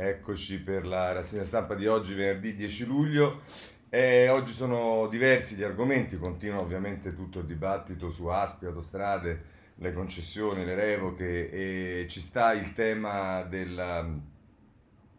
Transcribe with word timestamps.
Eccoci 0.00 0.60
per 0.60 0.86
la 0.86 1.10
rassegna 1.10 1.42
stampa 1.42 1.74
di 1.74 1.88
oggi, 1.88 2.14
venerdì 2.14 2.54
10 2.54 2.84
luglio. 2.84 3.40
Eh, 3.88 4.28
oggi 4.28 4.52
sono 4.52 5.08
diversi 5.08 5.56
gli 5.56 5.64
argomenti, 5.64 6.16
continua 6.18 6.60
ovviamente 6.60 7.16
tutto 7.16 7.40
il 7.40 7.46
dibattito 7.46 8.12
su 8.12 8.26
ASPI, 8.26 8.66
autostrade, 8.66 9.42
le 9.74 9.92
concessioni, 9.92 10.64
le 10.64 10.76
revoche 10.76 11.50
e 11.50 12.06
ci 12.08 12.20
sta 12.20 12.52
il 12.52 12.74
tema 12.74 13.42
del, 13.42 14.20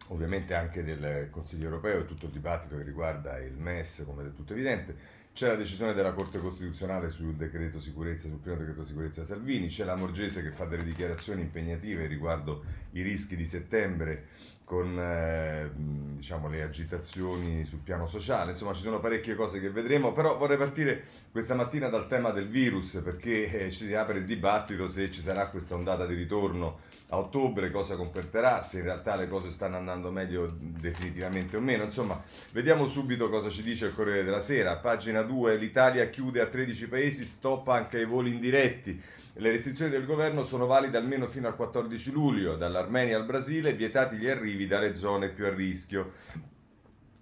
ovviamente 0.07 0.54
anche 0.54 0.82
del 0.82 1.27
Consiglio 1.30 1.66
europeo 1.66 2.00
e 2.00 2.05
tutto 2.05 2.27
il 2.27 2.32
dibattito 2.32 2.77
che 2.77 2.84
riguarda 2.84 3.38
il 3.39 3.57
MES, 3.57 4.04
come 4.05 4.25
è 4.25 4.34
tutto 4.34 4.54
evidente. 4.54 5.18
C'è 5.34 5.48
la 5.48 5.55
decisione 5.55 5.93
della 5.93 6.14
Corte 6.14 6.39
Costituzionale 6.39 7.09
sul 7.09 7.36
decreto 7.36 7.82
sicurezza, 7.82 8.27
sul 8.27 8.39
primo 8.39 8.57
decreto 8.57 8.86
sicurezza 8.86 9.25
Salvini, 9.25 9.68
c'è 9.68 9.84
la 9.84 9.96
Morgese 9.96 10.41
che 10.41 10.52
fa 10.52 10.64
delle 10.66 10.84
dichiarazioni 10.84 11.41
impegnative 11.41 12.07
riguardo 12.07 12.64
i 12.91 13.02
rischi 13.02 13.36
di 13.36 13.46
settembre 13.46 14.27
con 14.70 15.00
eh, 15.00 15.72
diciamo, 15.74 16.48
le 16.48 16.62
agitazioni 16.62 17.66
sul 17.66 17.80
piano 17.80 18.05
sociale, 18.05 18.52
insomma 18.52 18.76
ci 18.76 18.84
sono 18.84 19.00
parecchie 19.00 19.34
cose 19.34 19.60
che 19.60 19.72
vedremo, 19.72 20.14
però 20.14 20.38
vorrei 20.38 20.58
partire 20.58 21.05
questa 21.32 21.55
mattina 21.55 21.90
dal 21.90 22.08
tema 22.08 22.30
del 22.30 22.48
virus 22.48 23.02
perché 23.04 23.50
eh, 23.50 23.72
ci 23.72 23.88
si 23.88 23.96
apre 23.96 24.20
il 24.20 24.26
dibattito 24.26 24.88
se 24.88 25.10
ci 25.10 25.22
sarà 25.22 25.48
questa 25.48 25.74
ondata 25.74 26.05
di 26.05 26.13
ritorno 26.13 26.82
a 27.08 27.18
ottobre, 27.18 27.72
cosa 27.72 27.96
comporterà, 27.96 28.62
se 28.62 28.77
in 28.77 28.84
realtà 28.84 29.16
le 29.16 29.27
cose 29.27 29.50
stanno 29.50 29.77
andando 29.77 30.12
meglio 30.12 30.55
definitivamente 30.60 31.58
o 31.58 31.62
meno, 31.62 31.86
insomma 31.86 32.22
vediamo 32.52 32.86
subito 32.86 33.27
cosa 33.27 33.49
ci 33.49 33.63
dice 33.63 33.88
il 33.88 33.96
Corriere 33.96 34.24
della 34.24 34.41
Sera, 34.41 34.77
pagina 34.77 35.24
2, 35.24 35.55
l'Italia 35.55 36.08
chiude 36.10 36.41
a 36.41 36.46
13 36.46 36.88
paesi, 36.88 37.26
stop 37.26 37.70
anche 37.70 37.98
ai 37.98 38.05
voli 38.05 38.30
indiretti. 38.30 39.02
Le 39.39 39.52
restrizioni 39.52 39.89
del 39.89 40.05
governo 40.05 40.43
sono 40.43 40.66
valide 40.66 40.98
almeno 40.98 41.25
fino 41.25 41.48
al 41.48 41.55
14 41.55 42.11
luglio, 42.11 42.57
dall'Armenia 42.57 43.16
al 43.16 43.25
Brasile, 43.25 43.71
vietati 43.73 44.17
gli 44.17 44.27
arrivi 44.27 44.67
dalle 44.67 44.95
zone 44.95 45.29
più 45.29 45.45
a 45.45 45.49
rischio. 45.49 46.12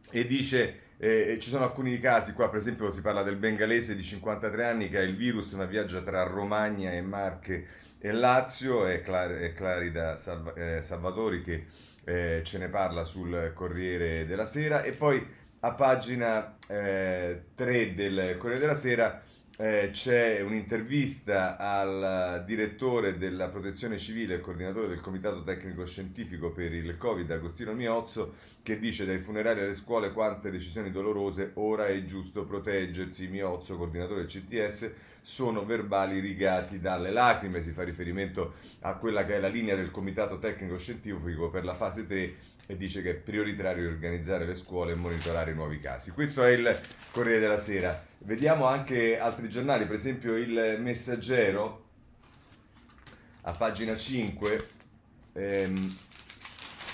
E 0.10 0.26
dice, 0.26 0.80
eh, 0.98 1.38
ci 1.40 1.50
sono 1.50 1.66
alcuni 1.66 2.00
casi, 2.00 2.34
qua 2.34 2.50
per 2.50 2.58
esempio 2.58 2.90
si 2.90 3.02
parla 3.02 3.22
del 3.22 3.36
bengalese 3.36 3.94
di 3.94 4.02
53 4.02 4.66
anni 4.66 4.90
che 4.90 4.98
ha 4.98 5.04
il 5.04 5.16
virus 5.16 5.52
ma 5.54 5.66
viaggia 5.66 6.02
tra 6.02 6.24
Romagna 6.24 6.92
e 6.92 7.02
Marche 7.02 7.68
e 8.00 8.12
Lazio, 8.12 8.88
è, 8.88 9.04
Clar- 9.04 9.38
è 9.38 9.54
Clarida 9.54 10.18
Salva- 10.18 10.56
eh, 10.56 10.82
Salvatori 10.82 11.44
che 11.44 11.68
eh, 12.04 12.42
ce 12.44 12.58
ne 12.58 12.68
parla 12.70 13.04
sul 13.04 13.52
Corriere 13.54 14.26
della 14.26 14.46
Sera. 14.46 14.82
E 14.82 14.94
poi 14.94 15.24
a 15.60 15.72
pagina 15.72 16.58
3 16.66 17.44
eh, 17.56 17.94
del 17.94 18.38
Corriere 18.40 18.60
della 18.60 18.76
Sera 18.76 19.22
eh, 19.60 19.90
c'è 19.92 20.42
un'intervista 20.42 21.58
al 21.58 22.44
direttore 22.46 23.18
della 23.18 23.50
protezione 23.50 23.98
civile 23.98 24.36
e 24.36 24.40
coordinatore 24.40 24.88
del 24.88 25.02
comitato 25.02 25.44
tecnico 25.44 25.84
scientifico 25.86 26.52
per 26.52 26.74
il 26.74 26.96
Covid, 26.96 27.30
Agostino 27.32 27.74
Miozzo, 27.74 28.36
che 28.62 28.78
dice 28.78 29.06
dai 29.06 29.18
funerali 29.18 29.62
alle 29.62 29.74
scuole 29.74 30.12
quante 30.12 30.52
decisioni 30.52 30.92
dolorose, 30.92 31.52
ora 31.56 31.88
è 31.88 32.06
giusto 32.06 32.46
proteggersi. 32.46 33.28
Miozzo, 33.28 33.78
coordinatore 33.78 34.26
del 34.26 34.30
CTS, 34.30 34.92
sono 35.22 35.66
verbali 35.66 36.20
rigati 36.20 36.80
dalle 36.80 37.12
lacrime, 37.12 37.62
si 37.62 37.72
fa 37.72 37.84
riferimento 37.84 38.54
a 38.82 38.94
quella 38.96 39.26
che 39.26 39.36
è 39.36 39.40
la 39.40 39.48
linea 39.48 39.76
del 39.76 39.90
comitato 39.90 40.38
tecnico 40.38 40.78
scientifico 40.78 41.50
per 41.50 41.66
la 41.66 41.74
fase 41.74 42.06
3 42.06 42.36
e 42.68 42.78
dice 42.78 43.02
che 43.02 43.12
è 43.12 43.16
prioritario 43.16 43.88
organizzare 43.88 44.46
le 44.46 44.54
scuole 44.54 44.92
e 44.92 44.96
monitorare 44.96 45.52
i 45.52 45.56
nuovi 45.56 45.80
casi. 45.80 46.12
Questo 46.12 46.44
è 46.44 46.52
il 46.52 46.80
Corriere 47.12 47.40
della 47.40 47.58
Sera. 47.58 48.04
Vediamo 48.20 48.66
anche 48.66 49.18
altri 49.18 49.50
giornali, 49.50 49.86
per 49.86 49.96
esempio 49.96 50.36
il 50.36 50.78
Messaggero 50.80 51.86
a 53.42 53.54
pagina 53.54 53.96
5 53.96 54.68
ehm, 55.32 55.96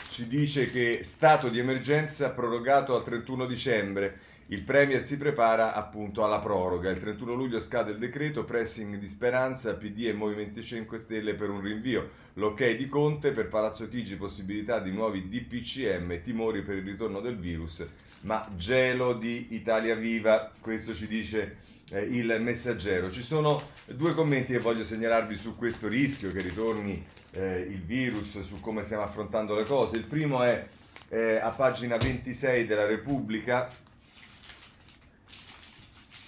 ci 0.10 0.28
dice 0.28 0.70
che 0.70 1.00
stato 1.04 1.50
di 1.50 1.58
emergenza 1.58 2.30
prorogato 2.30 2.96
al 2.96 3.04
31 3.04 3.48
dicembre. 3.48 4.20
Il 4.48 4.64
Premier 4.64 5.06
si 5.06 5.16
prepara 5.16 5.74
appunto 5.74 6.24
alla 6.24 6.40
proroga. 6.40 6.90
Il 6.90 7.00
31 7.00 7.34
luglio 7.34 7.62
scade 7.62 7.92
il 7.92 7.98
decreto, 7.98 8.44
pressing 8.44 8.98
di 8.98 9.08
Speranza, 9.08 9.76
PD 9.76 10.08
e 10.08 10.14
Movimento 10.14 10.62
5 10.62 10.98
Stelle 10.98 11.36
per 11.36 11.50
un 11.50 11.62
rinvio. 11.62 12.10
L'ok 12.34 12.76
di 12.76 12.90
Conte 12.90 13.32
per 13.32 13.48
Palazzo 13.48 13.88
Chigi, 13.88 14.18
possibilità 14.18 14.80
di 14.80 14.92
nuovi 14.92 15.30
DPCM, 15.30 16.22
timori 16.22 16.62
per 16.62 16.76
il 16.76 16.84
ritorno 16.84 17.22
del 17.22 17.38
virus, 17.38 17.86
ma 18.22 18.46
gelo 18.58 19.14
di 19.14 19.48
Italia 19.52 19.96
Viva. 19.96 20.52
Questo 20.60 20.94
ci 20.94 21.08
dice 21.08 21.58
eh, 21.90 22.02
il 22.02 22.36
messaggero. 22.42 23.10
Ci 23.12 23.22
sono 23.22 23.70
due 23.86 24.14
commenti 24.14 24.52
che 24.52 24.60
voglio 24.60 24.84
segnalarvi 24.84 25.38
su 25.38 25.56
questo 25.56 25.88
rischio 25.88 26.34
che 26.34 26.42
ritorni 26.42 27.02
eh, 27.32 27.60
il 27.60 27.82
virus, 27.82 28.42
su 28.42 28.60
come 28.60 28.84
stiamo 28.84 29.04
affrontando 29.04 29.56
le 29.56 29.64
cose. 29.64 29.96
Il 29.96 30.06
primo 30.06 30.44
è 30.44 30.68
eh, 31.08 31.38
a 31.38 31.52
pagina 31.52 31.96
26 31.96 32.66
della 32.66 32.86
Repubblica 32.86 33.70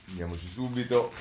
Andiamoci 0.10 0.48
subito. 0.48 1.12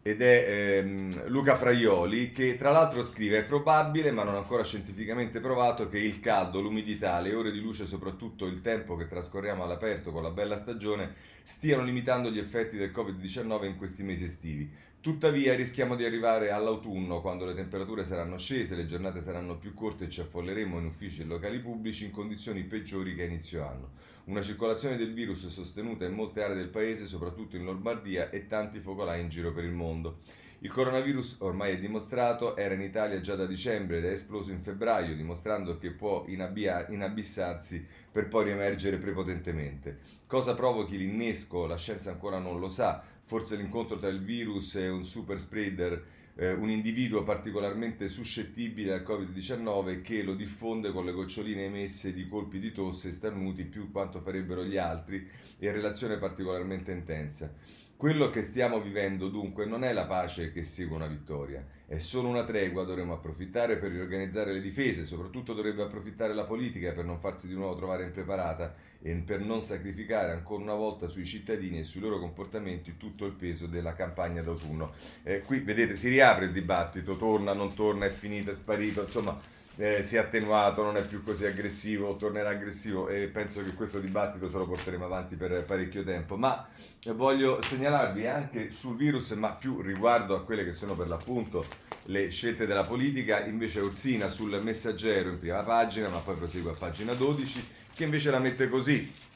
Ed 0.00 0.22
è 0.22 0.78
ehm, 0.78 1.28
Luca 1.28 1.54
Fraioli 1.54 2.30
che 2.30 2.56
tra 2.56 2.70
l'altro 2.70 3.04
scrive 3.04 3.38
è 3.38 3.44
probabile 3.44 4.10
ma 4.10 4.22
non 4.22 4.36
ancora 4.36 4.64
scientificamente 4.64 5.38
provato 5.38 5.88
che 5.88 5.98
il 5.98 6.20
caldo, 6.20 6.62
l'umidità, 6.62 7.20
le 7.20 7.34
ore 7.34 7.50
di 7.50 7.60
luce 7.60 7.86
soprattutto 7.86 8.46
il 8.46 8.62
tempo 8.62 8.96
che 8.96 9.06
trascorriamo 9.06 9.64
all'aperto 9.64 10.10
con 10.10 10.22
la 10.22 10.30
bella 10.30 10.56
stagione 10.56 11.14
stiano 11.42 11.82
limitando 11.82 12.30
gli 12.30 12.38
effetti 12.38 12.78
del 12.78 12.90
Covid-19 12.90 13.64
in 13.66 13.76
questi 13.76 14.02
mesi 14.02 14.24
estivi. 14.24 14.72
Tuttavia 15.08 15.54
rischiamo 15.54 15.96
di 15.96 16.04
arrivare 16.04 16.50
all'autunno 16.50 17.22
quando 17.22 17.46
le 17.46 17.54
temperature 17.54 18.04
saranno 18.04 18.36
scese, 18.36 18.74
le 18.74 18.84
giornate 18.84 19.22
saranno 19.22 19.56
più 19.56 19.72
corte 19.72 20.04
e 20.04 20.10
ci 20.10 20.20
affolleremo 20.20 20.78
in 20.78 20.84
uffici 20.84 21.22
e 21.22 21.24
locali 21.24 21.60
pubblici 21.60 22.04
in 22.04 22.10
condizioni 22.10 22.62
peggiori 22.64 23.14
che 23.14 23.22
a 23.22 23.24
inizio 23.24 23.66
anno. 23.66 23.92
Una 24.24 24.42
circolazione 24.42 24.98
del 24.98 25.14
virus 25.14 25.46
sostenuta 25.46 26.04
in 26.04 26.12
molte 26.12 26.42
aree 26.42 26.56
del 26.56 26.68
paese, 26.68 27.06
soprattutto 27.06 27.56
in 27.56 27.64
Lombardia, 27.64 28.28
e 28.28 28.44
tanti 28.44 28.80
focolai 28.80 29.22
in 29.22 29.30
giro 29.30 29.50
per 29.50 29.64
il 29.64 29.72
mondo. 29.72 30.18
Il 30.58 30.70
coronavirus, 30.70 31.36
ormai 31.38 31.72
è 31.72 31.78
dimostrato, 31.78 32.54
era 32.54 32.74
in 32.74 32.82
Italia 32.82 33.20
già 33.22 33.34
da 33.34 33.46
dicembre 33.46 33.98
ed 33.98 34.04
è 34.04 34.10
esploso 34.10 34.50
in 34.50 34.58
febbraio, 34.58 35.16
dimostrando 35.16 35.78
che 35.78 35.92
può 35.92 36.24
inabbia- 36.26 36.86
inabissarsi 36.88 37.82
per 38.10 38.28
poi 38.28 38.44
riemergere 38.44 38.98
prepotentemente. 38.98 40.00
Cosa 40.26 40.54
provochi 40.54 40.98
l'innesco? 40.98 41.64
La 41.64 41.76
scienza 41.76 42.10
ancora 42.10 42.38
non 42.38 42.58
lo 42.58 42.68
sa, 42.68 43.02
forse 43.28 43.56
l'incontro 43.56 43.98
tra 43.98 44.08
il 44.08 44.22
virus 44.22 44.76
e 44.76 44.88
un 44.88 45.04
super 45.04 45.38
spreader, 45.38 46.02
eh, 46.34 46.54
un 46.54 46.70
individuo 46.70 47.22
particolarmente 47.24 48.08
suscettibile 48.08 48.94
al 48.94 49.02
Covid-19 49.02 50.00
che 50.00 50.22
lo 50.22 50.34
diffonde 50.34 50.92
con 50.92 51.04
le 51.04 51.12
goccioline 51.12 51.66
emesse 51.66 52.14
di 52.14 52.26
colpi 52.26 52.58
di 52.58 52.72
tosse 52.72 53.08
e 53.08 53.12
starnuti 53.12 53.64
più 53.64 53.92
quanto 53.92 54.22
farebbero 54.22 54.64
gli 54.64 54.78
altri 54.78 55.28
e 55.58 55.70
relazione 55.70 56.16
particolarmente 56.16 56.90
intensa. 56.90 57.52
Quello 57.98 58.30
che 58.30 58.44
stiamo 58.44 58.80
vivendo 58.80 59.28
dunque 59.28 59.66
non 59.66 59.82
è 59.82 59.92
la 59.92 60.04
pace 60.04 60.52
che 60.52 60.62
segue 60.62 60.94
una 60.94 61.08
vittoria, 61.08 61.66
è 61.84 61.98
solo 61.98 62.28
una 62.28 62.44
tregua, 62.44 62.84
dovremo 62.84 63.14
approfittare 63.14 63.76
per 63.76 63.90
riorganizzare 63.90 64.52
le 64.52 64.60
difese, 64.60 65.04
soprattutto 65.04 65.52
dovrebbe 65.52 65.82
approfittare 65.82 66.32
la 66.32 66.44
politica 66.44 66.92
per 66.92 67.04
non 67.04 67.18
farsi 67.18 67.48
di 67.48 67.54
nuovo 67.54 67.74
trovare 67.74 68.04
impreparata 68.04 68.72
e 69.02 69.12
per 69.14 69.40
non 69.40 69.62
sacrificare 69.62 70.30
ancora 70.30 70.62
una 70.62 70.76
volta 70.76 71.08
sui 71.08 71.24
cittadini 71.24 71.80
e 71.80 71.82
sui 71.82 72.00
loro 72.00 72.20
comportamenti 72.20 72.96
tutto 72.96 73.26
il 73.26 73.32
peso 73.32 73.66
della 73.66 73.94
campagna 73.94 74.42
d'autunno. 74.42 74.92
Eh, 75.24 75.40
qui 75.40 75.58
vedete 75.58 75.96
si 75.96 76.08
riapre 76.08 76.44
il 76.44 76.52
dibattito, 76.52 77.16
torna, 77.16 77.52
non 77.52 77.74
torna, 77.74 78.06
è 78.06 78.10
finito, 78.10 78.52
è 78.52 78.54
sparito, 78.54 79.02
insomma 79.02 79.56
eh, 79.80 80.02
si 80.02 80.16
è 80.16 80.18
attenuato, 80.18 80.82
non 80.82 80.96
è 80.96 81.06
più 81.06 81.22
così 81.22 81.46
aggressivo, 81.46 82.16
tornerà 82.16 82.50
aggressivo 82.50 83.08
e 83.08 83.28
penso 83.28 83.62
che 83.62 83.74
questo 83.74 84.00
dibattito 84.00 84.50
ce 84.50 84.56
lo 84.56 84.66
porteremo 84.66 85.04
avanti 85.04 85.36
per 85.36 85.64
parecchio 85.64 86.02
tempo. 86.02 86.36
Ma 86.36 86.66
voglio 87.14 87.62
segnalarvi 87.62 88.26
anche 88.26 88.72
sul 88.72 88.96
virus, 88.96 89.30
ma 89.32 89.52
più 89.52 89.80
riguardo 89.80 90.34
a 90.34 90.42
quelle 90.42 90.64
che 90.64 90.72
sono 90.72 90.96
per 90.96 91.06
l'appunto 91.06 91.64
le 92.06 92.28
scelte 92.30 92.66
della 92.66 92.84
politica, 92.84 93.44
invece 93.44 93.78
Ursina 93.78 94.28
sul 94.30 94.60
messaggero 94.60 95.30
in 95.30 95.38
prima 95.38 95.62
pagina, 95.62 96.08
ma 96.08 96.18
poi 96.18 96.34
prosegue 96.34 96.72
a 96.72 96.74
pagina 96.74 97.14
12, 97.14 97.68
che 97.94 98.02
invece 98.02 98.30
la 98.30 98.40
mette 98.40 98.68
così. 98.68 99.26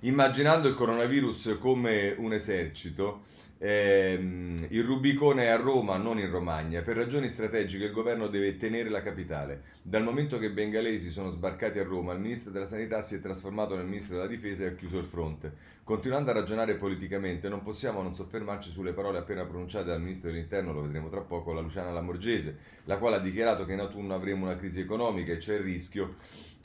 Immaginando 0.00 0.66
il 0.66 0.74
coronavirus 0.74 1.58
come 1.60 2.12
un 2.18 2.32
esercito, 2.32 3.22
ehm, 3.58 4.66
il 4.70 4.84
Rubicone 4.84 5.44
è 5.44 5.46
a 5.48 5.56
Roma, 5.56 5.96
non 5.96 6.18
in 6.18 6.30
Romagna. 6.30 6.82
Per 6.82 6.96
ragioni 6.96 7.28
strategiche 7.28 7.84
il 7.84 7.92
governo 7.92 8.28
deve 8.28 8.56
tenere 8.56 8.88
la 8.88 9.02
capitale. 9.02 9.62
Dal 9.82 10.02
momento 10.02 10.38
che 10.38 10.46
i 10.46 10.50
bengalesi 10.50 11.10
sono 11.10 11.30
sbarcati 11.30 11.78
a 11.78 11.84
Roma, 11.84 12.12
il 12.12 12.20
ministro 12.20 12.50
della 12.50 12.66
Sanità 12.66 13.02
si 13.02 13.16
è 13.16 13.20
trasformato 13.20 13.76
nel 13.76 13.86
ministro 13.86 14.16
della 14.16 14.28
Difesa 14.28 14.64
e 14.64 14.68
ha 14.68 14.74
chiuso 14.74 14.98
il 14.98 15.06
fronte. 15.06 15.52
Continuando 15.84 16.30
a 16.30 16.34
ragionare 16.34 16.74
politicamente, 16.74 17.48
non 17.48 17.62
possiamo 17.62 18.02
non 18.02 18.14
soffermarci 18.14 18.70
sulle 18.70 18.92
parole 18.92 19.18
appena 19.18 19.44
pronunciate 19.44 19.86
dal 19.86 20.02
ministro 20.02 20.30
dell'Interno, 20.30 20.72
lo 20.72 20.82
vedremo 20.82 21.08
tra 21.08 21.20
poco, 21.20 21.52
la 21.52 21.60
Luciana 21.60 21.90
Lamorgese, 21.90 22.58
la 22.84 22.98
quale 22.98 23.16
ha 23.16 23.20
dichiarato 23.20 23.64
che 23.64 23.72
in 23.72 23.80
autunno 23.80 24.14
avremo 24.14 24.44
una 24.44 24.56
crisi 24.56 24.80
economica 24.80 25.32
e 25.32 25.38
c'è 25.38 25.54
il 25.54 25.60
rischio 25.60 26.16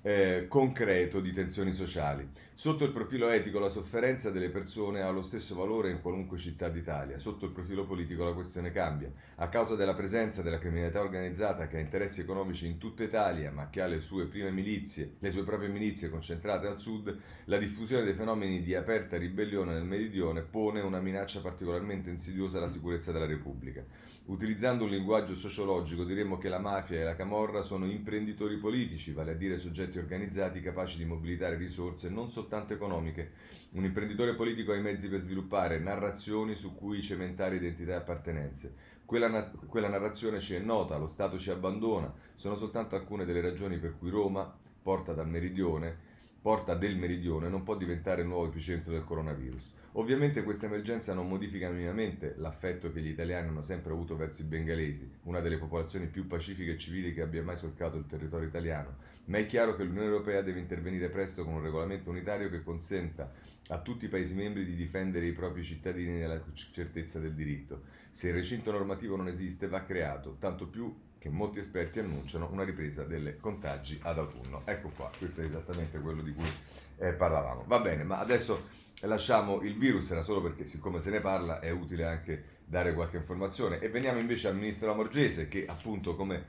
eh, 0.04 0.45
concreto 0.50 1.22
di 1.22 1.31
tensioni 1.31 1.72
sociali. 1.72 2.30
Sotto 2.56 2.84
il 2.86 2.92
profilo 2.92 3.30
etico 3.30 3.60
la 3.60 3.70
sofferenza 3.70 4.30
delle 4.30 4.50
persone 4.50 5.02
ha 5.02 5.10
lo 5.10 5.24
stesso 5.24 5.56
valore 5.56 5.90
in 5.90 6.02
qualunque 6.02 6.38
città 6.38 6.70
d'Italia 6.70 6.82
Italia. 6.84 7.18
Sotto 7.18 7.46
il 7.46 7.52
profilo 7.52 7.86
politico 7.86 8.24
la 8.24 8.34
questione 8.34 8.72
cambia. 8.72 9.12
A 9.36 9.50
causa 9.50 9.76
della 9.76 9.96
presenza 9.96 10.42
della 10.42 10.60
criminalità 10.60 11.02
organizzata 11.02 11.68
che 11.68 11.78
ha 11.78 11.80
interessi 11.80 12.22
economici 12.22 12.68
in 12.68 12.78
tutta 12.78 13.04
Italia, 13.04 13.52
ma 13.52 13.70
che 13.70 13.82
ha 13.82 13.88
le 13.88 14.00
sue 14.00 14.28
prime 14.28 14.52
milizie, 14.52 15.16
le 15.20 15.32
sue 15.32 15.44
proprie 15.44 15.70
milizie 15.70 16.10
concentrate 16.10 16.68
al 16.68 16.78
sud, 16.78 17.18
la 17.46 17.58
diffusione 17.58 18.04
dei 18.04 18.14
fenomeni 18.14 18.62
di 18.62 18.76
aperta 18.76 19.18
ribellione 19.18 19.74
nel 19.74 19.86
meridione 19.86 20.44
pone 20.44 20.82
una 20.82 21.00
minaccia 21.00 21.42
particolarmente 21.42 22.10
insidiosa 22.10 22.58
alla 22.58 22.68
sicurezza 22.68 23.12
della 23.12 23.26
Repubblica. 23.26 23.84
Utilizzando 24.26 24.86
un 24.86 24.90
linguaggio 24.90 25.36
sociologico 25.36 26.06
diremmo 26.06 26.38
che 26.38 26.48
la 26.48 26.60
mafia 26.60 27.02
e 27.02 27.04
la 27.04 27.16
camorra 27.16 27.62
sono 27.62 27.86
imprenditori 27.86 28.58
politici, 28.58 29.12
vale 29.12 29.32
a 29.32 29.36
dire 29.36 29.58
soggetti 29.58 29.98
organizzati 29.98 30.62
capaci 30.62 30.98
di 30.98 31.06
mobilitare 31.06 31.58
risorse 31.58 32.10
non 32.10 32.30
soltanto 32.44 32.74
economiche. 32.74 33.31
Un 33.72 33.86
imprenditore 33.86 34.36
politico 34.36 34.74
ha 34.74 34.75
i 34.75 34.81
mezzi 34.81 35.10
per 35.10 35.22
sviluppare 35.22 35.80
narrazioni 35.80 36.56
su 36.56 36.75
cui 36.75 37.01
cementare 37.01 37.56
identità 37.56 37.94
e 37.94 37.95
appartenenze. 37.95 38.75
Quella, 39.06 39.30
na- 39.30 39.50
quella 39.68 39.88
narrazione 39.88 40.40
ci 40.40 40.54
è 40.54 40.60
nota, 40.60 40.98
lo 40.98 41.07
Stato 41.07 41.40
ci 41.40 41.50
abbandona, 41.50 42.13
sono 42.36 42.56
soltanto 42.56 42.95
alcune 42.95 43.25
delle 43.25 43.42
ragioni 43.42 43.78
per 43.78 43.98
cui 43.98 44.10
Roma, 44.10 44.54
porta 44.81 45.13
dal 45.13 45.30
meridione, 45.30 46.12
porta 46.44 46.75
del 46.75 46.98
meridione, 46.98 47.48
non 47.48 47.63
può 47.63 47.78
diventare 47.78 48.22
il 48.22 48.28
nuovo 48.28 48.48
epicentro 48.48 48.92
del 48.92 49.06
coronavirus. 49.06 49.72
Ovviamente 49.94 50.44
questa 50.44 50.66
emergenza 50.66 51.13
non 51.13 51.30
modifica 51.30 51.69
minimamente 51.69 52.34
l'affetto 52.36 52.92
che 52.92 53.00
gli 53.00 53.07
italiani 53.07 53.48
hanno 53.48 53.62
sempre 53.62 53.94
avuto 53.94 54.18
verso 54.18 54.42
i 54.42 54.45
bengalesi, 54.45 55.10
una 55.24 55.40
delle 55.40 55.57
popolazioni 55.57 56.07
più 56.07 56.28
pacifiche 56.28 56.74
e 56.74 56.78
civili 56.78 57.13
che 57.13 57.22
abbia 57.22 57.44
mai 57.44 57.56
solcato 57.56 57.95
il 57.95 58.06
territorio 58.06 58.45
italiano, 58.45 58.98
ma 59.25 59.38
è 59.38 59.45
chiaro 59.45 59.78
che 59.78 59.86
l'Unione 59.86 60.07
Europea 60.07 60.42
deve 60.42 60.60
intervenire 60.60 61.07
presto 61.07 61.45
con 61.45 61.54
un 61.54 61.63
regolamento 61.63 62.10
unitario 62.10 62.50
che 62.50 62.62
consenta 62.62 63.31
a 63.69 63.80
tutti 63.80 64.04
i 64.04 64.10
Paesi 64.10 64.34
membri 64.34 64.66
di 64.66 64.75
difendere 64.75 65.25
i 65.25 65.31
propri 65.31 65.63
cittadini 65.63 66.19
nella 66.19 66.44
certezza 66.74 67.19
del 67.19 67.36
diritto. 67.36 67.84
Se 68.12 68.28
il 68.28 68.34
recinto 68.34 68.69
normativo 68.69 69.16
non 69.16 69.30
esiste, 69.30 69.69
va 69.69 69.86
creato, 69.86 70.36
tanto 70.40 70.68
più 70.68 70.94
che 71.24 71.30
molti 71.30 71.60
esperti 71.60 72.00
annunciano 72.00 72.50
una 72.52 72.66
ripresa 72.66 73.06
delle 73.06 73.38
contagi 73.38 73.98
ad 74.04 74.18
autunno. 74.18 74.64
Ecco 74.66 74.90
qua, 74.90 75.10
questo 75.18 75.40
è 75.40 75.46
esattamente 75.46 75.98
quello 76.02 76.22
di 76.22 76.34
cui 76.34 76.50
eh, 76.98 77.14
parlavamo. 77.14 77.64
Va 77.66 77.80
bene, 77.80 78.04
ma 78.04 78.20
adesso 78.20 78.68
lasciamo 79.04 79.62
il 79.62 79.78
virus, 79.78 80.12
era 80.12 80.22
solo 80.22 80.42
perché 80.42 80.66
siccome 80.66 81.00
se 81.00 81.12
ne 81.12 81.22
parla 81.22 81.62
è 81.62 81.70
utile 81.70 82.04
anche 82.04 82.44
dare 82.66 82.94
qualche 82.94 83.16
informazione. 83.16 83.80
E 83.80 83.88
veniamo 83.88 84.20
invece 84.20 84.50
al 84.50 84.56
ministro 84.56 84.88
Lamorgese 84.88 85.48
che 85.48 85.66
appunto 85.66 86.14
come 86.18 86.44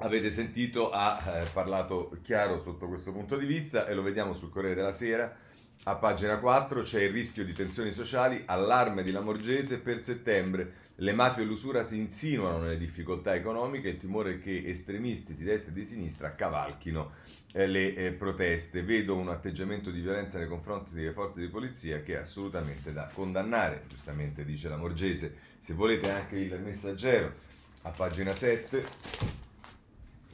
avete 0.00 0.30
sentito 0.30 0.90
ha 0.90 1.18
eh, 1.24 1.46
parlato 1.50 2.14
chiaro 2.22 2.60
sotto 2.60 2.86
questo 2.88 3.10
punto 3.10 3.38
di 3.38 3.46
vista 3.46 3.86
e 3.86 3.94
lo 3.94 4.02
vediamo 4.02 4.34
sul 4.34 4.50
Corriere 4.50 4.74
della 4.74 4.92
Sera 4.92 5.34
a 5.88 5.94
pagina 5.94 6.38
4 6.38 6.82
c'è 6.82 7.02
il 7.02 7.12
rischio 7.12 7.44
di 7.44 7.52
tensioni 7.52 7.92
sociali, 7.92 8.42
allarme 8.44 9.04
di 9.04 9.12
Lamorgese 9.12 9.78
per 9.78 10.02
settembre. 10.02 10.72
Le 11.00 11.12
mafie 11.12 11.42
e 11.42 11.46
l'usura 11.46 11.84
si 11.84 11.98
insinuano 11.98 12.60
nelle 12.60 12.78
difficoltà 12.78 13.34
economiche, 13.34 13.90
il 13.90 13.96
timore 13.98 14.38
che 14.38 14.62
estremisti 14.64 15.34
di 15.34 15.44
destra 15.44 15.70
e 15.70 15.74
di 15.74 15.84
sinistra 15.84 16.34
cavalchino 16.34 17.12
eh, 17.52 17.66
le 17.66 17.94
eh, 17.94 18.12
proteste. 18.12 18.82
Vedo 18.82 19.14
un 19.14 19.28
atteggiamento 19.28 19.90
di 19.90 20.00
violenza 20.00 20.38
nei 20.38 20.48
confronti 20.48 20.94
delle 20.94 21.12
forze 21.12 21.40
di 21.40 21.48
polizia 21.48 22.00
che 22.00 22.14
è 22.14 22.16
assolutamente 22.16 22.94
da 22.94 23.10
condannare, 23.12 23.84
giustamente 23.88 24.42
dice 24.42 24.70
Lamorgese. 24.70 25.34
Se 25.58 25.74
volete 25.74 26.10
anche 26.10 26.38
il 26.38 26.58
messaggero 26.60 27.30
a 27.82 27.90
pagina 27.90 28.32
7 28.32 29.44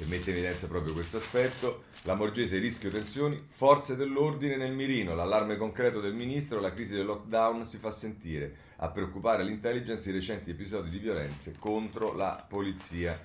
che 0.02 0.06
mette 0.06 0.30
in 0.30 0.36
evidenza 0.36 0.66
proprio 0.66 0.92
questo 0.92 1.18
aspetto. 1.18 1.84
La 2.02 2.14
Morgese 2.14 2.58
rischio 2.58 2.90
tensioni, 2.90 3.40
forze 3.46 3.94
dell'ordine 3.94 4.56
nel 4.56 4.72
mirino, 4.72 5.14
l'allarme 5.14 5.56
concreto 5.56 6.00
del 6.00 6.14
ministro, 6.14 6.60
la 6.60 6.72
crisi 6.72 6.94
del 6.94 7.06
lockdown 7.06 7.66
si 7.66 7.78
fa 7.78 7.90
sentire. 7.90 8.70
A 8.82 8.88
preoccupare 8.88 9.44
l'intelligence 9.44 10.10
i 10.10 10.12
recenti 10.12 10.50
episodi 10.50 10.90
di 10.90 10.98
violenze 10.98 11.54
contro 11.56 12.14
la 12.14 12.44
polizia. 12.48 13.16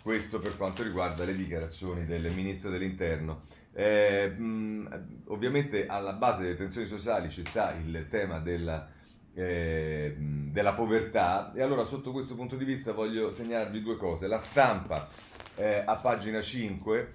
Questo 0.00 0.38
per 0.38 0.56
quanto 0.56 0.82
riguarda 0.82 1.24
le 1.24 1.36
dichiarazioni 1.36 2.06
del 2.06 2.32
ministro 2.32 2.70
dell'interno. 2.70 3.42
Eh, 3.74 4.30
mh, 4.30 5.24
ovviamente 5.26 5.86
alla 5.86 6.14
base 6.14 6.44
delle 6.44 6.56
tensioni 6.56 6.86
sociali 6.86 7.28
ci 7.28 7.44
sta 7.44 7.74
il 7.74 8.06
tema 8.08 8.38
della, 8.38 8.88
eh, 9.34 10.14
della 10.16 10.72
povertà 10.72 11.52
e 11.52 11.60
allora 11.60 11.84
sotto 11.84 12.10
questo 12.10 12.34
punto 12.34 12.56
di 12.56 12.64
vista 12.64 12.92
voglio 12.92 13.30
segnalarvi 13.30 13.82
due 13.82 13.98
cose. 13.98 14.26
La 14.26 14.38
stampa 14.38 15.06
eh, 15.56 15.82
a 15.84 15.96
pagina 15.96 16.40
5 16.40 17.12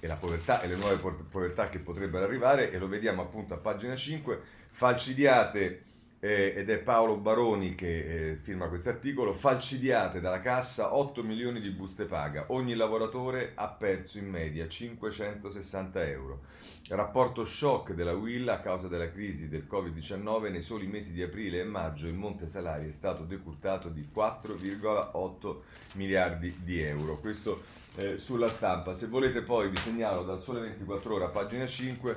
e 0.00 0.06
la 0.06 0.16
povertà 0.16 0.62
e 0.62 0.66
le 0.66 0.76
nuove 0.76 0.96
povertà 1.28 1.68
che 1.68 1.78
potrebbero 1.78 2.24
arrivare 2.24 2.70
e 2.70 2.78
lo 2.78 2.88
vediamo 2.88 3.20
appunto 3.20 3.52
a 3.52 3.58
pagina 3.58 3.94
5 3.94 4.40
falcidiate 4.70 5.82
eh, 6.20 6.52
ed 6.56 6.68
è 6.68 6.78
Paolo 6.78 7.16
Baroni 7.16 7.74
che 7.74 8.30
eh, 8.30 8.36
firma 8.36 8.68
questo 8.68 8.88
articolo. 8.88 9.32
Falcidiate 9.32 10.20
dalla 10.20 10.40
cassa 10.40 10.94
8 10.96 11.22
milioni 11.22 11.60
di 11.60 11.70
buste 11.70 12.04
paga. 12.04 12.46
Ogni 12.48 12.74
lavoratore 12.74 13.52
ha 13.54 13.68
perso 13.68 14.18
in 14.18 14.28
media 14.28 14.68
560 14.68 16.06
euro. 16.06 16.40
Rapporto 16.88 17.44
shock 17.44 17.92
della 17.92 18.14
Will 18.14 18.48
a 18.48 18.60
causa 18.60 18.88
della 18.88 19.10
crisi 19.10 19.48
del 19.48 19.66
Covid-19 19.70 20.50
nei 20.50 20.62
soli 20.62 20.86
mesi 20.86 21.12
di 21.12 21.22
aprile 21.22 21.60
e 21.60 21.64
maggio 21.64 22.06
il 22.06 22.14
monte 22.14 22.46
salari 22.46 22.88
è 22.88 22.92
stato 22.92 23.24
decurtato 23.24 23.88
di 23.88 24.08
4,8 24.12 25.56
miliardi 25.94 26.60
di 26.64 26.80
euro. 26.80 27.18
Questo 27.18 27.62
eh, 27.96 28.16
sulla 28.16 28.48
stampa. 28.48 28.94
Se 28.94 29.06
volete 29.06 29.42
poi 29.42 29.68
vi 29.68 29.76
segnalo 29.76 30.24
dal 30.24 30.42
Sole 30.42 30.60
24 30.60 31.14
ore 31.14 31.24
a 31.24 31.28
pagina 31.28 31.66
5 31.66 32.16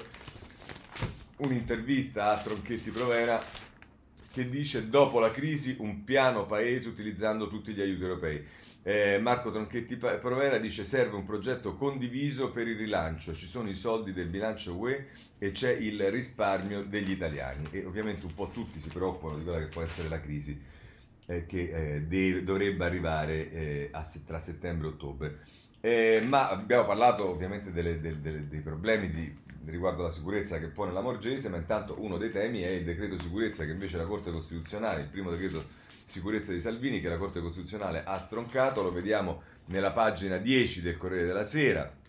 un'intervista 1.38 2.32
a 2.32 2.40
Tronchetti 2.40 2.92
Provera 2.92 3.42
che 4.32 4.48
dice 4.48 4.90
dopo 4.90 5.20
la 5.20 5.32
crisi 5.32 5.76
un 5.80 6.04
piano 6.04 6.46
paese 6.46 6.88
utilizzando 6.88 7.48
tutti 7.48 7.74
gli 7.74 7.82
aiuti 7.82 8.02
europei. 8.02 8.44
Eh, 8.84 9.20
Marco 9.22 9.52
Tronchetti 9.52 9.96
Provera 9.96 10.58
dice 10.58 10.86
serve 10.86 11.16
un 11.16 11.24
progetto 11.24 11.76
condiviso 11.76 12.52
per 12.52 12.68
il 12.68 12.78
rilancio, 12.78 13.34
ci 13.36 13.46
sono 13.46 13.70
i 13.70 13.76
soldi 13.76 14.12
del 14.12 14.28
bilancio 14.28 14.76
UE 14.76 15.06
e 15.38 15.52
c'è 15.52 15.72
il 15.72 16.10
risparmio 16.10 16.84
degli 16.84 17.12
italiani 17.12 17.64
e 17.70 17.86
ovviamente 17.86 18.26
un 18.26 18.34
po' 18.34 18.50
tutti 18.50 18.80
si 18.82 18.90
preoccupano 18.90 19.38
di 19.38 19.44
quella 19.44 19.60
che 19.60 19.68
può 19.68 19.84
essere 19.84 20.10
la 20.10 20.20
crisi 20.20 20.60
eh, 21.28 21.46
che 21.46 21.96
eh, 21.96 22.02
deve, 22.02 22.44
dovrebbe 22.44 22.84
arrivare 22.84 23.52
eh, 23.52 23.90
a, 23.92 24.04
tra 24.26 24.40
settembre 24.40 24.88
e 24.88 24.92
ottobre. 24.92 25.40
Eh, 25.80 26.24
ma 26.28 26.50
abbiamo 26.50 26.86
parlato 26.86 27.28
ovviamente 27.28 27.72
delle, 27.72 28.00
delle, 28.00 28.22
delle, 28.22 28.48
dei 28.48 28.62
problemi 28.62 29.10
di 29.10 29.36
riguardo 29.66 30.02
alla 30.02 30.12
sicurezza 30.12 30.60
che 30.60 30.68
pone 30.68 30.92
la 30.92 31.02
Morgese, 31.02 31.50
ma 31.50 31.58
intanto 31.58 31.96
uno 32.00 32.18
dei 32.18 32.30
temi 32.30 32.62
è 32.62 32.70
il 32.70 32.84
decreto 32.84 33.20
sicurezza 33.20 33.66
che 33.66 33.72
invece 33.72 33.98
la 33.98 34.06
Corte 34.06 34.32
Costituzionale, 34.32 35.02
il 35.02 35.08
primo 35.08 35.30
decreto 35.30 35.80
sicurezza 36.06 36.52
di 36.52 36.60
Salvini 36.60 37.00
che 37.00 37.10
la 37.10 37.18
Corte 37.18 37.40
Costituzionale 37.40 38.04
ha 38.04 38.18
stroncato, 38.18 38.82
lo 38.82 38.92
vediamo 38.92 39.44
nella 39.66 39.92
pagina 39.92 40.38
10 40.38 40.82
del 40.82 40.98
Corriere 40.98 41.28
della 41.28 41.44
Sera 41.44 42.00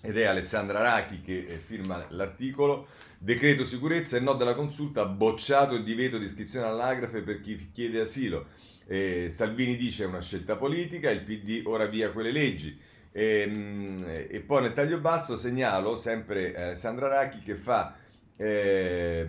ed 0.00 0.16
è 0.16 0.24
Alessandra 0.24 0.80
Rachi 0.80 1.20
che 1.20 1.46
eh, 1.46 1.56
firma 1.58 2.04
l'articolo. 2.10 2.86
Decreto 3.20 3.66
sicurezza 3.66 4.16
e 4.16 4.20
no 4.20 4.34
della 4.34 4.54
consulta, 4.54 5.04
bocciato 5.04 5.74
il 5.74 5.82
divieto 5.82 6.18
di 6.18 6.24
iscrizione 6.24 6.66
all'agrafe 6.66 7.22
per 7.22 7.40
chi 7.40 7.70
chiede 7.72 8.00
asilo. 8.00 8.46
Eh, 8.86 9.28
Salvini 9.28 9.74
dice 9.74 10.04
è 10.04 10.06
una 10.06 10.22
scelta 10.22 10.56
politica, 10.56 11.10
il 11.10 11.22
PD 11.22 11.62
ora 11.64 11.86
via 11.86 12.10
quelle 12.10 12.30
leggi. 12.30 12.78
E, 13.12 13.40
ehm, 13.40 14.04
e, 14.28 14.40
poi 14.40 14.62
nel 14.62 14.72
taglio 14.72 15.00
basso 15.00 15.36
segnalo 15.36 15.96
sempre 15.96 16.70
eh, 16.70 16.74
Sandra 16.74 17.08
Racchi 17.08 17.40
che 17.40 17.56
fa 17.56 17.96
eh, 18.36 19.26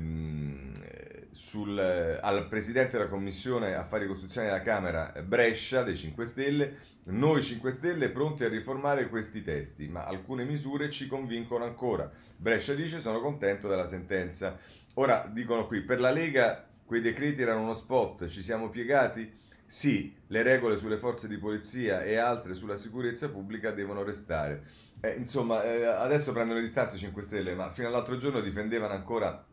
sul, 1.32 1.80
al 1.80 2.48
presidente 2.48 2.98
della 2.98 3.10
commissione 3.10 3.74
affari 3.74 4.08
costituzionali 4.08 4.52
della 4.52 4.64
Camera 4.64 5.14
Brescia 5.24 5.84
dei 5.84 5.96
5 5.96 6.26
Stelle 6.26 6.78
noi 7.06 7.42
5 7.42 7.72
Stelle 7.72 8.10
pronti 8.10 8.44
a 8.44 8.50
riformare 8.50 9.08
questi 9.08 9.42
testi 9.42 9.88
ma 9.88 10.06
alcune 10.06 10.44
misure 10.44 10.90
ci 10.90 11.08
convincono 11.08 11.64
ancora 11.64 12.12
Brescia 12.36 12.74
dice 12.74 13.00
sono 13.00 13.22
contento 13.22 13.68
della 13.68 13.88
sentenza 13.88 14.58
ora 14.96 15.30
dicono 15.32 15.66
qui 15.66 15.82
per 15.82 16.00
la 16.00 16.12
Lega 16.12 16.68
quei 16.86 17.02
decreti 17.02 17.42
erano 17.42 17.62
uno 17.62 17.74
spot 17.74 18.28
ci 18.28 18.42
siamo 18.42 18.70
piegati 18.70 19.32
sì, 19.72 20.16
le 20.30 20.42
regole 20.42 20.80
sulle 20.80 20.98
forze 20.98 21.28
di 21.28 21.38
polizia 21.38 22.02
e 22.02 22.16
altre 22.16 22.56
sulla 22.56 22.76
sicurezza 22.76 23.30
pubblica 23.30 23.70
devono 23.70 24.02
restare. 24.02 24.64
Eh, 25.00 25.12
insomma, 25.12 25.64
eh, 25.64 25.86
adesso 25.86 26.32
prendono 26.32 26.58
le 26.60 26.66
distanze 26.66 26.98
5 26.98 27.22
Stelle, 27.22 27.54
ma 27.54 27.72
fino 27.72 27.88
all'altro 27.88 28.18
giorno 28.18 28.42
difendevano 28.42 28.94
ancora 28.94 29.46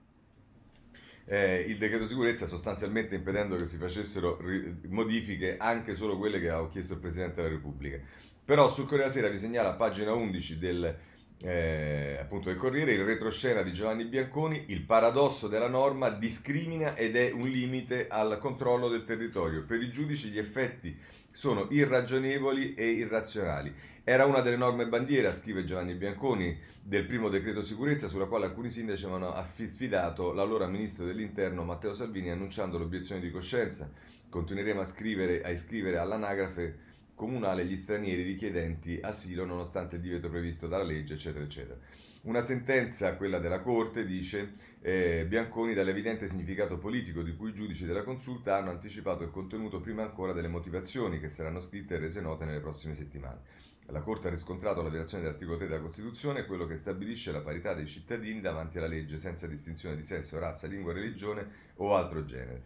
eh, 1.27 1.67
il 1.69 1.77
decreto 1.77 2.07
sicurezza 2.07 2.47
sostanzialmente 2.47 3.15
impedendo 3.15 3.57
che 3.57 3.67
si 3.67 3.77
facessero 3.77 4.39
ri- 4.41 4.79
modifiche 4.89 5.59
anche 5.59 5.95
solo 5.95 6.17
quelle 6.17 6.41
che 6.41 6.49
ha 6.49 6.67
chiesto 6.71 6.95
il 6.95 7.01
Presidente 7.01 7.43
della 7.43 7.49
Repubblica. 7.49 8.01
Però 8.43 8.71
sul 8.71 8.85
Corriere 8.85 9.11
della 9.11 9.21
Sera 9.21 9.29
vi 9.29 9.39
segnala 9.39 9.69
a 9.69 9.75
pagina 9.75 10.15
11 10.15 10.59
del 10.59 10.97
eh, 11.43 12.17
appunto 12.19 12.49
del 12.49 12.59
Corriere, 12.59 12.93
il 12.93 13.05
retroscena 13.05 13.63
di 13.63 13.73
Giovanni 13.73 14.05
Bianconi, 14.05 14.67
il 14.69 14.83
paradosso 14.83 15.49
della 15.49 15.69
norma 15.69 16.09
discrimina 16.09 16.97
ed 16.97 17.17
è 17.17 17.31
un 17.31 17.49
limite 17.49 18.09
al 18.09 18.39
controllo 18.39 18.89
del 18.89 19.05
territorio. 19.05 19.65
Per 19.65 19.83
i 19.83 19.91
giudici 19.91 20.31
gli 20.31 20.39
effetti 20.39 20.99
sono 21.31 21.67
irragionevoli 21.69 22.73
e 22.75 22.89
irrazionali 22.93 23.75
Era 24.03 24.25
una 24.25 24.41
delle 24.41 24.57
norme 24.57 24.87
bandiera, 24.87 25.31
scrive 25.33 25.65
Giovanni 25.65 25.95
Bianconi, 25.95 26.59
del 26.83 27.05
primo 27.05 27.29
decreto 27.29 27.63
sicurezza 27.63 28.09
sulla 28.09 28.27
quale 28.27 28.47
alcuni 28.47 28.71
sindaci 28.71 29.05
avevano 29.05 29.35
sfidato 29.67 30.33
l'allora 30.33 30.67
ministro 30.67 31.05
dell'interno 31.05 31.65
Matteo 31.65 31.93
Salvini 31.93 32.31
annunciando 32.31 32.79
l'obiezione 32.79 33.21
di 33.21 33.31
coscienza. 33.31 33.91
Continueremo 34.31 34.81
a, 34.81 34.85
scrivere, 34.85 35.43
a 35.43 35.51
iscrivere 35.51 35.99
all'anagrafe 35.99 36.86
comunale 37.17 37.65
gli 37.65 37.77
stranieri 37.77 38.23
richiedenti 38.23 39.01
asilo 39.03 39.45
nonostante 39.45 39.97
il 39.97 40.03
divieto 40.03 40.29
previsto 40.29 40.69
dalla 40.69 40.85
legge, 40.85 41.15
eccetera, 41.15 41.43
eccetera. 41.43 41.79
Una 42.23 42.43
sentenza, 42.43 43.17
quella 43.17 43.39
della 43.39 43.61
Corte, 43.61 44.05
dice 44.05 44.55
eh, 44.83 45.25
Bianconi 45.27 45.75
dall'evidente 45.75 46.29
significato 46.29 46.77
politico 46.77 47.23
di 47.23 47.35
cui 47.35 47.51
i 47.51 47.55
giudici 47.55 47.87
della 47.87 48.03
consulta 48.03 48.57
hanno 48.57 48.71
anticipato 48.71 49.25
il 49.25 49.31
contenuto 49.31 49.81
prima 49.81 50.03
ancora 50.03 50.33
delle 50.33 50.49
motivazioni 50.49 51.19
che 51.19 51.31
saranno 51.31 51.61
scritte 51.61 51.95
e 51.95 51.99
rese 51.99 52.21
note 52.21 52.45
nelle 52.45 52.61
prossime 52.61 52.95
settimane. 52.95 53.41
La 53.87 54.01
Corte 54.01 54.27
ha 54.27 54.31
riscontrato 54.31 54.83
la 54.83 54.89
violazione 54.89 55.23
dell'articolo 55.23 55.57
3 55.57 55.69
della 55.69 55.81
Costituzione, 55.81 56.45
quello 56.45 56.67
che 56.67 56.77
stabilisce 56.77 57.31
la 57.31 57.41
parità 57.41 57.73
dei 57.73 57.87
cittadini 57.87 58.41
davanti 58.41 58.79
alla 58.79 58.89
legge 58.89 59.19
senza 59.19 59.47
distinzione 59.47 59.95
di 59.95 60.05
sesso, 60.05 60.39
razza, 60.41 60.67
lingua, 60.67 60.93
religione 60.93 61.49
o 61.77 61.95
altro 61.95 62.25
genere. 62.25 62.63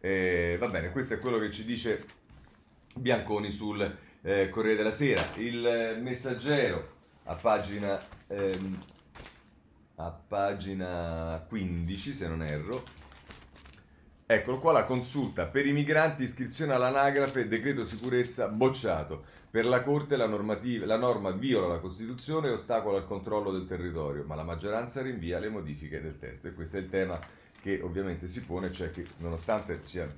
Eh, 0.00 0.56
va 0.58 0.68
bene, 0.68 0.90
questo 0.90 1.14
è 1.14 1.18
quello 1.18 1.38
che 1.38 1.52
ci 1.52 1.64
dice 1.64 2.04
Bianconi 2.94 3.50
sul 3.50 3.96
eh, 4.22 4.48
Corriere 4.48 4.76
della 4.76 4.92
Sera. 4.92 5.22
Il 5.36 5.66
eh, 5.66 5.96
messaggero 6.00 7.00
a 7.24 7.34
pagina, 7.34 8.00
ehm, 8.26 8.78
a 9.96 10.10
pagina 10.10 11.44
15, 11.48 12.14
se 12.14 12.28
non 12.28 12.42
erro. 12.42 12.84
Eccolo 14.24 14.60
qua 14.60 14.72
la 14.72 14.84
consulta 14.84 15.46
per 15.46 15.66
i 15.66 15.72
migranti, 15.72 16.22
iscrizione 16.22 16.72
all'anagrafe, 16.72 17.48
decreto 17.48 17.84
sicurezza 17.84 18.48
bocciato. 18.48 19.24
Per 19.50 19.66
la 19.66 19.82
Corte 19.82 20.16
la, 20.16 20.26
la, 20.26 20.96
norma 20.96 21.30
viola 21.32 21.66
la 21.66 21.80
Costituzione 21.80 22.48
e 22.48 22.52
ostacola 22.52 22.96
il 22.96 23.04
controllo 23.04 23.50
del 23.50 23.66
territorio, 23.66 24.24
ma 24.24 24.34
la 24.34 24.42
maggioranza 24.42 25.02
rinvia 25.02 25.38
le 25.38 25.50
modifiche 25.50 26.00
del 26.00 26.18
testo. 26.18 26.48
E 26.48 26.54
questo 26.54 26.78
è 26.78 26.80
il 26.80 26.88
tema 26.88 27.20
che 27.60 27.80
ovviamente 27.82 28.26
si 28.26 28.42
pone, 28.42 28.72
cioè 28.72 28.90
che 28.90 29.06
nonostante 29.18 29.82
sia 29.84 30.10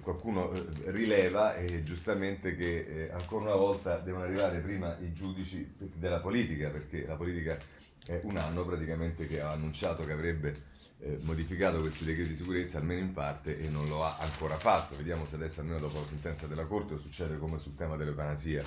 qualcuno 0.00 0.52
eh, 0.52 0.90
rileva 0.90 1.56
e 1.56 1.82
giustamente 1.82 2.56
che 2.56 2.78
eh, 2.78 3.10
ancora 3.12 3.44
una 3.44 3.54
volta 3.54 3.98
devono 3.98 4.24
arrivare 4.24 4.58
prima 4.60 4.96
i 5.00 5.12
giudici 5.12 5.74
della 5.94 6.20
politica, 6.20 6.68
perché 6.70 7.06
la 7.06 7.16
politica 7.16 7.58
è 8.04 8.20
un 8.22 8.36
anno 8.36 8.64
praticamente 8.64 9.26
che 9.26 9.40
ha 9.40 9.50
annunciato 9.50 10.04
che 10.04 10.12
avrebbe 10.12 10.74
eh, 10.98 11.18
modificato 11.22 11.80
questi 11.80 12.04
decreti 12.04 12.30
di 12.30 12.36
sicurezza 12.36 12.78
almeno 12.78 13.00
in 13.00 13.12
parte 13.12 13.58
e 13.58 13.68
non 13.68 13.88
lo 13.88 14.04
ha 14.04 14.16
ancora 14.18 14.56
fatto. 14.56 14.96
Vediamo 14.96 15.24
se 15.24 15.34
adesso 15.34 15.60
almeno 15.60 15.78
dopo 15.78 15.98
la 15.98 16.06
sentenza 16.06 16.46
della 16.46 16.64
Corte 16.64 16.98
succede 16.98 17.38
come 17.38 17.58
sul 17.58 17.74
tema 17.74 17.96
dell'eutanasia. 17.96 18.64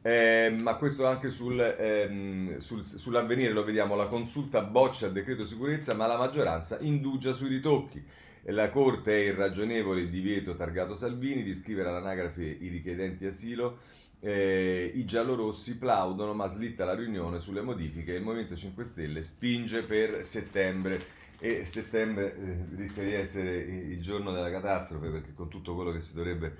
Eh, 0.00 0.56
ma 0.56 0.76
questo 0.76 1.06
anche 1.06 1.28
sul, 1.28 1.60
ehm, 1.60 2.58
sul, 2.58 2.82
sull'avvenire 2.82 3.52
lo 3.52 3.64
vediamo, 3.64 3.96
la 3.96 4.06
consulta 4.06 4.62
boccia 4.62 5.06
il 5.06 5.12
decreto 5.12 5.44
sicurezza 5.44 5.92
ma 5.92 6.06
la 6.06 6.16
maggioranza 6.16 6.78
indugia 6.80 7.32
sui 7.32 7.48
ritocchi. 7.48 8.02
La 8.50 8.70
Corte 8.70 9.12
è 9.12 9.26
irragionevole 9.26 10.00
il 10.00 10.08
divieto 10.08 10.54
targato 10.54 10.96
Salvini 10.96 11.42
di 11.42 11.52
scrivere 11.52 11.90
all'anagrafe 11.90 12.44
i 12.44 12.68
richiedenti 12.68 13.26
asilo. 13.26 13.78
Eh, 14.20 14.90
I 14.94 15.04
giallorossi 15.04 15.76
plaudono 15.76 16.32
ma 16.32 16.48
slitta 16.48 16.86
la 16.86 16.94
riunione 16.94 17.40
sulle 17.40 17.60
modifiche 17.60 18.14
il 18.14 18.22
Movimento 18.22 18.56
5 18.56 18.82
Stelle 18.84 19.22
spinge 19.22 19.82
per 19.82 20.24
settembre 20.24 21.16
e 21.38 21.66
settembre 21.66 22.36
eh, 22.36 22.76
rischia 22.76 23.04
di 23.04 23.12
essere 23.12 23.54
il 23.58 24.00
giorno 24.00 24.32
della 24.32 24.50
catastrofe 24.50 25.10
perché 25.10 25.34
con 25.34 25.48
tutto 25.48 25.74
quello 25.74 25.92
che 25.92 26.00
si 26.00 26.14
dovrebbe, 26.14 26.56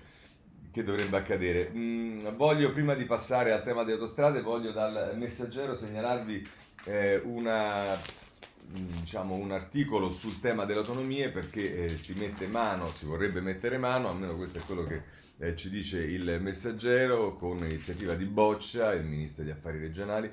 che 0.71 0.85
dovrebbe 0.85 1.17
accadere. 1.17 1.71
Mm, 1.75 2.37
voglio 2.37 2.71
prima 2.73 2.95
di 2.95 3.07
passare 3.07 3.51
al 3.53 3.65
tema 3.65 3.83
delle 3.83 3.99
autostrade, 3.99 4.43
voglio 4.43 4.73
dal 4.73 5.17
messaggero 5.17 5.75
segnalarvi 5.75 6.47
eh, 6.85 7.17
una 7.25 7.99
diciamo, 8.71 9.35
un 9.35 9.53
articolo 9.53 10.11
sul 10.11 10.41
tema 10.41 10.65
delle 10.65 10.81
autonomie 10.81 11.31
perché 11.31 11.85
eh, 11.85 11.97
si 11.97 12.15
mette 12.15 12.47
mano, 12.47 12.91
si 12.91 13.07
vorrebbe 13.07 13.41
mettere 13.41 13.79
mano, 13.79 14.09
almeno 14.09 14.37
questo 14.37 14.59
è 14.59 14.63
quello 14.63 14.85
che 14.85 15.03
eh, 15.39 15.57
ci 15.57 15.71
dice 15.71 16.01
il 16.01 16.39
messaggero 16.41 17.37
con 17.37 17.59
iniziativa 17.59 18.15
di 18.15 18.25
Boccia, 18.25 18.93
il 18.93 19.05
ministro 19.05 19.45
degli 19.45 19.53
affari 19.53 19.79
regionali. 19.79 20.31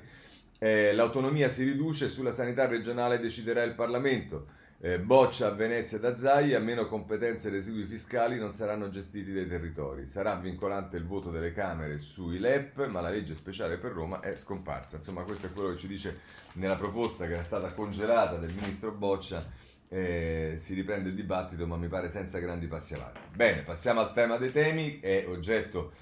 Eh, 0.58 0.92
l'autonomia 0.94 1.48
si 1.48 1.64
riduce, 1.64 2.08
sulla 2.08 2.32
sanità 2.32 2.66
regionale 2.66 3.18
deciderà 3.18 3.62
il 3.62 3.74
Parlamento. 3.74 4.54
Eh, 4.78 5.00
boccia 5.00 5.46
a 5.46 5.50
Venezia 5.52 5.98
da 5.98 6.14
Zaia, 6.16 6.60
meno 6.60 6.86
competenze 6.86 7.48
e 7.48 7.50
residui 7.50 7.86
fiscali 7.86 8.38
non 8.38 8.52
saranno 8.52 8.90
gestiti 8.90 9.32
dai 9.32 9.48
territori. 9.48 10.06
Sarà 10.06 10.34
vincolante 10.34 10.98
il 10.98 11.06
voto 11.06 11.30
delle 11.30 11.52
Camere 11.52 11.98
sui 11.98 12.38
LEP, 12.38 12.86
ma 12.88 13.00
la 13.00 13.08
legge 13.08 13.34
speciale 13.34 13.78
per 13.78 13.92
Roma 13.92 14.20
è 14.20 14.36
scomparsa. 14.36 14.96
Insomma, 14.96 15.22
questo 15.22 15.46
è 15.46 15.52
quello 15.52 15.70
che 15.70 15.78
ci 15.78 15.88
dice 15.88 16.20
nella 16.54 16.76
proposta 16.76 17.26
che 17.26 17.32
era 17.32 17.42
stata 17.42 17.72
congelata 17.72 18.36
del 18.36 18.52
ministro 18.52 18.92
Boccia. 18.92 19.48
Eh, 19.88 20.56
si 20.58 20.74
riprende 20.74 21.08
il 21.08 21.14
dibattito, 21.14 21.66
ma 21.66 21.76
mi 21.76 21.88
pare 21.88 22.10
senza 22.10 22.38
grandi 22.38 22.66
passi 22.66 22.92
avanti. 22.92 23.20
Bene, 23.34 23.62
passiamo 23.62 24.00
al 24.00 24.12
tema 24.12 24.36
dei 24.36 24.50
temi, 24.50 25.00
è 25.00 25.24
oggetto 25.26 25.92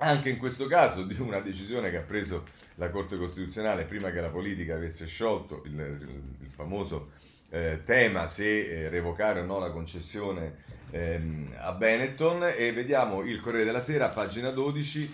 anche 0.00 0.28
in 0.28 0.36
questo 0.36 0.66
caso 0.66 1.02
di 1.02 1.18
una 1.18 1.40
decisione 1.40 1.88
che 1.90 1.96
ha 1.96 2.02
preso 2.02 2.44
la 2.74 2.90
Corte 2.90 3.16
Costituzionale 3.16 3.84
prima 3.84 4.10
che 4.10 4.20
la 4.20 4.30
politica 4.30 4.74
avesse 4.74 5.06
sciolto 5.06 5.62
il, 5.64 5.72
il, 5.72 6.22
il 6.40 6.50
famoso 6.50 7.12
eh, 7.50 7.82
tema 7.84 8.26
se 8.26 8.68
eh, 8.68 8.88
revocare 8.88 9.40
o 9.40 9.44
no 9.44 9.58
la 9.58 9.70
concessione 9.70 10.64
ehm, 10.90 11.54
a 11.58 11.72
Benetton 11.72 12.52
e 12.56 12.72
vediamo 12.72 13.22
il 13.22 13.40
Corriere 13.40 13.64
della 13.64 13.80
Sera, 13.80 14.08
pagina 14.08 14.50
12. 14.50 15.10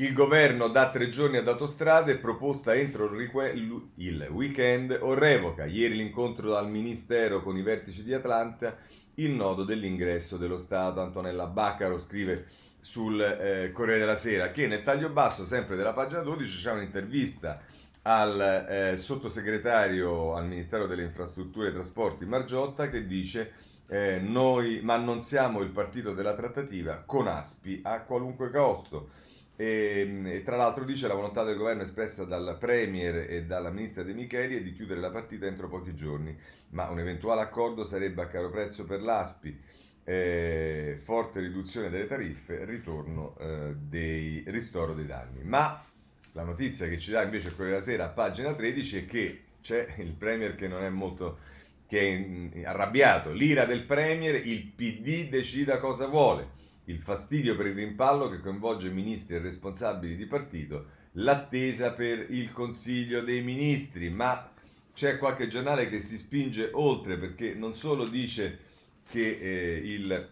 Il 0.00 0.12
governo 0.12 0.68
dà 0.68 0.90
tre 0.90 1.08
giorni 1.08 1.38
ad 1.38 1.48
autostrade, 1.48 2.18
proposta 2.18 2.72
entro 2.74 3.06
il 3.06 4.30
weekend 4.30 4.96
o 5.00 5.14
revoca. 5.14 5.64
Ieri 5.64 5.96
l'incontro 5.96 6.56
al 6.56 6.70
Ministero 6.70 7.42
con 7.42 7.56
i 7.56 7.62
vertici 7.62 8.04
di 8.04 8.14
Atlanta, 8.14 8.76
il 9.14 9.32
nodo 9.32 9.64
dell'ingresso 9.64 10.36
dello 10.36 10.56
Stato. 10.56 11.00
Antonella 11.00 11.46
Baccaro 11.46 11.98
scrive 11.98 12.46
sul 12.78 13.20
eh, 13.20 13.72
Corriere 13.72 13.98
della 13.98 14.14
Sera 14.14 14.52
che 14.52 14.68
nel 14.68 14.84
taglio 14.84 15.10
basso, 15.10 15.44
sempre 15.44 15.74
della 15.74 15.92
pagina 15.92 16.20
12, 16.20 16.62
c'è 16.62 16.70
un'intervista 16.70 17.60
al 18.08 18.66
eh, 18.66 18.96
sottosegretario 18.96 20.34
al 20.34 20.46
Ministero 20.46 20.86
delle 20.86 21.02
Infrastrutture 21.02 21.68
e 21.68 21.72
Trasporti 21.72 22.24
Margiotta 22.24 22.88
che 22.88 23.06
dice 23.06 23.52
eh, 23.86 24.18
noi 24.18 24.80
ma 24.82 24.96
non 24.96 25.20
siamo 25.20 25.60
il 25.60 25.68
partito 25.68 26.14
della 26.14 26.34
trattativa 26.34 27.02
con 27.04 27.28
Aspi 27.28 27.80
a 27.84 28.00
qualunque 28.04 28.50
costo 28.50 29.10
e, 29.56 30.22
e, 30.24 30.42
tra 30.42 30.56
l'altro 30.56 30.84
dice 30.84 31.06
la 31.06 31.14
volontà 31.14 31.44
del 31.44 31.58
governo 31.58 31.82
espressa 31.82 32.24
dal 32.24 32.56
Premier 32.58 33.30
e 33.30 33.44
dalla 33.44 33.70
Ministra 33.70 34.02
De 34.02 34.14
Micheli 34.14 34.56
è 34.56 34.62
di 34.62 34.72
chiudere 34.72 35.00
la 35.00 35.10
partita 35.10 35.44
entro 35.44 35.68
pochi 35.68 35.94
giorni 35.94 36.34
ma 36.70 36.88
un 36.88 37.00
eventuale 37.00 37.42
accordo 37.42 37.84
sarebbe 37.84 38.22
a 38.22 38.26
caro 38.26 38.48
prezzo 38.48 38.84
per 38.84 39.02
l'Aspi. 39.02 39.76
Eh, 40.04 40.98
forte 41.02 41.40
riduzione 41.40 41.90
delle 41.90 42.06
tariffe 42.06 42.64
ritorno 42.64 43.36
eh, 43.38 43.74
dei 43.76 44.42
ristoro 44.46 44.94
dei 44.94 45.04
danni 45.04 45.42
ma 45.42 45.84
la 46.32 46.44
notizia 46.44 46.88
che 46.88 46.98
ci 46.98 47.10
dà 47.10 47.22
invece 47.22 47.50
Corriere 47.50 47.70
della 47.70 47.82
Sera 47.82 48.04
a 48.04 48.10
pagina 48.10 48.54
13 48.54 48.98
è 48.98 49.06
che 49.06 49.42
c'è 49.60 49.94
il 49.98 50.14
Premier 50.14 50.54
che 50.54 50.68
non 50.68 50.82
è 50.82 50.88
molto 50.88 51.38
che 51.88 52.50
è 52.52 52.64
arrabbiato, 52.64 53.32
l'ira 53.32 53.64
del 53.64 53.84
Premier, 53.84 54.46
il 54.46 54.62
PD 54.66 55.30
decida 55.30 55.78
cosa 55.78 56.06
vuole, 56.06 56.50
il 56.84 56.98
fastidio 56.98 57.56
per 57.56 57.66
il 57.66 57.74
rimpallo 57.74 58.28
che 58.28 58.40
coinvolge 58.40 58.90
ministri 58.90 59.36
e 59.36 59.38
responsabili 59.38 60.14
di 60.14 60.26
partito, 60.26 60.86
l'attesa 61.12 61.92
per 61.92 62.26
il 62.28 62.52
Consiglio 62.52 63.22
dei 63.22 63.42
Ministri, 63.42 64.10
ma 64.10 64.52
c'è 64.92 65.16
qualche 65.16 65.48
giornale 65.48 65.88
che 65.88 66.00
si 66.00 66.18
spinge 66.18 66.68
oltre 66.72 67.16
perché 67.16 67.54
non 67.54 67.74
solo 67.74 68.06
dice 68.06 68.58
che 69.08 69.38
eh, 69.38 69.80
il 69.82 70.28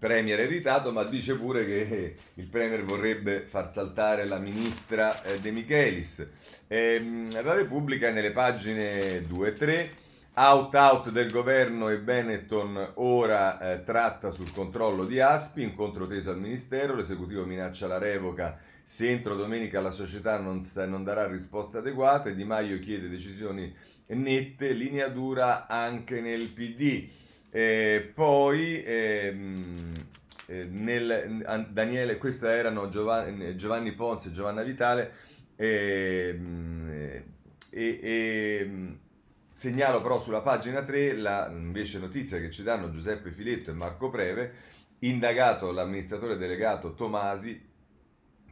Premier 0.00 0.38
è 0.38 0.44
irritato, 0.44 0.92
ma 0.92 1.04
dice 1.04 1.36
pure 1.36 1.66
che 1.66 2.16
il 2.34 2.46
Premier 2.46 2.82
vorrebbe 2.82 3.42
far 3.42 3.70
saltare 3.70 4.24
la 4.24 4.38
ministra 4.38 5.22
eh, 5.22 5.38
De 5.40 5.50
Michelis. 5.50 6.26
Eh, 6.66 7.26
la 7.30 7.52
Repubblica 7.52 8.10
nelle 8.10 8.32
pagine 8.32 9.26
2 9.26 9.48
e 9.48 9.52
3, 9.52 9.90
out 10.36 10.74
out 10.74 11.10
del 11.10 11.30
governo 11.30 11.90
e 11.90 11.98
Benetton 11.98 12.92
ora 12.94 13.60
eh, 13.60 13.84
tratta 13.84 14.30
sul 14.30 14.50
controllo 14.50 15.04
di 15.04 15.20
Aspi, 15.20 15.62
incontro 15.62 16.06
teso 16.06 16.30
al 16.30 16.40
Ministero, 16.40 16.94
l'esecutivo 16.94 17.44
minaccia 17.44 17.86
la 17.86 17.98
revoca 17.98 18.58
se 18.82 19.08
entro 19.08 19.36
domenica 19.36 19.80
la 19.80 19.92
società 19.92 20.40
non, 20.40 20.62
non 20.88 21.04
darà 21.04 21.26
risposte 21.26 21.78
adeguate, 21.78 22.34
Di 22.34 22.44
Maio 22.44 22.78
chiede 22.80 23.08
decisioni 23.08 23.72
nette, 24.08 24.72
linea 24.72 25.08
dura 25.08 25.68
anche 25.68 26.20
nel 26.20 26.48
PD. 26.48 27.08
E 27.50 28.12
poi 28.14 28.82
ehm, 28.84 29.92
eh, 30.46 30.64
nel, 30.64 31.66
Daniele, 31.70 32.16
questi 32.16 32.46
erano 32.46 32.88
Giovanni, 32.88 33.56
Giovanni 33.56 33.92
Ponzi 33.92 34.28
e 34.28 34.32
Giovanna 34.32 34.62
Vitale. 34.62 35.12
Ehm, 35.56 36.90
e, 37.70 37.98
e, 38.02 38.98
segnalo 39.48 40.00
però 40.00 40.18
sulla 40.20 40.40
pagina 40.40 40.82
3 40.82 41.16
la 41.16 41.48
invece 41.50 41.98
notizia 41.98 42.38
che 42.40 42.50
ci 42.50 42.62
danno 42.62 42.90
Giuseppe 42.90 43.30
Filetto 43.30 43.70
e 43.70 43.74
Marco 43.74 44.10
Preve, 44.10 44.52
indagato 45.00 45.70
l'amministratore 45.72 46.36
delegato 46.36 46.94
Tomasi 46.94 47.68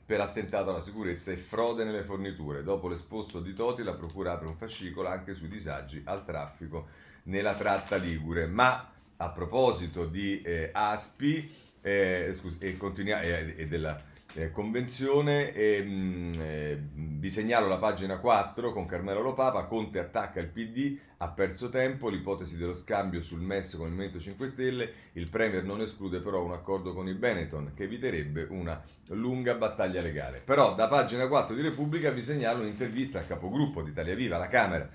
per 0.05 0.21
attentato 0.21 0.71
alla 0.71 0.81
sicurezza 0.81 1.31
e 1.31 1.37
frode 1.37 1.85
nelle 1.85 2.03
forniture. 2.03 2.63
Dopo 2.63 2.89
l'esposto 2.89 3.41
di 3.41 3.53
Toti, 3.55 3.83
la 3.83 3.95
Procura 3.95 4.33
apre 4.33 4.49
un 4.49 4.57
fascicolo 4.57 5.09
anche 5.09 5.35
sui 5.35 5.49
disagi 5.49 6.01
al 6.05 6.25
traffico 6.25 6.89
nella 7.25 7.55
tratta 7.55 7.97
Ligure. 7.97 8.47
Ma 8.47 8.91
a 9.17 9.31
proposito 9.31 10.07
di 10.07 10.41
eh, 10.43 10.71
Aspi 10.73 11.67
eh, 11.81 12.33
scusi, 12.35 12.59
e, 12.61 12.77
continua- 12.77 13.21
e, 13.21 13.55
e 13.57 13.67
della 13.67 14.01
eh, 14.35 14.51
convenzione. 14.51 15.53
Mh, 15.53 15.91
mm, 15.91 16.33
eh, 16.39 16.83
vi 16.93 17.31
segnalo 17.31 17.67
la 17.67 17.79
pagina 17.79 18.19
4 18.19 18.73
con 18.73 18.87
Carmelo 18.87 19.21
Lopapa. 19.23 19.65
Conte 19.65 19.99
attacca 19.99 20.41
il 20.41 20.49
PD, 20.49 20.99
ha 21.19 21.29
perso 21.29 21.69
tempo. 21.69 22.09
L'ipotesi 22.09 22.57
dello 22.57 22.75
scambio 22.75 23.21
sul 23.23 23.41
MES 23.41 23.75
con 23.77 23.87
il 23.87 23.93
Movimento 23.93 24.21
5 24.21 24.47
Stelle. 24.47 24.93
Il 25.13 25.29
Premier 25.29 25.65
non 25.65 25.81
esclude 25.81 26.21
però 26.21 26.43
un 26.45 26.53
accordo 26.53 26.93
con 26.93 27.09
i 27.09 27.15
Benetton 27.15 27.73
che 27.75 27.85
eviterebbe 27.85 28.47
una 28.51 28.83
lunga 29.09 29.55
battaglia 29.55 30.01
legale. 30.01 30.41
Però 30.45 30.75
da 30.75 30.87
pagina 30.89 31.27
4 31.27 31.55
di 31.55 31.63
Repubblica 31.63 32.11
vi 32.11 32.23
segnalo 32.23 32.61
un'intervista 32.61 33.19
al 33.19 33.27
capogruppo 33.27 33.83
di 33.83 33.91
Italia 33.91 34.15
Viva 34.15 34.37
alla 34.37 34.49
Camera. 34.49 34.89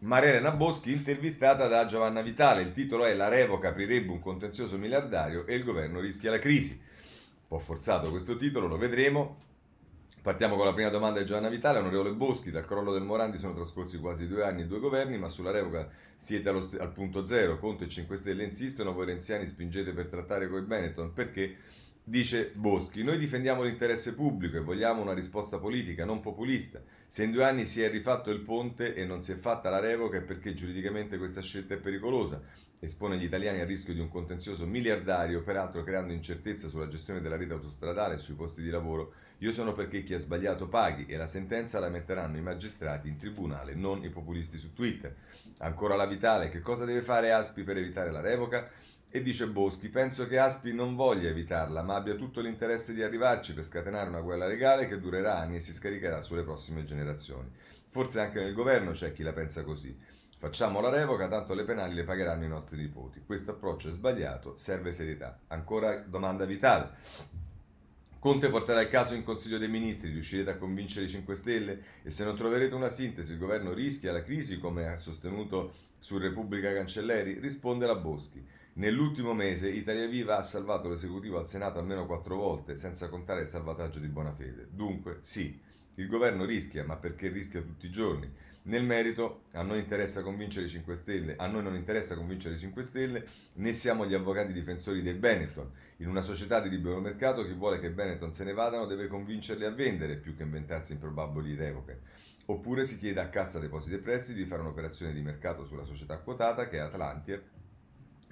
Maria 0.00 0.50
Boschi 0.52 0.92
intervistata 0.92 1.68
da 1.68 1.86
Giovanna 1.86 2.22
Vitale. 2.22 2.62
Il 2.62 2.72
titolo 2.72 3.04
è 3.04 3.14
La 3.14 3.28
revoca 3.28 3.68
aprirebbe 3.68 4.12
un 4.12 4.20
contenzioso 4.20 4.78
miliardario 4.78 5.46
e 5.46 5.54
il 5.54 5.64
governo 5.64 6.00
rischia 6.00 6.30
la 6.30 6.38
crisi 6.38 6.84
po' 7.48 7.58
forzato 7.58 8.10
questo 8.10 8.36
titolo, 8.36 8.66
lo 8.66 8.76
vedremo. 8.76 9.44
Partiamo 10.20 10.56
con 10.56 10.64
la 10.64 10.74
prima 10.74 10.88
domanda 10.88 11.20
di 11.20 11.26
Giovanna 11.26 11.48
Vitale. 11.48 11.78
Onorevole 11.78 12.12
Boschi, 12.12 12.50
dal 12.50 12.66
crollo 12.66 12.92
del 12.92 13.04
Morandi 13.04 13.38
sono 13.38 13.54
trascorsi 13.54 13.98
quasi 13.98 14.26
due 14.26 14.42
anni 14.42 14.62
e 14.62 14.66
due 14.66 14.80
governi, 14.80 15.16
ma 15.18 15.28
sulla 15.28 15.52
revoca 15.52 15.88
siete 16.16 16.48
allo, 16.48 16.68
al 16.80 16.92
punto 16.92 17.24
zero. 17.24 17.58
Conto 17.58 17.84
e 17.84 17.88
5 17.88 18.16
Stelle 18.16 18.42
insistono, 18.42 18.92
voi 18.92 19.06
renziani 19.06 19.46
spingete 19.46 19.92
per 19.92 20.06
trattare 20.06 20.48
con 20.48 20.60
i 20.60 20.66
Benetton 20.66 21.12
perché 21.12 21.56
Dice 22.08 22.52
Boschi, 22.54 23.02
noi 23.02 23.18
difendiamo 23.18 23.64
l'interesse 23.64 24.14
pubblico 24.14 24.56
e 24.56 24.60
vogliamo 24.60 25.02
una 25.02 25.12
risposta 25.12 25.58
politica, 25.58 26.04
non 26.04 26.20
populista. 26.20 26.80
Se 27.04 27.24
in 27.24 27.32
due 27.32 27.42
anni 27.42 27.66
si 27.66 27.82
è 27.82 27.90
rifatto 27.90 28.30
il 28.30 28.42
ponte 28.42 28.94
e 28.94 29.04
non 29.04 29.22
si 29.22 29.32
è 29.32 29.34
fatta 29.34 29.70
la 29.70 29.80
revoca 29.80 30.16
è 30.16 30.22
perché 30.22 30.54
giuridicamente 30.54 31.18
questa 31.18 31.40
scelta 31.40 31.74
è 31.74 31.78
pericolosa 31.78 32.40
espone 32.78 33.16
gli 33.16 33.24
italiani 33.24 33.60
al 33.60 33.66
rischio 33.66 33.94
di 33.94 34.00
un 34.00 34.08
contenzioso 34.08 34.66
miliardario, 34.66 35.42
peraltro 35.42 35.82
creando 35.82 36.12
incertezza 36.12 36.68
sulla 36.68 36.88
gestione 36.88 37.20
della 37.20 37.36
rete 37.36 37.54
autostradale 37.54 38.14
e 38.14 38.18
sui 38.18 38.34
posti 38.34 38.62
di 38.62 38.70
lavoro. 38.70 39.14
Io 39.38 39.52
sono 39.52 39.72
perché 39.72 40.02
chi 40.02 40.14
ha 40.14 40.18
sbagliato 40.18 40.68
paghi 40.68 41.06
e 41.06 41.16
la 41.16 41.26
sentenza 41.26 41.78
la 41.78 41.88
metteranno 41.88 42.36
i 42.36 42.42
magistrati 42.42 43.08
in 43.08 43.18
tribunale, 43.18 43.74
non 43.74 44.02
i 44.04 44.10
populisti 44.10 44.58
su 44.58 44.72
Twitter. 44.72 45.14
Ancora 45.58 45.96
la 45.96 46.06
Vitale, 46.06 46.48
che 46.48 46.60
cosa 46.60 46.84
deve 46.84 47.02
fare 47.02 47.32
Aspi 47.32 47.62
per 47.62 47.76
evitare 47.76 48.10
la 48.10 48.20
revoca? 48.20 48.70
E 49.16 49.22
dice 49.22 49.46
Boschi, 49.46 49.88
penso 49.88 50.26
che 50.26 50.38
Aspi 50.38 50.74
non 50.74 50.94
voglia 50.94 51.30
evitarla, 51.30 51.82
ma 51.82 51.94
abbia 51.94 52.16
tutto 52.16 52.42
l'interesse 52.42 52.92
di 52.92 53.02
arrivarci 53.02 53.54
per 53.54 53.64
scatenare 53.64 54.10
una 54.10 54.20
guerra 54.20 54.46
legale 54.46 54.86
che 54.86 55.00
durerà 55.00 55.38
anni 55.38 55.56
e 55.56 55.60
si 55.60 55.72
scaricherà 55.72 56.20
sulle 56.20 56.42
prossime 56.42 56.84
generazioni. 56.84 57.50
Forse 57.88 58.20
anche 58.20 58.42
nel 58.42 58.52
governo 58.52 58.90
c'è 58.90 59.14
chi 59.14 59.22
la 59.22 59.32
pensa 59.32 59.64
così. 59.64 59.98
Facciamo 60.36 60.82
la 60.82 60.90
revoca, 60.90 61.28
tanto 61.28 61.54
le 61.54 61.64
penali 61.64 61.94
le 61.94 62.04
pagheranno 62.04 62.44
i 62.44 62.48
nostri 62.48 62.76
nipoti. 62.76 63.22
Questo 63.24 63.52
approccio 63.52 63.88
è 63.88 63.90
sbagliato, 63.90 64.58
serve 64.58 64.92
serietà. 64.92 65.40
Ancora 65.46 65.96
domanda 65.96 66.44
vitale. 66.44 66.90
Conte 68.18 68.50
porterà 68.50 68.82
il 68.82 68.90
caso 68.90 69.14
in 69.14 69.24
Consiglio 69.24 69.56
dei 69.56 69.70
Ministri, 69.70 70.10
riuscirete 70.10 70.50
a 70.50 70.56
convincere 70.58 71.06
i 71.06 71.08
5 71.08 71.34
Stelle? 71.34 71.82
E 72.02 72.10
se 72.10 72.22
non 72.22 72.36
troverete 72.36 72.74
una 72.74 72.90
sintesi, 72.90 73.32
il 73.32 73.38
governo 73.38 73.72
rischia 73.72 74.12
la 74.12 74.22
crisi, 74.22 74.58
come 74.58 74.88
ha 74.88 74.98
sostenuto 74.98 75.72
su 75.98 76.18
Repubblica 76.18 76.70
Cancelleri? 76.70 77.38
Risponde 77.38 77.86
la 77.86 77.94
Boschi. 77.94 78.64
Nell'ultimo 78.78 79.32
mese 79.32 79.70
Italia 79.70 80.06
Viva 80.06 80.36
ha 80.36 80.42
salvato 80.42 80.90
l'esecutivo 80.90 81.38
al 81.38 81.48
Senato 81.48 81.78
almeno 81.78 82.04
quattro 82.04 82.36
volte, 82.36 82.76
senza 82.76 83.08
contare 83.08 83.40
il 83.40 83.48
salvataggio 83.48 83.98
di 84.00 84.08
Bonafede. 84.08 84.68
Dunque, 84.70 85.16
sì, 85.22 85.58
il 85.94 86.06
governo 86.06 86.44
rischia, 86.44 86.84
ma 86.84 86.96
perché 86.96 87.28
rischia 87.28 87.62
tutti 87.62 87.86
i 87.86 87.90
giorni? 87.90 88.30
Nel 88.64 88.84
merito, 88.84 89.44
a 89.52 89.62
noi 89.62 89.78
interessa 89.78 90.22
convincere 90.22 90.66
i 90.66 90.68
5 90.68 90.94
Stelle, 90.94 91.36
a 91.36 91.46
noi 91.46 91.62
non 91.62 91.74
interessa 91.74 92.16
convincere 92.16 92.56
i 92.56 92.58
5 92.58 92.82
Stelle, 92.82 93.26
né 93.54 93.72
siamo 93.72 94.04
gli 94.04 94.12
avvocati 94.12 94.52
difensori 94.52 95.00
dei 95.00 95.14
Benetton. 95.14 95.70
In 95.98 96.08
una 96.08 96.20
società 96.20 96.60
di 96.60 96.68
libero 96.68 97.00
mercato, 97.00 97.46
chi 97.46 97.54
vuole 97.54 97.78
che 97.78 97.90
Benetton 97.90 98.34
se 98.34 98.44
ne 98.44 98.52
vadano 98.52 98.84
deve 98.84 99.06
convincerli 99.06 99.64
a 99.64 99.70
vendere 99.70 100.16
più 100.16 100.36
che 100.36 100.42
inventarsi 100.42 100.92
improbabili 100.92 101.54
revoche. 101.54 102.00
Oppure 102.48 102.84
si 102.84 102.98
chiede 102.98 103.20
a 103.20 103.30
Cassa 103.30 103.58
Depositi 103.58 103.94
e 103.94 103.98
Prestiti 104.00 104.42
di 104.42 104.46
fare 104.46 104.60
un'operazione 104.60 105.14
di 105.14 105.22
mercato 105.22 105.64
sulla 105.64 105.84
società 105.84 106.18
quotata 106.18 106.68
che 106.68 106.76
è 106.76 106.80
Atlantia, 106.80 107.42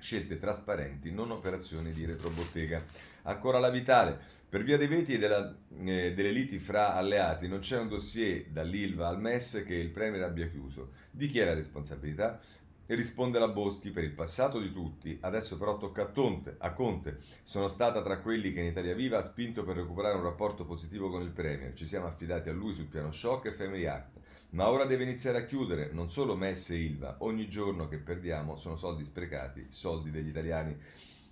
scelte 0.04 0.38
trasparenti, 0.38 1.10
non 1.10 1.30
operazioni 1.30 1.90
di 1.90 2.04
retrobottega. 2.04 2.84
Ancora 3.22 3.58
la 3.58 3.70
Vitale. 3.70 4.32
Per 4.46 4.62
via 4.62 4.76
dei 4.76 4.86
veti 4.86 5.14
e 5.14 5.18
della, 5.18 5.56
eh, 5.78 6.12
delle 6.12 6.30
liti 6.30 6.58
fra 6.58 6.94
alleati 6.94 7.48
non 7.48 7.60
c'è 7.60 7.78
un 7.78 7.88
dossier 7.88 8.44
dall'ILVA 8.50 9.08
al 9.08 9.18
MES 9.18 9.64
che 9.66 9.74
il 9.74 9.88
Premier 9.88 10.22
abbia 10.22 10.46
chiuso. 10.48 10.90
Di 11.10 11.28
chi 11.28 11.38
è 11.38 11.46
la 11.46 11.54
responsabilità? 11.54 12.38
E 12.86 12.94
risponde 12.94 13.38
la 13.38 13.48
Boschi 13.48 13.90
per 13.90 14.04
il 14.04 14.12
passato 14.12 14.60
di 14.60 14.70
tutti, 14.70 15.16
adesso 15.22 15.56
però 15.56 15.78
tocca 15.78 16.02
a, 16.02 16.06
Tonte, 16.08 16.56
a 16.58 16.74
Conte. 16.74 17.16
Sono 17.42 17.66
stata 17.66 18.02
tra 18.02 18.18
quelli 18.18 18.52
che 18.52 18.60
in 18.60 18.66
Italia 18.66 18.94
Viva 18.94 19.16
ha 19.16 19.22
spinto 19.22 19.64
per 19.64 19.76
recuperare 19.76 20.16
un 20.16 20.22
rapporto 20.22 20.66
positivo 20.66 21.08
con 21.08 21.22
il 21.22 21.30
Premier. 21.30 21.72
Ci 21.72 21.86
siamo 21.86 22.06
affidati 22.06 22.50
a 22.50 22.52
lui 22.52 22.74
sul 22.74 22.88
piano 22.88 23.10
shock 23.10 23.46
e 23.46 23.52
Family 23.52 23.86
Act. 23.86 24.20
Ma 24.54 24.70
ora 24.70 24.84
deve 24.84 25.02
iniziare 25.02 25.38
a 25.38 25.46
chiudere, 25.46 25.90
non 25.92 26.10
solo 26.10 26.36
MES 26.36 26.70
e 26.70 26.76
ILVA. 26.76 27.16
Ogni 27.20 27.48
giorno 27.48 27.88
che 27.88 27.98
perdiamo 27.98 28.56
sono 28.56 28.76
soldi 28.76 29.04
sprecati, 29.04 29.66
soldi 29.68 30.12
degli 30.12 30.28
italiani. 30.28 30.76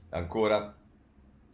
Ancora 0.08 0.76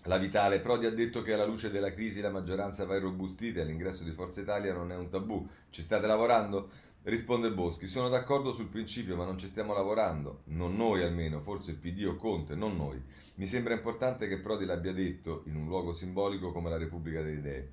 la 0.05 0.17
Vitale 0.17 0.61
Prodi 0.61 0.87
ha 0.87 0.91
detto 0.91 1.21
che 1.21 1.35
alla 1.35 1.45
luce 1.45 1.71
della 1.71 1.93
crisi 1.93 2.23
la 2.23 2.31
maggioranza 2.31 2.87
va 2.87 2.97
irrobustita 2.97 3.61
e 3.61 3.65
l'ingresso 3.65 4.03
di 4.03 4.13
Forza 4.13 4.41
Italia 4.41 4.73
non 4.73 4.93
è 4.93 4.97
un 4.97 5.11
tabù. 5.11 5.47
Ci 5.69 5.83
state 5.83 6.07
lavorando? 6.07 6.71
Risponde 7.03 7.53
Boschi, 7.53 7.87
sono 7.87 8.09
d'accordo 8.09 8.51
sul 8.51 8.69
principio 8.69 9.17
ma 9.17 9.27
non 9.27 9.37
ci 9.37 9.49
stiamo 9.49 9.75
lavorando, 9.75 10.43
non 10.47 10.75
noi 10.75 11.03
almeno, 11.03 11.41
forse 11.41 11.77
PD 11.77 12.07
o 12.07 12.17
Conte, 12.17 12.55
non 12.55 12.77
noi. 12.77 13.01
Mi 13.35 13.45
sembra 13.45 13.75
importante 13.75 14.27
che 14.27 14.41
Prodi 14.41 14.65
l'abbia 14.65 14.95
detto 14.95 15.43
in 15.45 15.57
un 15.57 15.67
luogo 15.67 15.93
simbolico 15.93 16.51
come 16.51 16.71
la 16.71 16.79
Repubblica 16.79 17.21
delle 17.21 17.39
Idee. 17.39 17.73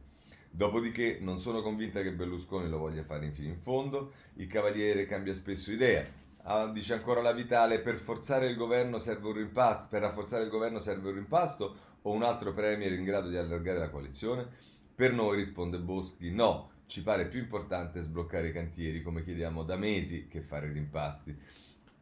Dopodiché 0.55 1.17
non 1.19 1.37
sono 1.37 1.61
convinta 1.61 2.01
che 2.01 2.13
Berlusconi 2.13 2.69
lo 2.69 2.77
voglia 2.77 3.03
fare 3.03 3.29
fino 3.31 3.49
in 3.49 3.57
fondo, 3.57 4.13
il 4.35 4.47
Cavaliere 4.47 5.05
cambia 5.05 5.33
spesso 5.33 5.69
idea. 5.69 6.07
Ah, 6.43 6.67
dice 6.67 6.93
ancora 6.93 7.21
la 7.21 7.33
Vitale, 7.33 7.81
per 7.81 7.97
forzare 7.97 8.47
il 8.47 8.55
governo 8.55 8.97
serve 8.97 9.27
un 9.27 9.33
rimpasto, 9.33 9.87
per 9.89 10.03
rafforzare 10.03 10.43
il 10.45 10.49
governo 10.49 10.79
serve 10.79 11.09
un 11.09 11.15
rimpasto 11.15 11.75
o 12.03 12.11
un 12.13 12.23
altro 12.23 12.53
premier 12.53 12.93
in 12.93 13.03
grado 13.03 13.27
di 13.27 13.35
allargare 13.35 13.79
la 13.79 13.89
coalizione? 13.89 14.47
Per 14.95 15.11
noi, 15.11 15.35
risponde 15.35 15.77
Boschi, 15.77 16.31
no, 16.31 16.69
ci 16.85 17.03
pare 17.03 17.27
più 17.27 17.39
importante 17.41 18.01
sbloccare 18.01 18.47
i 18.47 18.53
cantieri, 18.53 19.01
come 19.01 19.25
chiediamo 19.25 19.61
da 19.63 19.75
mesi, 19.75 20.29
che 20.29 20.39
fare 20.39 20.71
rimpasti. 20.71 21.37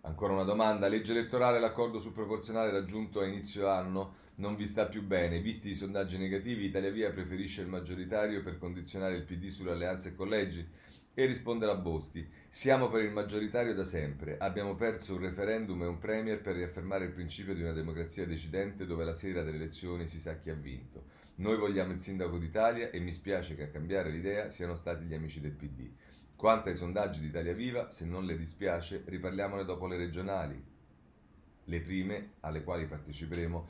Ancora 0.02 0.34
una 0.34 0.44
domanda, 0.44 0.88
legge 0.88 1.14
elettorale, 1.14 1.60
l'accordo 1.60 2.00
sul 2.00 2.12
proporzionale 2.12 2.70
raggiunto 2.70 3.20
a 3.20 3.26
inizio 3.26 3.68
anno 3.68 4.22
non 4.36 4.56
vi 4.56 4.68
sta 4.68 4.88
più 4.88 5.04
bene, 5.04 5.40
visti 5.40 5.70
i 5.70 5.76
sondaggi 5.76 6.18
negativi, 6.18 6.66
Italia 6.66 6.90
Via 6.90 7.12
preferisce 7.12 7.62
il 7.62 7.68
maggioritario 7.68 8.42
per 8.42 8.58
condizionare 8.58 9.16
il 9.16 9.24
PD 9.24 9.50
sulle 9.50 9.72
alleanze 9.72 10.10
e 10.10 10.16
collegi? 10.16 10.68
E 11.16 11.26
risponde 11.26 11.68
la 11.68 11.76
Boschi, 11.76 12.28
siamo 12.48 12.90
per 12.90 13.04
il 13.04 13.12
maggioritario 13.12 13.76
da 13.76 13.84
sempre, 13.84 14.40
abbiamo 14.40 14.74
perso 14.74 15.14
un 15.14 15.22
referendum 15.22 15.84
e 15.84 15.86
un 15.86 16.00
premier 16.00 16.42
per 16.42 16.56
riaffermare 16.56 17.06
il 17.06 17.12
principio 17.12 17.54
di 17.54 17.62
una 17.62 17.74
democrazia 17.74 18.26
decidente 18.26 18.88
dove 18.88 19.04
la 19.04 19.14
sera 19.14 19.44
delle 19.44 19.58
elezioni 19.58 20.08
si 20.08 20.20
sa 20.20 20.40
chi 20.40 20.50
ha 20.50 20.56
vinto. 20.56 21.22
Noi 21.36 21.58
vogliamo 21.58 21.92
il 21.92 22.00
sindaco 22.00 22.40
d'Italia 22.40 22.90
e 22.90 23.00
mi 23.00 23.12
spiace 23.12 23.56
che 23.56 23.64
a 23.64 23.70
cambiare 23.70 24.10
l'idea 24.10 24.50
siano 24.50 24.74
stati 24.74 25.06
gli 25.06 25.14
amici 25.14 25.40
del 25.40 25.52
PD. 25.52 25.88
Quanto 26.36 26.70
ai 26.70 26.76
sondaggi 26.76 27.20
di 27.20 27.28
Italia 27.28 27.54
Viva, 27.54 27.92
se 27.92 28.06
non 28.06 28.26
le 28.26 28.36
dispiace, 28.36 29.04
riparliamone 29.06 29.66
dopo 29.66 29.86
le 29.86 29.98
regionali, 29.98 30.62
le 31.66 31.82
prime 31.82 32.32
alle 32.42 32.64
quali 32.64 32.86
parteciperemo. 32.86 33.68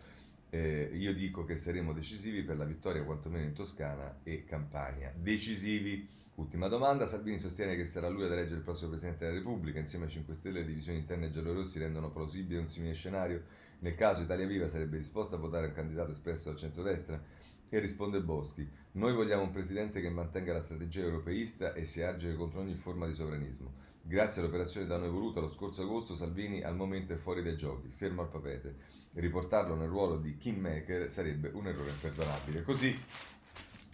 Eh, 0.54 0.92
io 0.94 1.16
dico 1.16 1.46
che 1.46 1.58
saremo 1.58 1.94
decisivi 1.94 2.44
per 2.44 2.58
la 2.58 2.64
vittoria 2.64 3.04
quantomeno 3.04 3.44
in 3.44 3.54
Toscana 3.54 4.20
e 4.22 4.44
Campania. 4.46 5.12
Decisivi 5.16 6.08
Ultima 6.36 6.68
domanda, 6.68 7.08
Salvini 7.08 7.40
sostiene 7.40 7.76
che 7.76 7.86
sarà 7.86 8.08
lui 8.08 8.24
ad 8.24 8.32
eleggere 8.32 8.58
il 8.58 8.64
prossimo 8.64 8.90
Presidente 8.90 9.26
della 9.26 9.38
Repubblica, 9.38 9.80
insieme 9.80 10.06
a 10.06 10.10
5 10.10 10.34
Stelle 10.34 10.60
le 10.60 10.66
divisioni 10.66 11.00
interne 11.00 11.32
giallorossi 11.32 11.80
rendono 11.80 12.12
plausibile 12.12 12.60
un 12.60 12.68
simile 12.68 12.94
scenario, 12.94 13.44
nel 13.80 13.96
caso 13.96 14.22
Italia 14.22 14.48
Viva 14.48 14.68
sarebbe 14.68 14.98
disposta 14.98 15.36
a 15.36 15.40
votare 15.40 15.68
un 15.68 15.74
candidato 15.74 16.12
espresso 16.12 16.50
dal 16.50 16.58
centrodestra? 16.58 17.22
E 17.70 17.80
risponde 17.80 18.22
Boschi, 18.22 18.68
noi 18.94 19.14
vogliamo 19.14 19.44
un 19.44 19.52
Presidente 19.52 20.02
che 20.02 20.10
mantenga 20.10 20.54
la 20.54 20.62
strategia 20.62 21.02
europeista 21.02 21.74
e 21.74 21.86
si 21.86 22.02
argine 22.02 22.36
contro 22.36 22.62
ogni 22.62 22.76
forma 22.76 23.08
di 23.08 23.14
sovranismo. 23.14 23.74
Grazie 24.06 24.42
all'operazione 24.42 24.86
da 24.86 24.98
noi 24.98 25.08
voluta 25.08 25.40
lo 25.40 25.50
scorso 25.50 25.84
agosto, 25.84 26.14
Salvini 26.14 26.62
al 26.62 26.76
momento 26.76 27.14
è 27.14 27.16
fuori 27.16 27.42
dai 27.42 27.56
giochi, 27.56 27.90
fermo 27.96 28.22
al 28.22 28.28
papete. 28.28 28.76
Riportarlo 29.14 29.76
nel 29.76 29.88
ruolo 29.88 30.18
di 30.18 30.36
kingmaker 30.36 31.10
sarebbe 31.10 31.50
un 31.54 31.68
errore 31.68 31.92
imperdonabile. 31.92 32.64
Così 32.64 33.02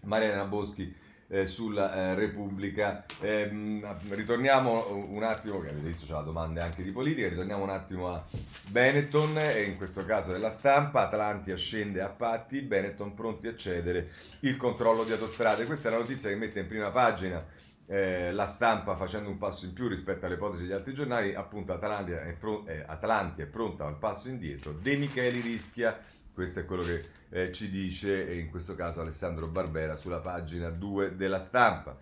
Mariana 0.06 0.45
Boschi 0.45 0.91
eh, 1.28 1.45
sulla 1.45 1.93
eh, 1.93 2.15
Repubblica. 2.15 3.06
Eh, 3.22 3.82
ritorniamo 4.10 5.06
un 5.10 5.22
attimo, 5.22 5.60
che 5.60 5.69
avete 5.69 5.88
visto 5.88 6.08
c'è 6.08 6.13
la 6.13 6.22
domanda 6.22 6.63
anche 6.63 6.82
di 6.82 6.89
politica, 6.89 7.30
ritorniamo 7.30 7.62
un 7.62 7.69
attimo 7.69 8.10
a 8.10 8.26
Benetton, 8.67 9.38
e 9.38 9.62
in 9.62 9.78
questo 9.78 10.06
caso 10.06 10.32
della 10.32 10.50
stampa, 10.50 11.02
Atlantia 11.02 11.56
scende 11.56 12.02
a 12.02 12.10
patti, 12.10 12.62
Benetton 12.62 13.13
pronti 13.13 13.45
a 13.45 13.56
cedere 13.56 14.10
il 14.39 14.58
controllo 14.58 15.04
di 15.04 15.12
autostrade. 15.12 15.65
Questa 15.65 15.89
è 15.89 15.91
la 15.91 16.00
notizia 16.00 16.32
che 16.32 16.36
mette 16.36 16.62
in 16.62 16.65
prima 16.65 16.89
pagina 16.89 17.59
eh, 17.89 18.32
la 18.32 18.45
stampa 18.45 18.95
facendo 18.95 19.30
un 19.30 19.39
passo 19.39 19.65
in 19.65 19.73
più 19.73 19.88
rispetto 19.88 20.25
alle 20.25 20.36
ipotesi 20.36 20.63
degli 20.63 20.73
altri 20.73 20.93
giornali, 20.93 21.34
appunto 21.34 21.73
Atlantia 21.73 22.21
è, 22.21 22.34
pro- 22.34 22.65
eh, 22.67 22.84
Atlantia 22.86 23.45
è 23.45 23.47
pronta 23.47 23.88
al 23.88 23.97
passo 23.97 24.30
indietro, 24.30 24.73
De 24.73 24.95
Micheli 24.95 25.41
rischia 25.41 25.97
questo 26.39 26.62
è 26.62 26.65
quello 26.65 26.84
che 26.84 27.02
eh, 27.32 27.52
ci 27.52 27.69
dice 27.69 28.34
in 28.34 28.49
questo 28.49 28.73
caso 28.73 29.02
Alessandro 29.02 29.47
Barbera 29.47 29.97
sulla 29.97 30.19
pagina 30.19 30.69
2 30.69 31.17
della 31.17 31.38
stampa. 31.38 31.97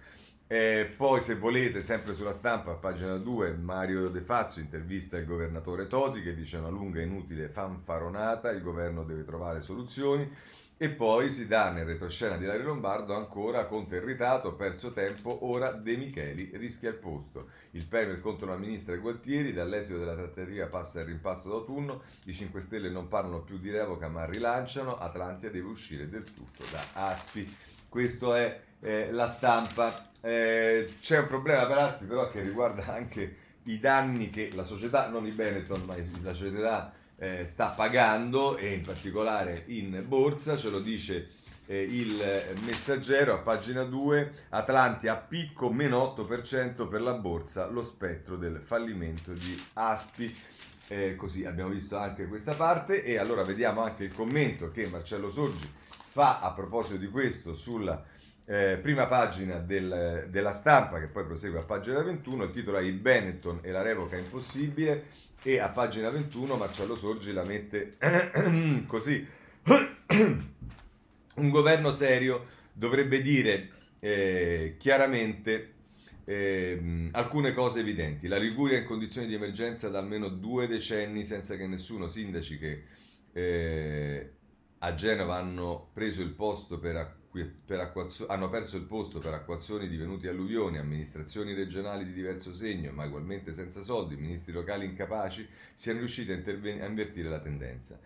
Eh, 0.45 0.93
poi 0.95 1.21
se 1.21 1.37
volete, 1.37 1.81
sempre 1.81 2.13
sulla 2.13 2.33
stampa, 2.33 2.73
pagina 2.73 3.17
2, 3.17 3.53
Mario 3.53 4.09
De 4.09 4.21
Fazio 4.21 4.61
intervista 4.61 5.17
il 5.17 5.25
governatore 5.25 5.87
Toti 5.87 6.21
che 6.21 6.35
dice 6.35 6.57
una 6.57 6.69
lunga 6.69 6.99
e 6.99 7.05
inutile 7.05 7.49
fanfaronata, 7.49 8.51
il 8.51 8.61
governo 8.61 9.03
deve 9.03 9.25
trovare 9.25 9.63
soluzioni. 9.63 10.31
E 10.79 10.89
poi 10.89 11.31
si 11.31 11.47
dà 11.47 11.71
nel 11.71 11.85
retroscena 11.85 12.37
di 12.37 12.45
Lario 12.45 12.65
Lombardo 12.65 13.15
ancora 13.15 13.65
Conte 13.65 13.95
irritato, 13.95 14.53
perso 14.53 14.91
tempo, 14.91 15.47
ora 15.47 15.71
De 15.71 15.97
Micheli 15.97 16.51
rischia 16.53 16.89
il 16.89 16.97
posto. 16.97 17.47
Il 17.71 17.87
Premier 17.87 18.19
contro 18.19 18.45
la 18.45 18.57
ministra 18.57 18.95
Gualtieri, 18.95 19.53
dall'esito 19.53 19.97
della 19.97 20.13
trattativa 20.13 20.67
passa 20.67 20.99
il 20.99 21.07
rimpasto 21.07 21.49
d'autunno, 21.49 22.03
i 22.25 22.33
5 22.33 22.61
Stelle 22.61 22.91
non 22.91 23.07
parlano 23.07 23.41
più 23.41 23.57
di 23.57 23.71
revoca 23.71 24.07
ma 24.07 24.25
rilanciano, 24.25 24.99
Atlantia 24.99 25.49
deve 25.49 25.67
uscire 25.67 26.07
del 26.07 26.25
tutto 26.25 26.63
da 26.69 27.07
Aspi. 27.07 27.57
Questo 27.89 28.35
è 28.35 28.61
eh, 28.79 29.09
la 29.09 29.27
stampa. 29.27 30.11
Eh, 30.21 30.93
c'è 30.99 31.17
un 31.17 31.25
problema 31.25 31.65
per 31.65 31.77
Aspi 31.79 32.05
però 32.05 32.29
che 32.29 32.41
riguarda 32.41 32.93
anche 32.93 33.35
i 33.63 33.79
danni 33.79 34.29
che 34.29 34.51
la 34.53 34.63
società, 34.63 35.09
non 35.09 35.25
i 35.25 35.31
Benetton, 35.31 35.81
ma 35.85 35.95
la 36.21 36.33
società 36.35 36.93
eh, 37.17 37.45
sta 37.45 37.69
pagando 37.69 38.57
e 38.57 38.73
in 38.73 38.81
particolare 38.81 39.63
in 39.67 40.03
borsa, 40.07 40.55
ce 40.55 40.69
lo 40.69 40.79
dice 40.79 41.29
eh, 41.65 41.81
il 41.81 42.23
messaggero 42.63 43.33
a 43.33 43.39
pagina 43.39 43.83
2, 43.83 44.31
Atlanti 44.49 45.07
a 45.07 45.15
picco 45.15 45.71
meno 45.71 46.15
8% 46.17 46.87
per 46.87 47.01
la 47.01 47.13
borsa, 47.13 47.67
lo 47.67 47.83
spettro 47.83 48.35
del 48.37 48.61
fallimento 48.61 49.33
di 49.33 49.61
Aspi. 49.73 50.35
Eh, 50.89 51.17
così 51.17 51.43
abbiamo 51.43 51.71
visto 51.71 51.97
anche 51.97 52.27
questa 52.27 52.53
parte 52.53 53.03
e 53.03 53.17
allora 53.17 53.43
vediamo 53.43 53.81
anche 53.81 54.05
il 54.05 54.13
commento 54.13 54.71
che 54.71 54.87
Marcello 54.87 55.29
Sorgi 55.29 55.69
fa 56.05 56.39
a 56.39 56.53
proposito 56.53 56.97
di 56.97 57.09
questo 57.09 57.55
sulla 57.55 58.01
eh, 58.45 58.79
prima 58.81 59.05
pagina 59.05 59.57
del, 59.57 60.27
della 60.29 60.53
stampa 60.53 61.01
che 61.01 61.07
poi 61.07 61.25
prosegue 61.25 61.59
a 61.59 61.65
pagina 61.65 62.01
21, 62.01 62.45
il 62.45 62.51
titolo 62.51 62.77
è 62.77 62.83
Il 62.83 62.93
Benetton 62.99 63.59
e 63.61 63.71
la 63.71 63.81
revoca 63.81 64.15
impossibile 64.15 65.07
e 65.47 65.59
a 65.59 65.69
pagina 65.69 66.09
21 66.09 66.57
Marcello 66.57 66.93
Sorgi 66.93 67.31
la 67.31 67.45
mette 67.45 67.95
così. 68.85 69.25
Un 71.35 71.49
governo 71.49 71.93
serio 71.93 72.47
dovrebbe 72.73 73.21
dire 73.21 73.69
eh, 73.99 74.75
chiaramente 74.77 75.75
eh, 76.25 77.09
alcune 77.13 77.53
cose 77.53 77.79
evidenti. 77.79 78.27
La 78.27 78.35
Liguria 78.35 78.75
è 78.75 78.81
in 78.81 78.85
condizioni 78.85 79.25
di 79.25 79.35
emergenza 79.35 79.87
da 79.87 79.99
almeno 79.99 80.27
due 80.27 80.67
decenni 80.67 81.23
senza 81.23 81.55
che 81.55 81.65
nessuno 81.65 82.09
sindaci 82.09 82.57
che 82.57 82.83
eh, 83.31 84.31
a 84.79 84.93
Genova 84.95 85.37
hanno 85.37 85.91
preso 85.93 86.23
il 86.23 86.31
posto 86.31 86.77
per 86.77 86.97
hanno 88.27 88.49
perso 88.49 88.77
il 88.77 88.83
posto 88.83 89.19
per 89.19 89.33
acquazioni 89.33 89.87
divenuti 89.87 90.27
alluvioni, 90.27 90.77
amministrazioni 90.77 91.53
regionali 91.53 92.05
di 92.05 92.13
diverso 92.13 92.53
segno, 92.53 92.91
ma 92.91 93.05
ugualmente 93.05 93.53
senza 93.53 93.81
soldi, 93.81 94.15
ministri 94.15 94.53
locali 94.53 94.85
incapaci, 94.85 95.47
siano 95.73 95.99
riusciti 95.99 96.31
a, 96.31 96.35
interven- 96.35 96.81
a 96.81 96.85
invertire 96.85 97.29
la 97.29 97.39
tendenza. 97.39 97.99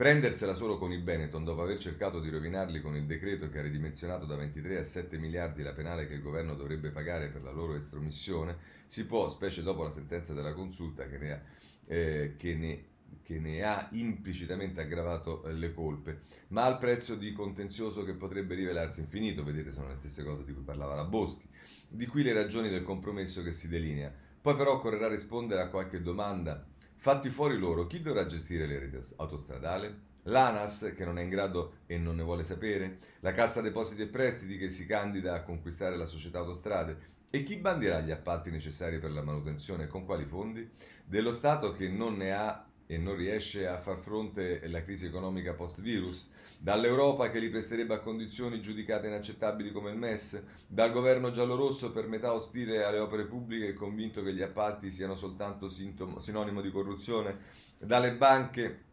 Prendersela 0.00 0.54
solo 0.54 0.78
con 0.78 0.92
i 0.92 0.98
Benetton 0.98 1.44
dopo 1.44 1.60
aver 1.60 1.76
cercato 1.76 2.20
di 2.20 2.30
rovinarli 2.30 2.80
con 2.80 2.96
il 2.96 3.04
decreto 3.04 3.50
che 3.50 3.58
ha 3.58 3.62
ridimensionato 3.62 4.24
da 4.24 4.34
23 4.34 4.78
a 4.78 4.84
7 4.84 5.18
miliardi 5.18 5.62
la 5.62 5.74
penale 5.74 6.08
che 6.08 6.14
il 6.14 6.22
governo 6.22 6.54
dovrebbe 6.54 6.88
pagare 6.88 7.28
per 7.28 7.42
la 7.42 7.50
loro 7.50 7.74
estromissione, 7.74 8.56
si 8.86 9.04
può, 9.04 9.28
specie 9.28 9.62
dopo 9.62 9.82
la 9.82 9.90
sentenza 9.90 10.32
della 10.32 10.54
consulta 10.54 11.06
che 11.06 11.18
ne 11.18 11.32
ha, 11.32 11.40
eh, 11.86 12.34
che 12.38 12.54
ne 12.54 12.84
che 13.22 13.38
ne 13.38 13.62
ha 13.62 13.88
implicitamente 13.92 14.80
aggravato 14.80 15.44
eh, 15.44 15.52
le 15.52 15.72
colpe, 15.72 16.20
ma 16.48 16.64
al 16.64 16.78
prezzo 16.78 17.14
di 17.14 17.32
contenzioso 17.32 18.04
che 18.04 18.14
potrebbe 18.14 18.54
rivelarsi 18.54 19.00
infinito, 19.00 19.44
vedete 19.44 19.72
sono 19.72 19.88
le 19.88 19.96
stesse 19.96 20.24
cose 20.24 20.44
di 20.44 20.52
cui 20.52 20.62
parlava 20.62 20.94
la 20.94 21.04
Boschi, 21.04 21.48
di 21.88 22.06
qui 22.06 22.22
le 22.22 22.32
ragioni 22.32 22.68
del 22.68 22.82
compromesso 22.82 23.42
che 23.42 23.52
si 23.52 23.68
delinea. 23.68 24.12
Poi 24.40 24.56
però 24.56 24.74
occorrerà 24.74 25.08
rispondere 25.08 25.60
a 25.60 25.68
qualche 25.68 26.00
domanda. 26.00 26.66
Fatti 26.96 27.28
fuori 27.28 27.58
loro, 27.58 27.86
chi 27.86 28.00
dovrà 28.00 28.26
gestire 28.26 28.66
le 28.66 28.78
reti 28.78 28.98
autostradali? 29.16 30.08
L'ANAS 30.24 30.92
che 30.94 31.04
non 31.04 31.18
è 31.18 31.22
in 31.22 31.30
grado 31.30 31.78
e 31.86 31.96
non 31.96 32.16
ne 32.16 32.22
vuole 32.22 32.44
sapere? 32.44 32.98
La 33.20 33.32
Cassa 33.32 33.62
Depositi 33.62 34.02
e 34.02 34.06
Prestiti 34.06 34.58
che 34.58 34.68
si 34.68 34.86
candida 34.86 35.34
a 35.34 35.42
conquistare 35.42 35.96
la 35.96 36.04
società 36.04 36.38
autostrade? 36.38 37.18
E 37.30 37.42
chi 37.42 37.56
bandirà 37.56 38.00
gli 38.00 38.10
appalti 38.10 38.50
necessari 38.50 38.98
per 38.98 39.12
la 39.12 39.22
manutenzione 39.22 39.84
e 39.84 39.86
con 39.86 40.04
quali 40.04 40.24
fondi? 40.24 40.68
Dello 41.04 41.32
Stato 41.32 41.72
che 41.72 41.88
non 41.88 42.16
ne 42.16 42.32
ha 42.32 42.69
e 42.90 42.98
non 42.98 43.14
riesce 43.14 43.68
a 43.68 43.78
far 43.78 43.98
fronte 43.98 44.60
alla 44.64 44.82
crisi 44.82 45.06
economica 45.06 45.54
post-virus, 45.54 46.28
dall'Europa 46.58 47.30
che 47.30 47.38
li 47.38 47.48
presterebbe 47.48 47.94
a 47.94 48.00
condizioni 48.00 48.60
giudicate 48.60 49.06
inaccettabili 49.06 49.70
come 49.70 49.90
il 49.90 49.96
MES, 49.96 50.42
dal 50.66 50.90
governo 50.90 51.30
giallorosso 51.30 51.92
per 51.92 52.08
metà 52.08 52.32
ostile 52.32 52.82
alle 52.82 52.98
opere 52.98 53.26
pubbliche 53.26 53.68
e 53.68 53.74
convinto 53.74 54.24
che 54.24 54.34
gli 54.34 54.42
appalti 54.42 54.90
siano 54.90 55.14
soltanto 55.14 55.68
sintomo, 55.68 56.18
sinonimo 56.18 56.60
di 56.60 56.72
corruzione, 56.72 57.38
dalle 57.78 58.12
banche 58.14 58.88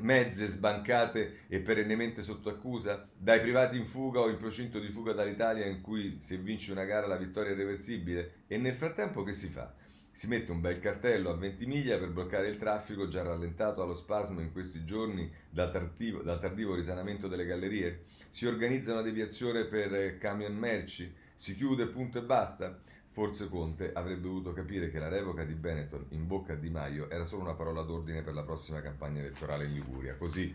mezze 0.00 0.46
sbancate 0.46 1.44
e 1.48 1.60
perennemente 1.60 2.22
sotto 2.22 2.50
accusa, 2.50 3.08
dai 3.16 3.40
privati 3.40 3.78
in 3.78 3.86
fuga 3.86 4.20
o 4.20 4.28
in 4.28 4.36
procinto 4.36 4.78
di 4.78 4.90
fuga 4.90 5.14
dall'Italia 5.14 5.64
in 5.64 5.80
cui 5.80 6.18
se 6.20 6.36
vince 6.36 6.70
una 6.70 6.84
gara 6.84 7.06
la 7.06 7.16
vittoria 7.16 7.52
è 7.52 7.54
irreversibile? 7.54 8.42
E 8.46 8.58
nel 8.58 8.74
frattempo 8.74 9.22
che 9.22 9.32
si 9.32 9.48
fa? 9.48 9.80
Si 10.14 10.28
mette 10.28 10.52
un 10.52 10.60
bel 10.60 10.78
cartello 10.78 11.30
a 11.30 11.36
Ventimiglia 11.36 11.98
per 11.98 12.10
bloccare 12.10 12.48
il 12.48 12.58
traffico 12.58 13.08
già 13.08 13.22
rallentato 13.22 13.82
allo 13.82 13.94
spasmo 13.94 14.40
in 14.40 14.52
questi 14.52 14.84
giorni 14.84 15.32
dal 15.48 15.72
tardivo, 15.72 16.20
dal 16.22 16.38
tardivo 16.38 16.74
risanamento 16.74 17.28
delle 17.28 17.46
gallerie. 17.46 18.04
Si 18.28 18.46
organizza 18.46 18.92
una 18.92 19.00
deviazione 19.00 19.64
per 19.64 20.18
camion 20.18 20.54
merci. 20.54 21.12
Si 21.34 21.56
chiude 21.56 21.86
punto 21.86 22.18
e 22.18 22.22
basta. 22.22 22.78
Forse 23.10 23.48
Conte 23.48 23.92
avrebbe 23.92 24.22
dovuto 24.22 24.52
capire 24.52 24.90
che 24.90 24.98
la 24.98 25.08
revoca 25.08 25.44
di 25.44 25.54
Benetton 25.54 26.06
in 26.10 26.26
bocca 26.26 26.54
a 26.54 26.56
Di 26.56 26.70
Maio 26.70 27.10
era 27.10 27.24
solo 27.24 27.42
una 27.42 27.54
parola 27.54 27.82
d'ordine 27.82 28.22
per 28.22 28.32
la 28.32 28.42
prossima 28.42 28.80
campagna 28.80 29.20
elettorale 29.20 29.64
in 29.64 29.74
Liguria. 29.74 30.14
Così 30.16 30.54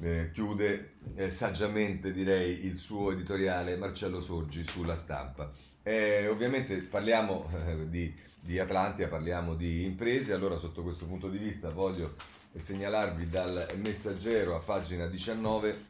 eh, 0.00 0.30
chiude 0.32 0.94
eh, 1.14 1.30
saggiamente, 1.30 2.12
direi, 2.12 2.64
il 2.64 2.76
suo 2.76 3.12
editoriale 3.12 3.76
Marcello 3.76 4.20
Sorgi 4.20 4.64
sulla 4.64 4.96
stampa. 4.96 5.52
Eh, 5.82 6.28
ovviamente 6.28 6.76
parliamo 6.82 7.48
eh, 7.66 7.88
di, 7.88 8.14
di, 8.38 8.58
Atlantia, 8.58 9.08
parliamo 9.08 9.54
di 9.54 9.84
imprese, 9.84 10.34
allora 10.34 10.58
sotto 10.58 10.82
questo 10.82 11.06
punto 11.06 11.28
di 11.28 11.38
vista 11.38 11.70
voglio 11.70 12.16
segnalarvi 12.52 13.28
dal 13.28 13.66
messaggero 13.76 14.56
a 14.56 14.60
pagina 14.60 15.06
19 15.06 15.88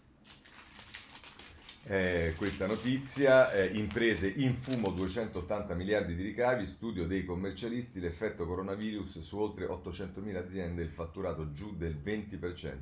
eh, 1.85 2.35
questa 2.37 2.67
notizia, 2.67 3.51
eh, 3.51 3.67
imprese 3.77 4.29
in 4.29 4.55
fumo 4.55 4.91
280 4.91 5.75
miliardi 5.75 6.15
di 6.15 6.23
ricavi, 6.23 6.67
studio 6.67 7.07
dei 7.07 7.25
commercialisti, 7.25 7.99
l'effetto 7.99 8.47
coronavirus 8.47 9.19
su 9.19 9.39
oltre 9.41 9.67
800.000 9.67 10.37
aziende, 10.37 10.83
il 10.83 10.93
fatturato 10.93 11.51
giù 11.51 11.75
del 11.77 11.97
20%. 11.97 12.77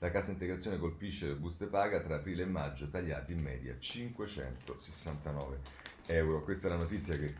La 0.00 0.10
cassa 0.10 0.32
integrazione 0.32 0.78
colpisce 0.78 1.28
le 1.28 1.34
buste 1.36 1.66
paga 1.66 2.00
tra 2.00 2.16
aprile 2.16 2.42
e 2.42 2.46
maggio, 2.46 2.90
tagliati 2.90 3.32
in 3.32 3.40
media 3.40 3.76
569 3.78 5.58
euro. 6.10 6.42
Questa 6.42 6.66
è 6.66 6.70
la 6.70 6.76
notizia 6.76 7.16
che 7.16 7.34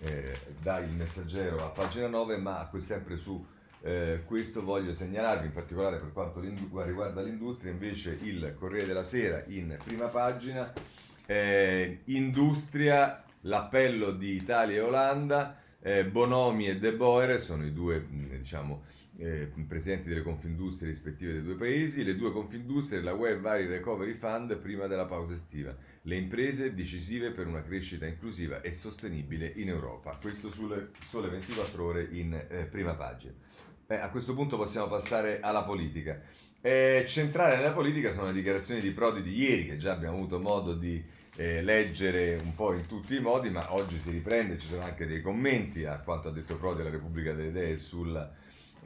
eh, 0.00 0.38
dà 0.60 0.78
il 0.78 0.92
messaggero 0.92 1.64
a 1.64 1.68
pagina 1.68 2.08
9, 2.08 2.36
ma 2.36 2.70
sempre 2.80 3.16
su 3.16 3.44
eh, 3.82 4.22
questo 4.24 4.62
voglio 4.62 4.92
segnalarvi, 4.92 5.46
in 5.46 5.52
particolare 5.52 5.98
per 5.98 6.12
quanto 6.12 6.40
riguarda 6.40 7.22
l'industria, 7.22 7.70
invece 7.70 8.18
il 8.22 8.54
Corriere 8.58 8.86
della 8.86 9.04
Sera 9.04 9.44
in 9.46 9.78
prima 9.84 10.06
pagina, 10.06 10.72
eh, 11.24 12.00
industria, 12.06 13.22
l'appello 13.42 14.10
di 14.10 14.34
Italia 14.34 14.76
e 14.76 14.80
Olanda, 14.80 15.56
eh, 15.80 16.04
Bonomi 16.04 16.68
e 16.68 16.78
De 16.78 16.94
Boer 16.94 17.40
sono 17.40 17.64
i 17.64 17.72
due 17.72 18.04
diciamo, 18.08 18.82
eh, 19.18 19.50
presidenti 19.66 20.08
delle 20.08 20.22
confindustrie 20.22 20.88
rispettive 20.88 21.32
dei 21.32 21.42
due 21.42 21.54
paesi, 21.54 22.04
le 22.04 22.16
due 22.16 22.32
confindustrie 22.32 23.00
e 23.00 23.02
la 23.02 23.14
UE 23.14 23.38
vari 23.38 23.66
recovery 23.66 24.12
fund 24.12 24.56
prima 24.58 24.86
della 24.86 25.06
pausa 25.06 25.32
estiva, 25.32 25.74
le 26.02 26.16
imprese 26.16 26.74
decisive 26.74 27.30
per 27.30 27.46
una 27.46 27.62
crescita 27.62 28.06
inclusiva 28.06 28.60
e 28.60 28.70
sostenibile 28.70 29.52
in 29.56 29.68
Europa. 29.68 30.18
Questo 30.20 30.50
sulle 30.50 30.90
sole 31.08 31.28
24 31.28 31.84
ore 31.84 32.08
in 32.10 32.34
eh, 32.34 32.66
prima 32.66 32.94
pagina. 32.94 33.32
Eh, 33.88 33.94
a 33.94 34.10
questo 34.10 34.34
punto 34.34 34.56
possiamo 34.56 34.88
passare 34.88 35.40
alla 35.40 35.62
politica. 35.62 36.20
Eh, 36.60 37.04
centrale 37.06 37.56
nella 37.56 37.72
politica 37.72 38.10
sono 38.10 38.26
le 38.26 38.32
dichiarazioni 38.32 38.80
di 38.80 38.90
Prodi 38.90 39.22
di 39.22 39.32
ieri, 39.32 39.66
che 39.66 39.76
già 39.76 39.92
abbiamo 39.92 40.16
avuto 40.16 40.40
modo 40.40 40.74
di 40.74 41.02
eh, 41.36 41.62
leggere 41.62 42.40
un 42.42 42.54
po' 42.54 42.72
in 42.72 42.86
tutti 42.86 43.14
i 43.14 43.20
modi, 43.20 43.50
ma 43.50 43.72
oggi 43.72 43.98
si 43.98 44.10
riprende, 44.10 44.58
ci 44.58 44.66
sono 44.68 44.82
anche 44.82 45.06
dei 45.06 45.22
commenti 45.22 45.84
a 45.84 46.00
quanto 46.00 46.28
ha 46.28 46.32
detto 46.32 46.56
Prodi 46.56 46.80
alla 46.80 46.90
Repubblica 46.90 47.32
delle 47.32 47.50
Idee 47.50 47.78
sul, 47.78 48.10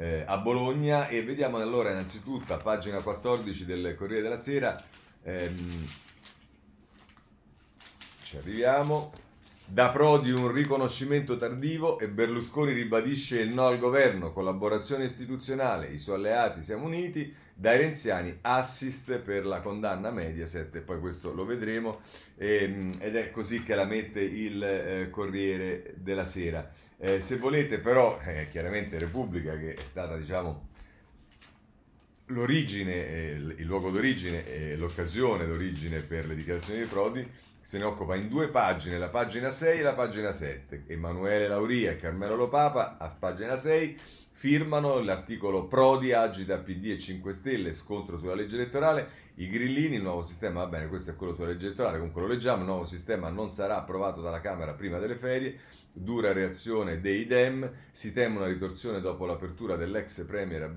eh, 0.01 0.25
a 0.27 0.39
Bologna 0.39 1.09
e 1.09 1.23
vediamo 1.23 1.59
allora 1.59 1.91
innanzitutto 1.91 2.55
a 2.55 2.57
pagina 2.57 3.01
14 3.01 3.67
del 3.67 3.95
Corriere 3.97 4.23
della 4.23 4.39
Sera, 4.39 4.83
ehm, 5.23 5.87
ci 8.23 8.37
arriviamo, 8.39 9.13
da 9.67 9.91
Prodi 9.91 10.31
un 10.31 10.51
riconoscimento 10.51 11.37
tardivo 11.37 11.99
e 11.99 12.09
Berlusconi 12.09 12.73
ribadisce 12.73 13.41
il 13.41 13.53
no 13.53 13.67
al 13.67 13.79
governo, 13.79 14.33
collaborazione 14.33 15.05
istituzionale, 15.05 15.89
i 15.89 15.99
suoi 15.99 16.17
alleati 16.17 16.63
siamo 16.63 16.87
uniti, 16.87 17.33
dai 17.55 17.77
renziani 17.77 18.39
assist 18.41 19.19
per 19.19 19.45
la 19.45 19.61
condanna 19.61 20.11
Mediaset 20.11 20.81
poi 20.81 20.99
questo 20.99 21.35
lo 21.35 21.45
vedremo 21.45 22.01
ehm, 22.39 22.91
ed 23.01 23.17
è 23.17 23.31
così 23.31 23.63
che 23.63 23.75
la 23.75 23.85
mette 23.85 24.23
il 24.23 24.63
eh, 24.63 25.11
Corriere 25.11 25.93
della 25.99 26.25
Sera. 26.25 26.89
Eh, 27.03 27.23
se 27.23 27.39
volete 27.39 27.79
però, 27.79 28.21
eh, 28.23 28.49
chiaramente 28.51 28.99
Repubblica 28.99 29.57
che 29.57 29.73
è 29.75 29.81
stata 29.81 30.19
diciamo 30.19 30.69
l'origine, 32.27 32.93
eh, 33.09 33.31
il 33.57 33.65
luogo 33.65 33.91
d'origine 33.91 34.45
e 34.45 34.77
l'occasione 34.77 35.47
d'origine 35.47 36.03
per 36.03 36.27
le 36.27 36.35
dichiarazioni 36.35 36.81
di 36.81 36.85
Prodi, 36.85 37.27
se 37.59 37.79
ne 37.79 37.85
occupa 37.85 38.17
in 38.17 38.29
due 38.29 38.49
pagine, 38.49 38.99
la 38.99 39.09
pagina 39.09 39.51
6 39.51 39.79
e 39.79 39.83
la 39.83 39.95
pagina 39.95 40.31
7. 40.31 40.85
Emanuele 40.89 41.49
Lauria 41.49 41.93
e 41.93 41.97
Carmelo 41.97 42.37
Lopapa 42.37 42.99
a 42.99 43.09
pagina 43.09 43.57
6 43.57 43.99
firmano 44.41 45.01
l'articolo 45.01 45.67
Prodi 45.67 46.15
agita 46.15 46.57
PD 46.57 46.93
e 46.93 46.99
5 46.99 47.31
Stelle, 47.31 47.75
scontro 47.75 48.17
sulla 48.17 48.33
legge 48.33 48.55
elettorale, 48.55 49.11
i 49.35 49.51
grillini, 49.51 49.97
il 49.97 50.03
nuovo 50.03 50.25
sistema, 50.25 50.63
va 50.63 50.67
bene, 50.67 50.89
questo 50.89 51.11
è 51.11 51.15
quello 51.15 51.35
sulla 51.35 51.49
legge 51.49 51.67
elettorale, 51.67 51.99
comunque 51.99 52.23
lo 52.23 52.27
leggiamo, 52.29 52.61
il 52.61 52.67
nuovo 52.67 52.87
sistema 52.87 53.29
non 53.29 53.51
sarà 53.51 53.77
approvato 53.77 54.23
dalla 54.23 54.41
Camera 54.41 54.73
prima 54.73 54.99
delle 54.99 55.17
ferie, 55.17 55.59
dura 55.93 56.33
reazione 56.33 57.03
dei 57.03 57.27
Dem, 57.27 57.71
si 57.91 58.15
teme 58.15 58.39
una 58.39 58.47
ritorsione 58.47 59.03
dopo 59.03 59.27
l'apertura 59.27 59.77
dell'ex 59.77 60.25
premier 60.25 60.63
a 60.63 60.69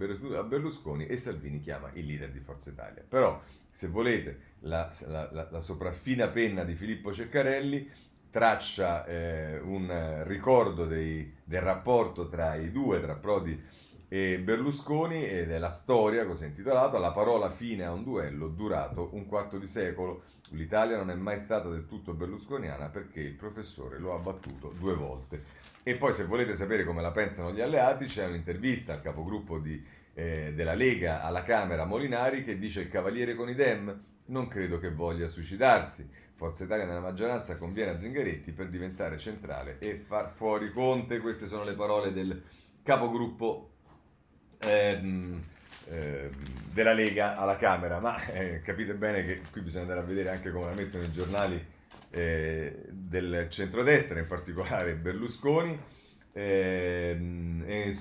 Berlusconi 0.43 1.05
e 1.05 1.15
Salvini 1.15 1.61
chiama 1.61 1.89
il 1.93 2.05
leader 2.05 2.31
di 2.31 2.41
Forza 2.41 2.69
Italia. 2.69 3.05
Però, 3.07 3.41
se 3.69 3.87
volete, 3.87 4.39
la, 4.63 4.93
la, 5.07 5.29
la, 5.31 5.47
la 5.49 5.59
sopraffina 5.61 6.27
penna 6.27 6.65
di 6.65 6.75
Filippo 6.75 7.13
Ceccarelli 7.13 7.89
traccia 8.33 9.05
eh, 9.05 9.59
un 9.59 10.23
ricordo 10.25 10.87
dei, 10.87 11.31
del 11.43 11.61
rapporto 11.61 12.29
tra 12.29 12.55
i 12.55 12.71
due, 12.71 12.99
tra 12.99 13.13
Prodi 13.13 13.61
e 14.07 14.39
Berlusconi, 14.39 15.23
ed 15.23 15.51
è 15.51 15.59
la 15.59 15.69
storia, 15.69 16.25
così 16.25 16.45
intitolata, 16.45 16.97
la 16.97 17.11
parola 17.11 17.51
fine 17.51 17.85
a 17.85 17.91
un 17.91 18.03
duello 18.03 18.47
durato 18.47 19.09
un 19.13 19.27
quarto 19.27 19.59
di 19.59 19.67
secolo. 19.67 20.23
L'Italia 20.49 20.97
non 20.97 21.11
è 21.11 21.13
mai 21.13 21.37
stata 21.37 21.69
del 21.69 21.85
tutto 21.85 22.13
berlusconiana 22.13 22.89
perché 22.89 23.21
il 23.21 23.35
professore 23.35 23.99
lo 23.99 24.15
ha 24.15 24.19
battuto 24.19 24.73
due 24.79 24.95
volte. 24.95 25.43
E 25.83 25.95
poi 25.95 26.11
se 26.11 26.25
volete 26.25 26.55
sapere 26.55 26.85
come 26.85 27.03
la 27.03 27.11
pensano 27.11 27.51
gli 27.51 27.61
alleati, 27.61 28.05
c'è 28.05 28.25
un'intervista 28.25 28.93
al 28.93 29.01
capogruppo 29.03 29.59
di, 29.59 29.79
eh, 30.15 30.53
della 30.55 30.73
Lega 30.73 31.21
alla 31.21 31.43
Camera 31.43 31.85
Molinari 31.85 32.43
che 32.43 32.57
dice 32.57 32.81
il 32.81 32.89
cavaliere 32.89 33.35
con 33.35 33.47
i 33.47 33.53
Dem 33.53 34.05
non 34.25 34.47
credo 34.47 34.79
che 34.79 34.91
voglia 34.91 35.27
suicidarsi. 35.27 36.07
Forza 36.35 36.63
Italia 36.63 36.85
nella 36.85 36.99
maggioranza 36.99 37.57
conviene 37.57 37.91
a 37.91 37.97
Zingaretti 37.97 38.51
per 38.51 38.67
diventare 38.67 39.17
centrale 39.17 39.77
e 39.79 39.97
far 39.97 40.31
fuori 40.31 40.71
Conte. 40.71 41.19
Queste 41.19 41.47
sono 41.47 41.63
le 41.63 41.73
parole 41.73 42.11
del 42.11 42.41
capogruppo 42.81 43.69
ehm, 44.59 45.41
ehm, 45.89 46.29
della 46.73 46.93
Lega 46.93 47.37
alla 47.37 47.57
Camera. 47.57 47.99
Ma 47.99 48.25
eh, 48.27 48.61
capite 48.61 48.95
bene 48.95 49.23
che 49.23 49.41
qui 49.51 49.61
bisogna 49.61 49.83
andare 49.83 50.01
a 50.01 50.03
vedere 50.03 50.29
anche 50.29 50.51
come 50.51 50.65
la 50.65 50.73
mettono 50.73 51.03
i 51.03 51.11
giornali 51.11 51.63
eh, 52.09 52.85
del 52.89 53.47
centrodestra, 53.49 54.19
in 54.19 54.27
particolare 54.27 54.95
Berlusconi. 54.95 55.79
Eh, 56.35 57.15
eh, 57.65 57.95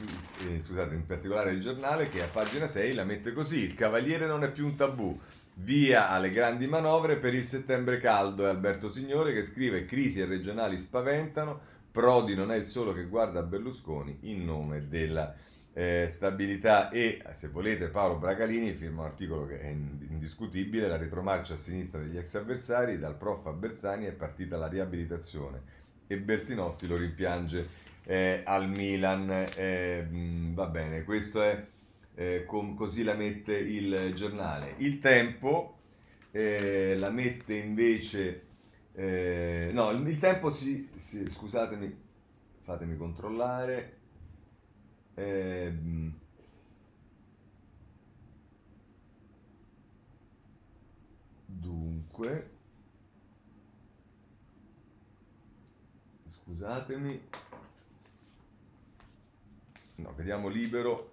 scusate, 0.58 0.94
in 0.94 1.04
particolare 1.04 1.52
il 1.52 1.60
giornale 1.60 2.08
che 2.08 2.22
a 2.22 2.28
pagina 2.28 2.66
6 2.66 2.94
la 2.94 3.04
mette 3.04 3.32
così: 3.32 3.62
il 3.62 3.74
cavaliere 3.74 4.26
non 4.26 4.42
è 4.42 4.50
più 4.50 4.66
un 4.66 4.74
tabù. 4.74 5.18
Via 5.54 6.08
alle 6.08 6.30
grandi 6.30 6.66
manovre 6.66 7.18
per 7.18 7.34
il 7.34 7.46
settembre 7.46 7.98
caldo. 7.98 8.46
È 8.46 8.48
Alberto 8.48 8.90
Signore 8.90 9.32
che 9.32 9.44
scrive: 9.44 9.84
Crisi 9.84 10.20
e 10.20 10.24
regionali 10.24 10.78
spaventano. 10.78 11.60
Prodi 11.92 12.34
non 12.34 12.50
è 12.50 12.56
il 12.56 12.66
solo 12.66 12.94
che 12.94 13.04
guarda 13.04 13.42
Berlusconi 13.42 14.16
in 14.22 14.44
nome 14.46 14.88
della 14.88 15.34
eh, 15.74 16.06
stabilità. 16.08 16.88
E 16.88 17.22
se 17.32 17.48
volete, 17.48 17.88
Paolo 17.88 18.16
Bragalini 18.16 18.72
firma 18.72 19.02
un 19.02 19.08
articolo 19.08 19.46
che 19.46 19.60
è 19.60 19.68
indiscutibile: 19.68 20.88
La 20.88 20.96
retromarcia 20.96 21.52
a 21.54 21.58
sinistra 21.58 22.00
degli 22.00 22.16
ex 22.16 22.34
avversari. 22.34 22.98
Dal 22.98 23.16
prof 23.16 23.46
a 23.46 23.52
Bersani 23.52 24.06
è 24.06 24.12
partita 24.12 24.56
la 24.56 24.68
riabilitazione 24.68 25.80
e 26.06 26.18
Bertinotti 26.18 26.86
lo 26.86 26.96
rimpiange 26.96 27.68
eh, 28.04 28.40
al 28.44 28.68
Milan. 28.70 29.46
Eh, 29.54 30.08
va 30.54 30.66
bene, 30.66 31.04
questo 31.04 31.42
è 31.42 31.62
eh, 32.14 32.44
com- 32.46 32.74
così 32.74 33.02
la 33.02 33.14
mette 33.14 33.56
il 33.56 34.12
giornale. 34.14 34.74
Il 34.78 35.00
tempo 35.00 35.78
eh, 36.30 36.96
la 36.96 37.10
mette 37.10 37.54
invece... 37.54 38.46
Eh, 38.94 39.70
no, 39.72 39.90
il, 39.90 40.18
tempo 40.18 40.52
si, 40.52 40.90
si, 40.96 41.28
scusatemi, 41.30 41.96
fatemi 42.62 42.96
controllare. 42.96 43.96
Ehm, 45.14 46.12
dunque, 51.46 52.50
scusatemi. 56.26 57.28
No, 59.96 60.12
vediamo 60.16 60.48
libero. 60.48 61.10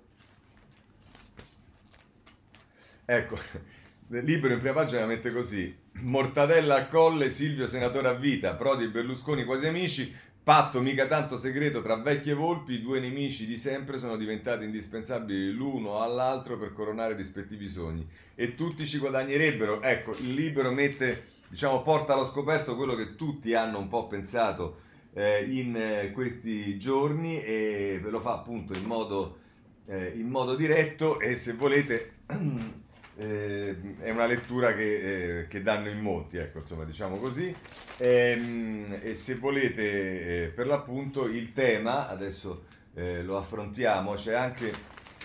Ecco, 3.11 3.39
libero 4.21 4.53
in 4.53 4.59
prima 4.59 4.75
pagina 4.75 5.07
mette 5.07 5.31
così. 5.31 5.75
Mortadella 6.01 6.75
al 6.75 6.89
colle, 6.89 7.31
Silvio 7.31 7.65
senatore 7.65 8.07
a 8.07 8.13
vita, 8.13 8.53
Prodi 8.53 8.83
e 8.83 8.89
Berlusconi 8.89 9.45
quasi 9.45 9.65
amici, 9.65 10.13
patto 10.43 10.79
mica 10.79 11.07
tanto 11.07 11.39
segreto 11.39 11.81
tra 11.81 11.95
vecchie 11.95 12.35
volpi, 12.35 12.73
i 12.73 12.81
due 12.83 12.99
nemici 12.99 13.47
di 13.47 13.57
sempre 13.57 13.97
sono 13.97 14.15
diventati 14.15 14.63
indispensabili 14.63 15.51
l'uno 15.51 16.03
all'altro 16.03 16.59
per 16.59 16.71
coronare 16.71 17.13
i 17.13 17.17
rispettivi 17.17 17.67
sogni 17.67 18.07
e 18.35 18.53
tutti 18.53 18.85
ci 18.85 18.99
guadagnerebbero. 18.99 19.81
Ecco, 19.81 20.11
il 20.19 20.35
libero 20.35 20.71
mette, 20.71 21.23
diciamo, 21.47 21.81
porta 21.81 22.13
allo 22.13 22.27
scoperto 22.27 22.75
quello 22.75 22.93
che 22.93 23.15
tutti 23.15 23.55
hanno 23.55 23.79
un 23.79 23.87
po' 23.87 24.05
pensato 24.05 24.81
eh, 25.13 25.45
in 25.49 25.75
eh, 25.75 26.11
questi 26.11 26.77
giorni 26.77 27.41
e 27.41 27.99
ve 27.99 28.09
lo 28.11 28.19
fa 28.19 28.33
appunto 28.33 28.73
in 28.73 28.83
modo, 28.83 29.39
eh, 29.87 30.13
in 30.15 30.27
modo 30.27 30.55
diretto 30.55 31.19
e 31.19 31.37
se 31.37 31.53
volete 31.53 32.17
eh, 33.19 33.75
è 33.99 34.11
una 34.11 34.25
lettura 34.25 34.73
che, 34.73 35.39
eh, 35.39 35.47
che, 35.47 35.61
danno 35.61 35.89
in 35.89 35.99
molti, 35.99 36.37
ecco, 36.37 36.59
insomma, 36.59 36.85
diciamo 36.85 37.17
così. 37.17 37.53
E, 37.97 38.07
ehm, 38.07 38.99
e 39.01 39.13
se 39.13 39.35
volete, 39.35 40.45
eh, 40.45 40.47
per 40.47 40.67
l'appunto, 40.67 41.25
il 41.25 41.51
tema, 41.51 42.07
adesso 42.07 42.63
eh, 42.93 43.21
lo 43.21 43.37
affrontiamo, 43.37 44.13
c'è 44.13 44.33
anche 44.33 44.73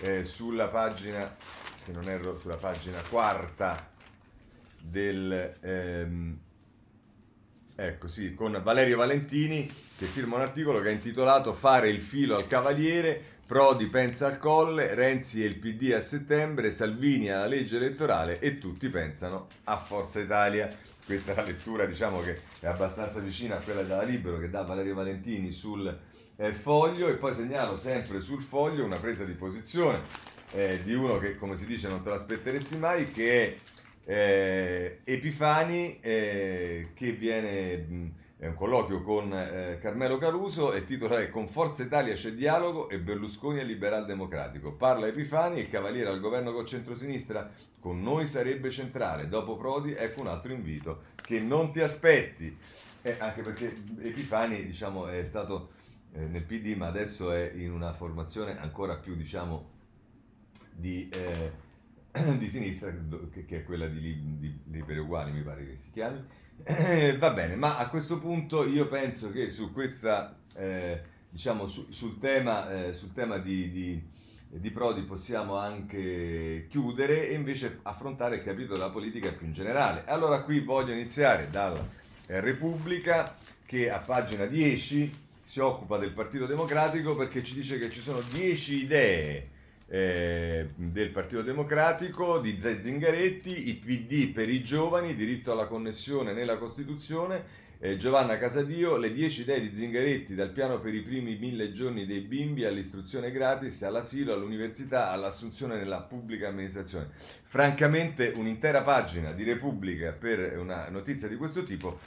eh, 0.01 0.25
sulla 0.25 0.67
pagina, 0.67 1.35
se 1.73 1.93
non 1.93 2.09
erro, 2.09 2.37
sulla 2.37 2.57
pagina 2.57 3.01
quarta 3.09 3.89
del... 4.77 5.55
Ehm, 5.61 6.39
ecco 7.77 8.07
sì, 8.07 8.33
con 8.33 8.59
Valerio 8.63 8.97
Valentini 8.97 9.67
che 9.97 10.05
firma 10.05 10.35
un 10.35 10.41
articolo 10.41 10.81
che 10.81 10.89
è 10.89 10.93
intitolato 10.93 11.53
Fare 11.53 11.89
il 11.89 12.01
filo 12.01 12.35
al 12.35 12.47
cavaliere 12.47 13.34
Prodi 13.45 13.85
pensa 13.89 14.25
al 14.25 14.39
colle, 14.39 14.95
Renzi 14.95 15.43
e 15.43 15.45
il 15.45 15.57
PD 15.57 15.91
a 15.93 16.01
settembre, 16.01 16.71
Salvini 16.71 17.29
alla 17.29 17.45
legge 17.45 17.75
elettorale 17.75 18.39
e 18.39 18.57
tutti 18.57 18.89
pensano 18.89 19.49
a 19.65 19.77
Forza 19.77 20.19
Italia. 20.19 20.67
Questa 21.05 21.31
è 21.31 21.35
la 21.35 21.43
lettura, 21.43 21.85
diciamo 21.85 22.21
che 22.21 22.41
è 22.59 22.65
abbastanza 22.65 23.19
vicina 23.19 23.57
a 23.57 23.61
quella 23.61 23.83
della 23.83 24.01
Libero 24.01 24.39
che 24.39 24.49
dà 24.49 24.63
Valerio 24.63 24.95
Valentini 24.95 25.51
sul 25.51 25.95
eh, 26.37 26.53
foglio 26.53 27.07
e 27.07 27.17
poi 27.17 27.35
segnalo 27.35 27.77
sempre 27.77 28.19
sul 28.19 28.41
foglio 28.41 28.83
una 28.83 28.97
presa 28.97 29.25
di 29.25 29.33
posizione 29.33 30.01
eh, 30.53 30.81
di 30.83 30.95
uno 30.95 31.19
che, 31.19 31.37
come 31.37 31.55
si 31.55 31.67
dice, 31.67 31.87
non 31.87 32.01
te 32.01 32.09
l'aspetteresti 32.09 32.77
mai, 32.77 33.11
che 33.11 33.59
è 34.05 34.11
eh, 34.11 34.99
Epifani, 35.03 35.99
eh, 35.99 36.87
che 36.95 37.11
viene... 37.11 37.77
Mh, 37.77 38.11
è 38.37 38.47
un 38.47 38.55
colloquio 38.55 39.01
con 39.01 39.31
eh, 39.33 39.77
Carmelo 39.79 40.17
Caruso 40.17 40.73
e 40.73 40.79
il 40.79 40.85
titolo 40.85 41.15
è 41.15 41.29
Con 41.29 41.47
Forza 41.47 41.83
Italia 41.83 42.15
c'è 42.15 42.33
dialogo 42.33 42.89
e 42.89 42.99
Berlusconi 42.99 43.59
è 43.59 43.63
liberal 43.63 44.05
democratico. 44.05 44.73
Parla 44.73 45.07
Epifani, 45.07 45.61
il 45.61 45.69
cavaliere 45.69 46.09
al 46.09 46.19
governo 46.19 46.51
col 46.51 46.65
centrosinistra, 46.65 47.49
con 47.79 48.01
noi 48.01 48.27
sarebbe 48.27 48.69
centrale. 48.71 49.29
Dopo 49.29 49.55
Prodi 49.55 49.93
ecco 49.93 50.19
un 50.19 50.27
altro 50.27 50.51
invito, 50.51 51.03
che 51.15 51.39
non 51.39 51.71
ti 51.71 51.79
aspetti. 51.79 52.57
Eh, 53.01 53.15
anche 53.19 53.41
perché 53.41 53.73
Epifani 54.01 54.65
diciamo, 54.65 55.07
è 55.07 55.23
stato 55.23 55.69
eh, 56.11 56.25
nel 56.25 56.43
PD 56.43 56.75
ma 56.75 56.87
adesso 56.87 57.31
è 57.31 57.53
in 57.55 57.71
una 57.71 57.93
formazione 57.93 58.59
ancora 58.59 58.97
più 58.97 59.15
diciamo, 59.15 59.69
di... 60.71 61.09
Eh, 62.15 62.37
di 62.39 62.47
sinistra, 62.47 62.93
che, 63.45 63.45
è 63.57 63.63
quella 63.63 63.87
di, 63.87 64.37
di 64.37 64.59
Liberi 64.71 64.99
Uguali, 64.99 65.31
mi 65.31 65.41
pare 65.41 65.65
che 65.65 65.77
si 65.77 65.91
chiami. 65.91 66.23
Eh, 66.63 67.17
va 67.19 67.31
bene, 67.31 67.55
ma 67.55 67.77
a 67.77 67.89
questo 67.89 68.19
punto 68.19 68.65
io 68.65 68.87
penso 68.87 69.31
che 69.31 69.49
su 69.49 69.73
questa, 69.73 70.37
eh, 70.55 71.01
diciamo, 71.29 71.67
su, 71.67 71.91
sul 71.91 72.17
tema, 72.19 72.87
eh, 72.87 72.93
sul 72.93 73.11
tema 73.11 73.37
di, 73.37 73.69
di, 73.69 74.01
di, 74.47 74.71
Prodi 74.71 75.01
possiamo 75.01 75.57
anche 75.57 76.67
chiudere 76.69 77.27
e 77.29 77.33
invece 77.33 77.79
affrontare 77.83 78.37
il 78.37 78.43
capitolo 78.43 78.77
della 78.77 78.91
politica 78.91 79.31
più 79.31 79.47
in 79.47 79.53
generale. 79.53 80.05
Allora 80.05 80.41
qui 80.41 80.61
voglio 80.61 80.93
iniziare 80.93 81.49
dalla 81.49 81.85
Repubblica 82.27 83.35
che 83.65 83.91
a 83.91 83.99
pagina 83.99 84.45
10 84.45 85.23
si 85.41 85.59
occupa 85.59 85.97
del 85.97 86.11
Partito 86.11 86.45
Democratico 86.45 87.15
perché 87.15 87.43
ci 87.43 87.55
dice 87.55 87.77
che 87.77 87.89
ci 87.89 87.99
sono 87.99 88.21
10 88.21 88.83
idee 88.83 89.49
eh, 89.87 90.69
del 90.75 91.11
Partito 91.11 91.41
Democratico, 91.41 92.39
di 92.39 92.59
Zingaretti, 92.59 93.69
i 93.69 93.75
PD 93.75 94.31
per 94.31 94.49
i 94.49 94.63
giovani, 94.63 95.13
diritto 95.13 95.51
alla 95.51 95.67
connessione 95.67 96.33
nella 96.33 96.57
Costituzione, 96.57 97.63
eh, 97.79 97.97
Giovanna 97.97 98.37
Casadio, 98.37 98.97
le 98.97 99.11
10 99.11 99.41
idee 99.41 99.59
di 99.59 99.75
Zingaretti 99.75 100.33
dal 100.33 100.49
piano 100.49 100.79
per 100.79 100.93
i 100.93 101.01
primi 101.01 101.37
mille 101.37 101.71
giorni 101.71 102.05
dei 102.05 102.21
bimbi 102.21 102.65
all'istruzione 102.65 103.31
gratis, 103.31 103.83
all'asilo, 103.83 104.33
all'università, 104.33 105.11
all'assunzione 105.11 105.75
nella 105.77 106.01
pubblica 106.01 106.47
amministrazione. 106.47 107.09
Francamente 107.43 108.33
un'intera 108.35 108.81
pagina 108.81 109.33
di 109.33 109.43
Repubblica 109.43 110.13
per 110.13 110.57
una 110.57 110.89
notizia 110.89 111.27
di 111.27 111.35
questo 111.35 111.63
tipo 111.63 111.99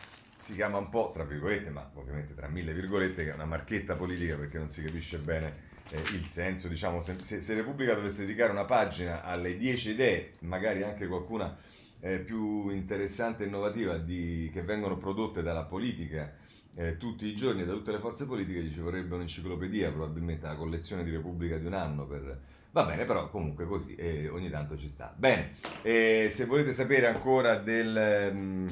si 0.43 0.55
chiama 0.55 0.79
un 0.79 0.89
po', 0.89 1.11
tra 1.13 1.25
virgolette, 1.25 1.71
ma 1.71 1.89
ovviamente 1.95 2.35
tra 2.35 2.49
mille 2.49 2.73
virgolette, 2.73 3.23
che 3.23 3.31
è 3.31 3.35
una 3.35 3.45
marchetta 3.45 3.95
politica 3.95 4.37
perché 4.37 4.57
non 4.57 4.71
si 4.71 4.83
capisce 4.83 5.19
bene 5.19 5.68
eh, 5.91 6.01
il 6.15 6.27
senso, 6.27 6.69
diciamo, 6.69 7.01
se, 7.01 7.23
se, 7.23 7.55
Repubblica 7.55 7.95
dovesse 7.95 8.25
dedicare 8.25 8.53
una 8.53 8.65
pagina 8.65 9.23
alle 9.23 9.57
dieci 9.57 9.91
idee, 9.91 10.33
magari 10.41 10.83
anche 10.83 11.07
qualcuna 11.07 11.57
eh, 12.01 12.19
più 12.19 12.69
interessante 12.71 13.45
e 13.45 13.47
innovativa 13.47 13.97
di, 13.97 14.51
che 14.53 14.63
vengono 14.63 14.97
prodotte 14.97 15.43
dalla 15.43 15.65
politica 15.65 16.33
eh, 16.79 16.97
tutti 16.97 17.27
i 17.27 17.35
giorni 17.35 17.65
da 17.65 17.73
tutte 17.73 17.91
le 17.91 17.99
forze 17.99 18.25
politiche, 18.25 18.71
ci 18.71 18.79
vorrebbe 18.79 19.15
un'enciclopedia, 19.17 19.91
probabilmente 19.91 20.47
la 20.47 20.55
collezione 20.55 21.03
di 21.03 21.11
Repubblica 21.11 21.57
di 21.57 21.67
un 21.67 21.75
anno. 21.75 22.07
Per... 22.07 22.41
Va 22.71 22.85
bene, 22.85 23.05
però 23.05 23.29
comunque 23.31 23.67
così 23.67 23.97
ogni 24.31 24.49
tanto 24.49 24.79
ci 24.79 24.89
sta. 24.89 25.13
Bene, 25.17 25.51
eh, 25.83 26.29
se 26.31 26.45
volete 26.45 26.73
sapere 26.73 27.09
ancora 27.09 27.57
del... 27.57 28.33
Mh, 28.33 28.39
mm, 28.39 28.69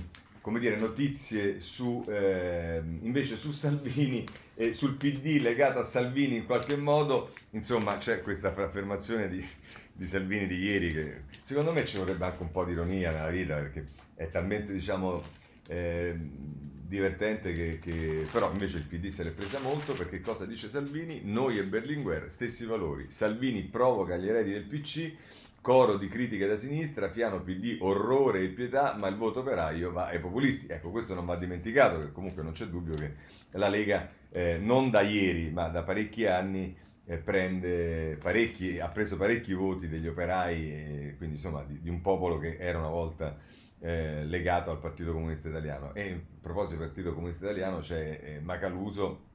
come 0.46 0.60
dire, 0.60 0.76
notizie 0.76 1.58
su, 1.58 2.04
eh, 2.06 2.80
invece 3.00 3.36
su 3.36 3.50
Salvini 3.50 4.24
e 4.54 4.72
sul 4.72 4.94
PD 4.94 5.40
legato 5.40 5.80
a 5.80 5.84
Salvini 5.84 6.36
in 6.36 6.46
qualche 6.46 6.76
modo, 6.76 7.32
insomma 7.50 7.96
c'è 7.96 8.20
questa 8.20 8.54
affermazione 8.54 9.28
di, 9.28 9.44
di 9.92 10.06
Salvini 10.06 10.46
di 10.46 10.58
ieri 10.58 10.92
che 10.92 11.22
secondo 11.42 11.72
me 11.72 11.84
ci 11.84 11.96
vorrebbe 11.96 12.26
anche 12.26 12.44
un 12.44 12.52
po' 12.52 12.64
di 12.64 12.70
ironia 12.70 13.10
nella 13.10 13.28
vita 13.28 13.56
perché 13.56 13.86
è 14.14 14.30
talmente 14.30 14.72
diciamo 14.72 15.20
eh, 15.66 16.14
divertente 16.16 17.52
che, 17.52 17.80
che, 17.80 18.24
però 18.30 18.52
invece 18.52 18.76
il 18.76 18.84
PD 18.84 19.08
se 19.08 19.24
l'è 19.24 19.32
presa 19.32 19.58
molto 19.58 19.94
perché 19.94 20.20
cosa 20.20 20.46
dice 20.46 20.68
Salvini? 20.68 21.22
Noi 21.24 21.58
e 21.58 21.64
Berlinguer 21.64 22.30
stessi 22.30 22.66
valori, 22.66 23.10
Salvini 23.10 23.62
provoca 23.62 24.16
gli 24.16 24.28
eredi 24.28 24.52
del 24.52 24.62
PC 24.62 25.12
coro 25.66 25.96
di 25.96 26.06
critiche 26.06 26.46
da 26.46 26.56
sinistra, 26.56 27.10
Fiano 27.10 27.42
PD, 27.42 27.78
orrore 27.80 28.40
e 28.40 28.50
pietà, 28.50 28.94
ma 28.94 29.08
il 29.08 29.16
voto 29.16 29.40
operaio 29.40 29.90
va 29.90 30.06
ai 30.06 30.20
populisti. 30.20 30.68
Ecco, 30.68 30.92
questo 30.92 31.12
non 31.12 31.26
va 31.26 31.34
dimenticato, 31.34 31.98
che 31.98 32.12
comunque 32.12 32.44
non 32.44 32.52
c'è 32.52 32.66
dubbio 32.66 32.94
che 32.94 33.14
la 33.50 33.66
Lega 33.66 34.08
eh, 34.30 34.58
non 34.58 34.90
da 34.90 35.00
ieri, 35.00 35.50
ma 35.50 35.66
da 35.66 35.82
parecchi 35.82 36.24
anni 36.24 36.72
eh, 37.04 37.18
parecchi, 37.18 38.78
ha 38.78 38.86
preso 38.86 39.16
parecchi 39.16 39.54
voti 39.54 39.88
degli 39.88 40.06
operai, 40.06 40.70
eh, 40.70 41.14
quindi 41.16 41.34
insomma 41.34 41.64
di, 41.64 41.80
di, 41.80 41.88
un 41.88 42.00
popolo 42.00 42.38
che 42.38 42.58
era 42.58 42.78
una 42.78 42.90
volta 42.90 43.36
eh, 43.80 44.24
legato 44.24 44.70
al 44.70 44.78
Partito 44.78 45.12
Comunista 45.12 45.48
Italiano. 45.48 45.92
E 45.96 46.12
a 46.12 46.38
proposito 46.40 46.78
del 46.78 46.86
Partito 46.86 47.12
Comunista 47.12 47.44
Italiano 47.44 47.80
c'è 47.80 48.20
eh, 48.22 48.40
Macaluso 48.40 49.34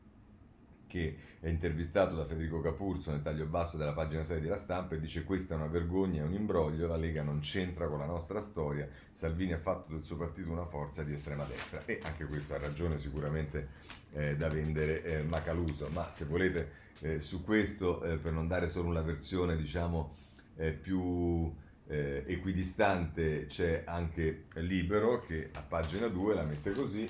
che 0.92 1.16
è 1.40 1.48
intervistato 1.48 2.18
da 2.18 2.26
Federico 2.26 2.60
Capurzo 2.60 3.12
nel 3.12 3.22
taglio 3.22 3.46
basso 3.46 3.78
della 3.78 3.94
pagina 3.94 4.24
6 4.24 4.42
della 4.42 4.58
stampa 4.58 4.96
e 4.96 5.00
dice 5.00 5.24
questa 5.24 5.54
è 5.54 5.58
una 5.58 5.68
vergogna, 5.68 6.22
è 6.22 6.26
un 6.26 6.34
imbroglio, 6.34 6.86
la 6.86 6.98
Lega 6.98 7.24
non 7.24 7.40
c'entra 7.40 7.88
con 7.88 8.00
la 8.00 8.06
nostra 8.06 8.42
storia, 8.42 8.90
Salvini 9.10 9.54
ha 9.54 9.58
fatto 9.58 9.94
del 9.94 10.04
suo 10.04 10.18
partito 10.18 10.52
una 10.52 10.66
forza 10.66 11.04
di 11.04 11.14
estrema 11.14 11.46
destra 11.46 11.82
e 11.86 12.02
anche 12.04 12.26
questo 12.26 12.56
ha 12.56 12.58
ragione 12.58 13.00
sicuramente 13.00 13.70
eh, 14.12 14.36
da 14.36 14.50
vendere 14.50 15.02
eh, 15.04 15.24
Macaluso, 15.24 15.88
ma 15.94 16.12
se 16.12 16.26
volete 16.26 16.72
eh, 17.00 17.22
su 17.22 17.42
questo, 17.42 18.04
eh, 18.04 18.18
per 18.18 18.34
non 18.34 18.50
dare 18.50 18.68
solo 18.68 18.90
una 18.90 19.02
versione 19.02 19.56
diciamo 19.56 20.14
eh, 20.58 20.74
più 20.74 21.56
eh, 21.88 22.26
equidistante, 22.28 23.48
c'è 23.48 23.84
anche 23.86 24.48
Libero 24.56 25.22
che 25.22 25.52
a 25.54 25.62
pagina 25.62 26.08
2 26.08 26.36
la 26.36 26.44
mette 26.44 26.72
così. 26.74 27.10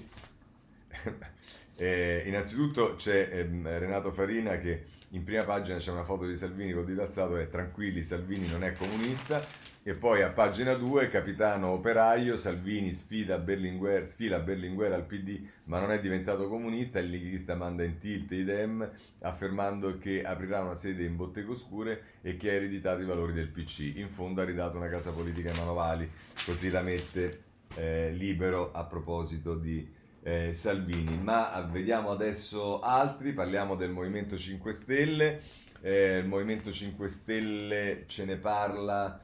Eh, 1.76 2.24
innanzitutto 2.26 2.96
c'è 2.96 3.30
ehm, 3.32 3.68
Renato 3.80 4.12
Farina 4.12 4.58
che 4.58 4.84
in 5.14 5.24
prima 5.24 5.44
pagina 5.44 5.78
c'è 5.78 5.92
una 5.92 6.04
foto 6.04 6.26
di 6.26 6.36
Salvini 6.36 6.72
con 6.72 6.86
dito 6.86 7.02
alzato 7.02 7.38
e 7.38 7.50
tranquilli 7.50 8.04
Salvini 8.04 8.48
non 8.48 8.64
è 8.64 8.74
comunista. 8.74 9.70
E 9.84 9.96
poi 9.96 10.22
a 10.22 10.30
pagina 10.30 10.76
2 10.76 11.10
capitano 11.10 11.70
operaio 11.70 12.38
Salvini 12.38 12.92
sfida 12.92 13.40
Berlinguer, 13.40 14.08
sfila 14.08 14.38
Berlinguer 14.38 14.92
al 14.92 15.08
PD 15.08 15.42
ma 15.66 15.80
non 15.80 15.92
è 15.92 16.00
diventato 16.00 16.48
comunista 16.48 17.00
il 17.00 17.10
leghista 17.10 17.56
manda 17.56 17.84
in 17.84 17.98
tilt 17.98 18.32
i 18.32 18.44
Dem 18.44 18.88
affermando 19.22 19.98
che 19.98 20.24
aprirà 20.24 20.62
una 20.62 20.76
sede 20.76 21.04
in 21.04 21.16
Bottega 21.16 21.50
Oscure 21.50 22.04
e 22.22 22.38
che 22.38 22.52
ha 22.52 22.54
ereditato 22.54 23.02
i 23.02 23.06
valori 23.06 23.34
del 23.34 23.50
PC 23.50 23.94
in 23.96 24.10
fondo 24.10 24.42
ha 24.42 24.46
ridato 24.46 24.78
una 24.78 24.88
casa 24.88 25.12
politica 25.12 25.50
ai 25.50 25.58
manovali 25.58 26.08
così 26.46 26.70
la 26.70 26.84
mette 26.84 27.42
eh, 27.74 28.12
libero 28.12 28.72
a 28.72 28.84
proposito 28.86 29.56
di 29.56 30.00
eh, 30.24 30.54
Salvini. 30.54 31.18
Ma 31.18 31.68
vediamo 31.70 32.12
adesso 32.12 32.80
altri, 32.80 33.34
parliamo 33.34 33.76
del 33.76 33.92
Movimento 33.92 34.38
5 34.38 34.74
Stelle. 34.74 35.42
Eh, 35.82 36.18
il 36.18 36.28
Movimento 36.28 36.72
5 36.72 37.08
Stelle 37.08 38.04
ce 38.08 38.26
ne 38.26 38.38
parla 38.38 39.20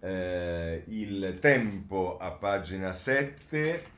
eh, 0.00 0.84
il 0.88 1.38
tempo 1.40 2.18
a 2.18 2.30
pagina 2.32 2.92
7 2.92 3.92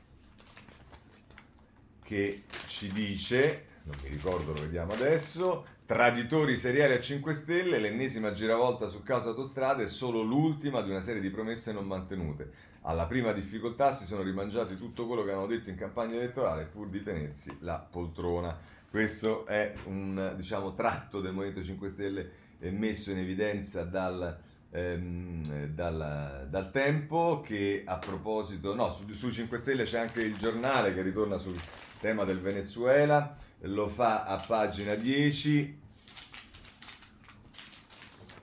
che 2.02 2.44
ci 2.66 2.92
dice, 2.92 3.64
non 3.82 3.96
mi 4.02 4.08
ricordo, 4.10 4.52
lo 4.52 4.60
vediamo 4.60 4.92
adesso, 4.92 5.66
Traditori 5.86 6.56
seriali 6.56 6.94
a 6.94 7.00
5 7.00 7.32
Stelle, 7.32 7.78
l'ennesima 7.78 8.32
giravolta 8.32 8.88
su 8.88 9.04
caso 9.04 9.28
autostrade 9.28 9.84
è 9.84 9.86
solo 9.86 10.20
l'ultima 10.20 10.82
di 10.82 10.90
una 10.90 11.00
serie 11.00 11.20
di 11.20 11.30
promesse 11.30 11.72
non 11.72 11.86
mantenute 11.86 12.50
alla 12.86 13.06
prima 13.06 13.32
difficoltà 13.32 13.90
si 13.90 14.04
sono 14.04 14.22
rimangiati 14.22 14.76
tutto 14.76 15.06
quello 15.06 15.24
che 15.24 15.32
hanno 15.32 15.46
detto 15.46 15.70
in 15.70 15.76
campagna 15.76 16.14
elettorale 16.14 16.64
pur 16.64 16.88
di 16.88 17.02
tenersi 17.02 17.54
la 17.60 17.78
poltrona. 17.78 18.56
Questo 18.88 19.44
è 19.46 19.74
un 19.86 20.34
diciamo, 20.36 20.72
tratto 20.74 21.20
del 21.20 21.32
Movimento 21.32 21.64
5 21.64 21.90
Stelle 21.90 22.30
messo 22.70 23.10
in 23.10 23.18
evidenza 23.18 23.82
dal, 23.82 24.38
ehm, 24.70 25.66
dal, 25.66 26.46
dal, 26.48 26.70
tempo 26.70 27.40
che 27.40 27.82
a 27.84 27.98
proposito, 27.98 28.74
no, 28.74 28.92
su, 28.92 29.12
su 29.12 29.30
5 29.30 29.58
Stelle 29.58 29.82
c'è 29.82 29.98
anche 29.98 30.22
il 30.22 30.36
giornale 30.36 30.94
che 30.94 31.02
ritorna 31.02 31.38
sul 31.38 31.60
tema 32.00 32.24
del 32.24 32.40
Venezuela, 32.40 33.36
lo 33.62 33.88
fa 33.88 34.24
a 34.24 34.38
pagina 34.38 34.94
10 34.94 35.80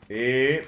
e 0.06 0.68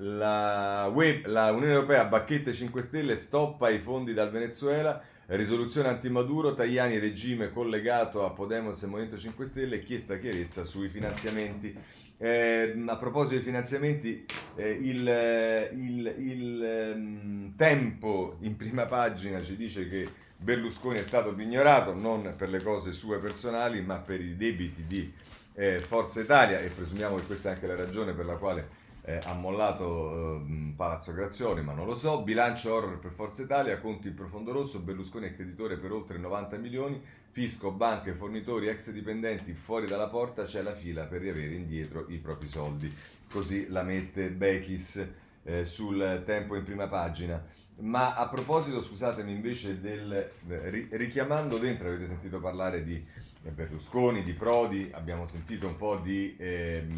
la, 0.00 0.90
web, 0.92 1.26
la 1.26 1.50
Unione 1.50 1.74
Europea 1.74 2.04
bacchette 2.04 2.52
5 2.52 2.82
Stelle 2.82 3.16
stoppa 3.16 3.68
i 3.68 3.78
fondi 3.78 4.12
dal 4.12 4.30
Venezuela. 4.30 5.02
Risoluzione 5.26 5.88
anti-Maduro, 5.88 6.54
Tajani 6.54 6.98
regime 6.98 7.52
collegato 7.52 8.24
a 8.24 8.30
Podemos 8.30 8.82
e 8.82 8.86
Movimento 8.86 9.16
5 9.16 9.44
Stelle, 9.44 9.82
chiesta 9.82 10.18
chiarezza 10.18 10.64
sui 10.64 10.88
finanziamenti. 10.88 11.76
Eh, 12.16 12.82
a 12.86 12.96
proposito 12.96 13.34
dei 13.34 13.44
finanziamenti, 13.44 14.26
eh, 14.56 14.70
il, 14.70 15.70
il, 15.72 16.14
il 16.18 16.64
eh, 16.64 17.52
tempo 17.56 18.36
in 18.40 18.56
prima 18.56 18.86
pagina 18.86 19.40
ci 19.42 19.56
dice 19.56 19.88
che 19.88 20.08
Berlusconi 20.36 20.98
è 20.98 21.02
stato 21.02 21.34
pignorato 21.34 21.94
non 21.94 22.34
per 22.36 22.48
le 22.48 22.62
cose 22.62 22.92
sue 22.92 23.18
personali, 23.18 23.82
ma 23.82 23.98
per 23.98 24.20
i 24.20 24.36
debiti 24.36 24.86
di 24.86 25.12
eh, 25.54 25.80
Forza 25.80 26.20
Italia 26.20 26.60
e 26.60 26.70
presumiamo 26.70 27.16
che 27.16 27.26
questa 27.26 27.50
è 27.50 27.52
anche 27.52 27.66
la 27.66 27.76
ragione 27.76 28.12
per 28.12 28.24
la 28.24 28.36
quale 28.36 28.79
eh, 29.10 29.20
ha 29.24 29.34
mollato 29.34 30.36
eh, 30.36 30.72
Palazzo 30.76 31.12
Grazioni, 31.12 31.62
ma 31.62 31.72
non 31.72 31.86
lo 31.86 31.96
so. 31.96 32.22
Bilancio 32.22 32.72
horror 32.72 32.98
per 32.98 33.10
Forza 33.10 33.42
Italia, 33.42 33.80
conti 33.80 34.08
in 34.08 34.14
profondo 34.14 34.52
rosso, 34.52 34.78
Berlusconi 34.78 35.26
è 35.26 35.34
creditore 35.34 35.76
per 35.78 35.90
oltre 35.90 36.18
90 36.18 36.56
milioni, 36.58 37.02
fisco, 37.30 37.72
banche, 37.72 38.12
fornitori, 38.12 38.68
ex 38.68 38.90
dipendenti 38.90 39.52
fuori 39.52 39.86
dalla 39.86 40.08
porta, 40.08 40.44
c'è 40.44 40.62
la 40.62 40.72
fila 40.72 41.04
per 41.04 41.22
riavere 41.22 41.54
indietro 41.54 42.06
i 42.08 42.18
propri 42.18 42.46
soldi. 42.48 42.94
Così 43.28 43.68
la 43.68 43.82
mette 43.82 44.30
Bechis 44.30 45.06
eh, 45.42 45.64
sul 45.64 46.22
tempo 46.24 46.54
in 46.54 46.64
prima 46.64 46.86
pagina. 46.86 47.44
Ma 47.78 48.14
a 48.14 48.28
proposito, 48.28 48.82
scusatemi 48.82 49.32
invece 49.32 49.80
del 49.80 50.12
eh, 50.48 50.88
richiamando 50.90 51.58
dentro, 51.58 51.88
avete 51.88 52.06
sentito 52.06 52.38
parlare 52.38 52.84
di 52.84 53.04
Berlusconi, 53.42 54.22
di 54.22 54.34
Prodi, 54.34 54.90
abbiamo 54.92 55.26
sentito 55.26 55.66
un 55.66 55.76
po' 55.76 55.96
di... 55.96 56.36
Ehm, 56.38 56.94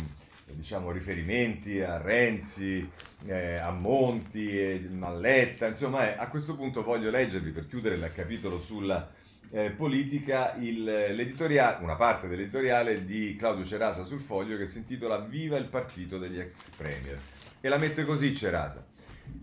diciamo, 0.54 0.90
riferimenti 0.90 1.80
a 1.80 1.98
Renzi, 1.98 2.88
eh, 3.26 3.56
a 3.56 3.70
Monti, 3.70 4.58
eh, 4.58 4.86
Malletta, 4.90 5.66
insomma, 5.66 6.14
eh, 6.14 6.18
a 6.18 6.28
questo 6.28 6.54
punto 6.54 6.82
voglio 6.82 7.10
leggervi 7.10 7.50
per 7.50 7.66
chiudere 7.66 7.96
il 7.96 8.10
capitolo 8.14 8.58
sulla 8.58 9.10
eh, 9.50 9.70
politica 9.70 10.54
il, 10.54 11.14
una 11.80 11.96
parte 11.96 12.26
dell'editoriale 12.26 13.04
di 13.04 13.36
Claudio 13.36 13.64
Cerasa 13.64 14.02
sul 14.04 14.20
foglio 14.20 14.56
che 14.56 14.66
si 14.66 14.78
intitola 14.78 15.18
Viva 15.18 15.58
il 15.58 15.66
partito 15.66 16.18
degli 16.18 16.38
ex 16.38 16.70
premier 16.70 17.18
e 17.60 17.68
la 17.68 17.78
mette 17.78 18.04
così 18.04 18.34
Cerasa. 18.34 18.84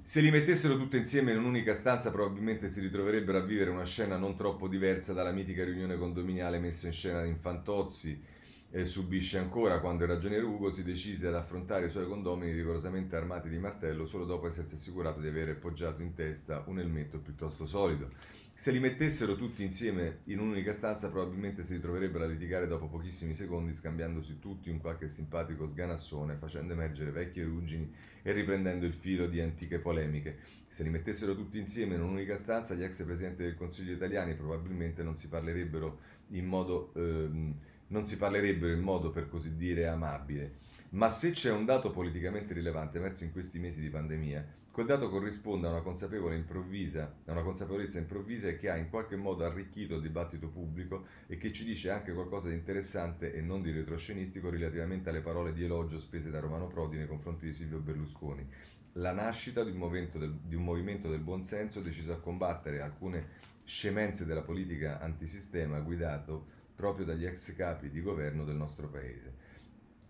Se 0.01 0.19
li 0.19 0.31
mettessero 0.31 0.77
tutti 0.77 0.97
insieme 0.97 1.31
in 1.31 1.37
un'unica 1.37 1.73
stanza 1.73 2.11
probabilmente 2.11 2.69
si 2.69 2.79
ritroverebbero 2.81 3.37
a 3.37 3.41
vivere 3.41 3.69
una 3.69 3.85
scena 3.85 4.17
non 4.17 4.35
troppo 4.35 4.67
diversa 4.67 5.13
dalla 5.13 5.31
mitica 5.31 5.63
riunione 5.63 5.95
condominiale 5.95 6.59
messa 6.59 6.87
in 6.87 6.93
scena 6.93 7.23
in 7.23 7.37
Fantozzi 7.37 8.37
e 8.71 8.85
subisce 8.85 9.39
ancora 9.39 9.79
quando 9.79 10.03
il 10.03 10.11
ragioniere 10.11 10.43
Ugo 10.43 10.69
si 10.69 10.83
decise 10.83 11.27
ad 11.27 11.33
affrontare 11.33 11.87
i 11.87 11.89
suoi 11.89 12.05
condomini 12.05 12.51
rigorosamente 12.51 13.15
armati 13.15 13.49
di 13.49 13.57
martello 13.57 14.05
solo 14.05 14.25
dopo 14.25 14.45
essersi 14.45 14.75
assicurato 14.75 15.19
di 15.19 15.27
aver 15.27 15.49
appoggiato 15.49 16.03
in 16.03 16.13
testa 16.13 16.63
un 16.67 16.79
elmetto 16.79 17.17
piuttosto 17.17 17.65
solido. 17.65 18.11
Se 18.53 18.71
li 18.71 18.79
mettessero 18.79 19.35
tutti 19.35 19.63
insieme 19.63 20.19
in 20.25 20.39
un'unica 20.39 20.73
stanza 20.73 21.09
probabilmente 21.09 21.63
si 21.63 21.73
ritroverebbero 21.73 22.25
a 22.25 22.27
litigare 22.27 22.67
dopo 22.67 22.87
pochissimi 22.87 23.33
secondi 23.33 23.73
scambiandosi 23.73 24.37
tutti 24.37 24.69
un 24.69 24.79
qualche 24.79 25.07
simpatico 25.07 25.65
sganassone 25.65 26.35
facendo 26.35 26.73
emergere 26.73 27.09
vecchie 27.09 27.45
ruggini 27.45 27.91
e 28.21 28.31
riprendendo 28.33 28.85
il 28.85 28.93
filo 28.93 29.25
di 29.25 29.39
antiche 29.39 29.79
polemiche. 29.79 30.39
Se 30.67 30.83
li 30.83 30.89
mettessero 30.89 31.35
tutti 31.35 31.57
insieme 31.57 31.95
in 31.95 32.01
un'unica 32.01 32.35
stanza 32.37 32.75
gli 32.75 32.83
ex 32.83 33.01
presidenti 33.03 33.41
del 33.41 33.55
Consiglio 33.55 33.93
italiani 33.93 34.35
probabilmente 34.35 35.01
non 35.01 35.15
si 35.15 35.27
parlerebbero 35.27 35.99
in 36.27 36.45
modo... 36.45 36.91
Ehm, 36.93 37.55
non 37.89 38.05
si 38.05 38.17
parlerebbero 38.17 38.73
in 38.73 38.81
modo 38.81 39.11
per 39.11 39.29
così 39.29 39.55
dire 39.55 39.87
amabile. 39.87 40.67
Ma 40.91 41.09
se 41.09 41.31
c'è 41.31 41.51
un 41.51 41.65
dato 41.65 41.91
politicamente 41.91 42.53
rilevante 42.53 42.97
emerso 42.97 43.23
in 43.23 43.31
questi 43.31 43.59
mesi 43.59 43.79
di 43.79 43.89
pandemia, 43.89 44.57
quel 44.71 44.85
dato 44.85 45.09
corrisponde 45.09 45.67
a 45.67 45.71
una, 45.71 45.79
a 45.79 47.31
una 47.31 47.41
consapevolezza 47.41 47.97
improvvisa 47.97 48.47
e 48.47 48.57
che 48.57 48.69
ha 48.69 48.77
in 48.77 48.89
qualche 48.89 49.15
modo 49.15 49.43
arricchito 49.43 49.95
il 49.95 50.01
dibattito 50.01 50.47
pubblico 50.47 51.05
e 51.27 51.37
che 51.37 51.51
ci 51.51 51.65
dice 51.65 51.89
anche 51.89 52.13
qualcosa 52.13 52.47
di 52.47 52.55
interessante 52.55 53.33
e 53.33 53.41
non 53.41 53.61
di 53.61 53.71
retroscenistico 53.71 54.49
relativamente 54.49 55.09
alle 55.09 55.21
parole 55.21 55.53
di 55.53 55.63
elogio 55.63 55.99
spese 55.99 56.29
da 56.29 56.39
Romano 56.39 56.67
Prodi 56.67 56.97
nei 56.97 57.07
confronti 57.07 57.45
di 57.45 57.53
Silvio 57.53 57.79
Berlusconi. 57.79 58.47
La 58.93 59.11
nascita 59.11 59.63
di 59.63 59.71
un 59.71 59.77
movimento 59.77 60.17
del, 60.17 60.33
di 60.33 60.55
un 60.55 60.63
movimento 60.63 61.09
del 61.09 61.19
buonsenso 61.19 61.81
deciso 61.81 62.13
a 62.13 62.19
combattere 62.19 62.81
alcune 62.81 63.47
scemenze 63.65 64.25
della 64.25 64.41
politica 64.41 64.99
antisistema 64.99 65.79
guidato 65.79 66.57
proprio 66.79 67.05
dagli 67.05 67.25
ex 67.25 67.53
capi 67.57 67.89
di 67.89 68.01
governo 68.01 68.45
del 68.45 68.55
nostro 68.55 68.87
paese. 68.87 69.33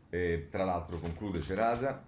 E, 0.08 0.50
tra 0.52 0.66
l'altro 0.66 1.00
conclude 1.00 1.42
Cerasa, 1.42 2.06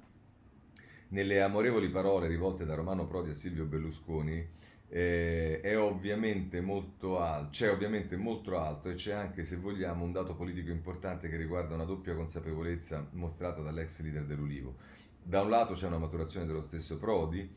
nelle 1.07 1.41
amorevoli 1.41 1.89
parole 1.89 2.27
rivolte 2.27 2.63
da 2.63 2.75
Romano 2.75 3.07
Prodi 3.07 3.31
a 3.31 3.33
Silvio 3.33 3.65
Berlusconi 3.65 4.47
eh, 4.87 5.75
ovviamente 5.77 6.59
alto, 6.59 7.49
c'è 7.49 7.71
ovviamente 7.71 8.15
molto 8.17 8.59
alto 8.59 8.89
e 8.89 8.93
c'è 8.93 9.13
anche, 9.13 9.43
se 9.43 9.55
vogliamo, 9.55 10.05
un 10.05 10.11
dato 10.11 10.35
politico 10.35 10.69
importante 10.69 11.27
che 11.27 11.37
riguarda 11.37 11.73
una 11.73 11.85
doppia 11.85 12.13
consapevolezza 12.13 13.07
mostrata 13.13 13.61
dall'ex 13.61 14.01
leader 14.01 14.25
dell'Ulivo. 14.25 14.75
Da 15.23 15.41
un 15.41 15.49
lato 15.49 15.73
c'è 15.73 15.87
una 15.87 15.97
maturazione 15.97 16.45
dello 16.45 16.61
stesso 16.61 16.99
Prodi, 16.99 17.49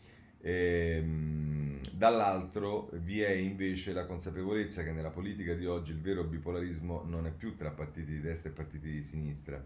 ehm, 0.47 1.81
dall'altro 1.93 2.91
vi 2.93 3.23
è 3.23 3.31
invece 3.31 3.95
la 3.95 4.05
consapevolezza 4.05 4.83
che 4.83 4.93
nella 4.93 5.11
politica 5.11 5.55
di 5.55 5.67
oggi 5.67 5.93
il 5.93 6.01
vero 6.01 6.25
bipolarismo 6.25 7.03
non 7.07 7.27
è 7.27 7.33
più 7.33 7.57
tra 7.57 7.71
partiti 7.71 8.13
di 8.13 8.21
destra 8.21 8.51
e 8.51 8.53
partiti 8.53 8.91
di 8.91 9.03
sinistra, 9.03 9.65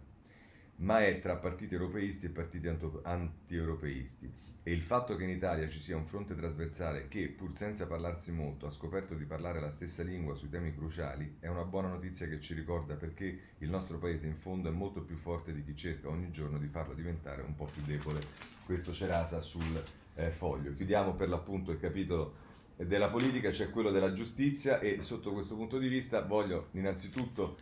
ma 0.76 1.05
è 1.05 1.18
tra 1.18 1.35
partiti 1.37 1.74
europeisti 1.74 2.26
e 2.26 2.31
partiti 2.31 2.68
anti-europeisti. 3.03 4.33
E 4.62 4.72
il 4.72 4.83
fatto 4.83 5.16
che 5.16 5.24
in 5.24 5.31
Italia 5.31 5.66
ci 5.68 5.81
sia 5.81 5.97
un 5.97 6.05
fronte 6.05 6.37
trasversale 6.37 7.09
che, 7.09 7.29
pur 7.29 7.57
senza 7.57 7.87
parlarsi 7.87 8.31
molto, 8.31 8.66
ha 8.66 8.70
scoperto 8.70 9.14
di 9.14 9.24
parlare 9.24 9.61
la 9.61 9.70
stessa 9.70 10.03
lingua 10.03 10.35
sui 10.35 10.51
temi 10.51 10.74
cruciali, 10.74 11.39
è 11.41 11.49
una 11.49 11.64
buona 11.64 11.89
notizia 11.89 12.29
che 12.29 12.39
ci 12.39 12.55
ricorda 12.55 12.95
perché 12.95 13.41
il 13.59 13.70
nostro 13.70 13.99
paese 13.99 14.26
in 14.26 14.37
fondo 14.37 14.68
è 14.68 14.72
molto 14.72 15.01
più 15.01 15.16
forte 15.16 15.55
di 15.55 15.64
chi 15.64 15.74
cerca 15.74 16.09
ogni 16.09 16.31
giorno 16.31 16.59
di 16.59 16.68
farlo 16.68 16.93
diventare 16.93 17.43
un 17.43 17.55
po' 17.55 17.64
più 17.64 17.83
debole. 17.83 18.20
Questo 18.66 18.93
Cerasa 18.93 19.41
sul 19.41 19.83
eh, 20.19 20.31
foglio. 20.31 20.75
Chiudiamo 20.75 21.14
per 21.14 21.29
l'appunto 21.29 21.71
il 21.71 21.79
capitolo 21.79 22.47
della 22.77 23.09
politica, 23.09 23.51
c'è 23.51 23.71
quello 23.71 23.91
della 23.91 24.12
giustizia 24.12 24.79
e 24.81 25.01
sotto 25.01 25.33
questo 25.33 25.55
punto 25.55 25.79
di 25.79 25.89
vista 25.89 26.21
voglio 26.21 26.69
innanzitutto 26.73 27.59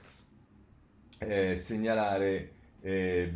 eh, 1.19 1.57
segnalare 1.57 2.53
eh, 2.81 3.33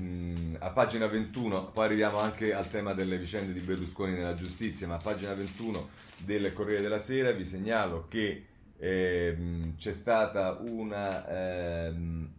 a 0.58 0.70
pagina 0.70 1.06
21, 1.06 1.70
poi 1.72 1.84
arriviamo 1.86 2.18
anche 2.18 2.52
al 2.52 2.68
tema 2.68 2.92
delle 2.92 3.18
vicende 3.18 3.52
di 3.52 3.60
Berlusconi 3.60 4.12
nella 4.12 4.34
giustizia, 4.34 4.86
ma 4.86 4.94
a 4.94 5.00
pagina 5.00 5.34
21 5.34 5.88
del 6.18 6.52
Corriere 6.52 6.82
della 6.82 6.98
Sera 6.98 7.32
vi 7.32 7.46
segnalo 7.46 8.06
che 8.08 8.46
eh, 8.76 9.72
c'è 9.76 9.92
stata 9.92 10.58
una... 10.60 11.86
Ehm, 11.86 12.32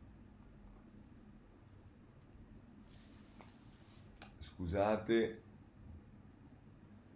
scusate, 4.40 5.41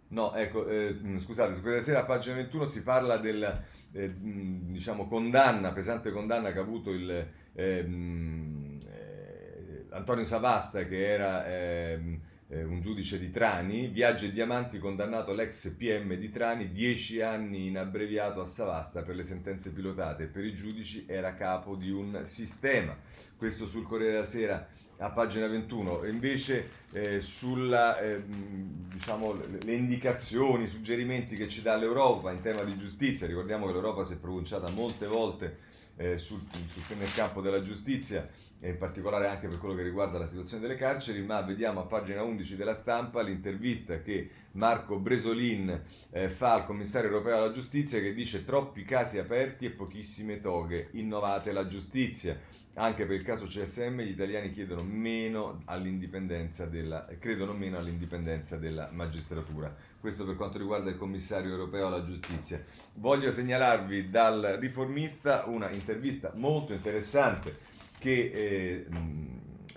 No, 0.08 0.34
ecco, 0.34 0.68
eh, 0.68 0.96
scusate, 1.18 1.56
su 1.56 1.62
quella 1.62 1.82
sera 1.82 2.00
a 2.00 2.04
pagina 2.04 2.36
21 2.36 2.66
si 2.66 2.82
parla 2.82 3.16
della 3.16 3.60
eh, 3.92 4.14
diciamo, 4.18 5.08
condanna, 5.08 5.72
pesante 5.72 6.12
condanna 6.12 6.52
che 6.52 6.58
ha 6.58 6.62
avuto 6.62 6.90
il, 6.90 7.28
ehm, 7.54 8.78
eh, 8.86 9.86
Antonio 9.90 10.24
Savasta, 10.24 10.86
che 10.86 11.06
era 11.06 11.46
ehm, 11.46 12.20
eh, 12.48 12.62
un 12.62 12.80
giudice 12.80 13.18
di 13.18 13.30
Trani, 13.30 13.88
Viaggi 13.88 14.26
e 14.26 14.30
Diamanti 14.30 14.78
condannato 14.78 15.32
l'ex 15.32 15.70
PM 15.76 16.14
di 16.14 16.30
Trani, 16.30 16.70
10 16.70 17.20
anni 17.22 17.66
in 17.66 17.78
abbreviato 17.78 18.40
a 18.40 18.46
Savasta 18.46 19.02
per 19.02 19.16
le 19.16 19.24
sentenze 19.24 19.72
pilotate, 19.72 20.26
per 20.26 20.44
i 20.44 20.54
giudici 20.54 21.04
era 21.08 21.34
capo 21.34 21.74
di 21.74 21.90
un 21.90 22.20
sistema. 22.24 22.96
Questo 23.36 23.66
sul 23.66 23.84
Corriere 23.84 24.12
della 24.12 24.26
Sera 24.26 24.68
a 24.98 25.10
pagina 25.10 25.46
21, 25.46 26.04
invece 26.04 26.70
eh, 26.92 27.20
sulle 27.20 28.00
eh, 28.00 28.22
diciamo, 28.24 29.34
indicazioni, 29.66 30.64
i 30.64 30.68
suggerimenti 30.68 31.36
che 31.36 31.48
ci 31.48 31.60
dà 31.62 31.76
l'Europa 31.76 32.32
in 32.32 32.40
tema 32.40 32.62
di 32.62 32.76
giustizia, 32.76 33.26
ricordiamo 33.26 33.66
che 33.66 33.72
l'Europa 33.72 34.04
si 34.06 34.14
è 34.14 34.18
pronunciata 34.18 34.70
molte 34.70 35.06
volte 35.06 35.58
eh, 35.96 36.18
sul, 36.18 36.40
sul, 36.68 36.96
nel 36.96 37.12
campo 37.12 37.40
della 37.40 37.62
giustizia, 37.62 38.28
e 38.58 38.70
in 38.70 38.78
particolare 38.78 39.28
anche 39.28 39.48
per 39.48 39.58
quello 39.58 39.74
che 39.74 39.82
riguarda 39.82 40.18
la 40.18 40.26
situazione 40.26 40.62
delle 40.62 40.76
carceri, 40.76 41.20
ma 41.22 41.42
vediamo 41.42 41.80
a 41.80 41.84
pagina 41.84 42.22
11 42.22 42.56
della 42.56 42.74
stampa 42.74 43.20
l'intervista 43.20 44.00
che 44.00 44.30
Marco 44.52 44.98
Bresolin 44.98 45.82
eh, 46.10 46.30
fa 46.30 46.54
al 46.54 46.64
commissario 46.64 47.10
europeo 47.10 47.36
alla 47.36 47.52
giustizia 47.52 48.00
che 48.00 48.14
dice 48.14 48.44
troppi 48.44 48.84
casi 48.84 49.18
aperti 49.18 49.66
e 49.66 49.70
pochissime 49.70 50.40
toghe, 50.40 50.88
innovate 50.92 51.52
la 51.52 51.66
giustizia. 51.66 52.40
Anche 52.78 53.06
per 53.06 53.16
il 53.16 53.22
caso 53.22 53.46
CSM 53.46 54.02
gli 54.02 54.10
italiani 54.10 54.50
chiedono 54.50 54.82
meno 54.82 55.62
all'indipendenza 55.64 56.66
della, 56.66 57.06
credono 57.18 57.54
meno 57.54 57.78
all'indipendenza 57.78 58.58
della 58.58 58.90
magistratura. 58.92 59.74
Questo 59.98 60.26
per 60.26 60.36
quanto 60.36 60.58
riguarda 60.58 60.90
il 60.90 60.98
commissario 60.98 61.52
europeo 61.52 61.86
alla 61.86 62.04
giustizia. 62.04 62.62
Voglio 62.96 63.32
segnalarvi 63.32 64.10
dal 64.10 64.58
riformista 64.60 65.44
una 65.46 65.70
intervista 65.70 66.32
molto 66.34 66.74
interessante 66.74 67.56
che 67.98 68.30
eh, 68.34 68.86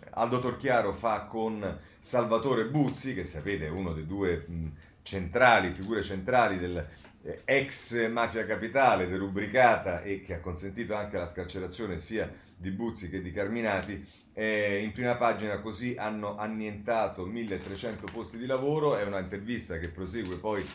Aldo 0.09 0.39
Torchiaro 0.41 0.91
fa 0.91 1.21
con 1.21 1.79
Salvatore 1.99 2.65
Buzzi, 2.65 3.13
che 3.13 3.23
sapete 3.23 3.67
è 3.67 3.69
uno 3.69 3.93
dei 3.93 4.05
due 4.05 4.43
mh, 4.45 4.71
centrali, 5.03 5.71
figure 5.71 6.03
centrali 6.03 6.59
del 6.59 6.85
eh, 7.21 7.41
ex 7.45 8.09
mafia 8.09 8.45
capitale 8.45 9.07
derubricata 9.07 10.01
e 10.01 10.21
che 10.21 10.33
ha 10.33 10.39
consentito 10.41 10.95
anche 10.95 11.17
la 11.17 11.27
scarcerazione 11.27 11.99
sia 11.99 12.29
di 12.59 12.71
Buzzi 12.71 13.09
che 13.09 13.21
di 13.21 13.31
Carminati, 13.31 14.05
eh, 14.33 14.79
in 14.83 14.91
prima 14.91 15.15
pagina 15.15 15.59
così 15.59 15.95
hanno 15.97 16.37
annientato 16.37 17.25
1300 17.25 18.05
posti 18.11 18.37
di 18.37 18.45
lavoro, 18.45 18.97
è 18.97 19.03
una 19.03 19.19
intervista 19.19 19.79
che 19.79 19.87
prosegue 19.87 20.35
poi 20.35 20.65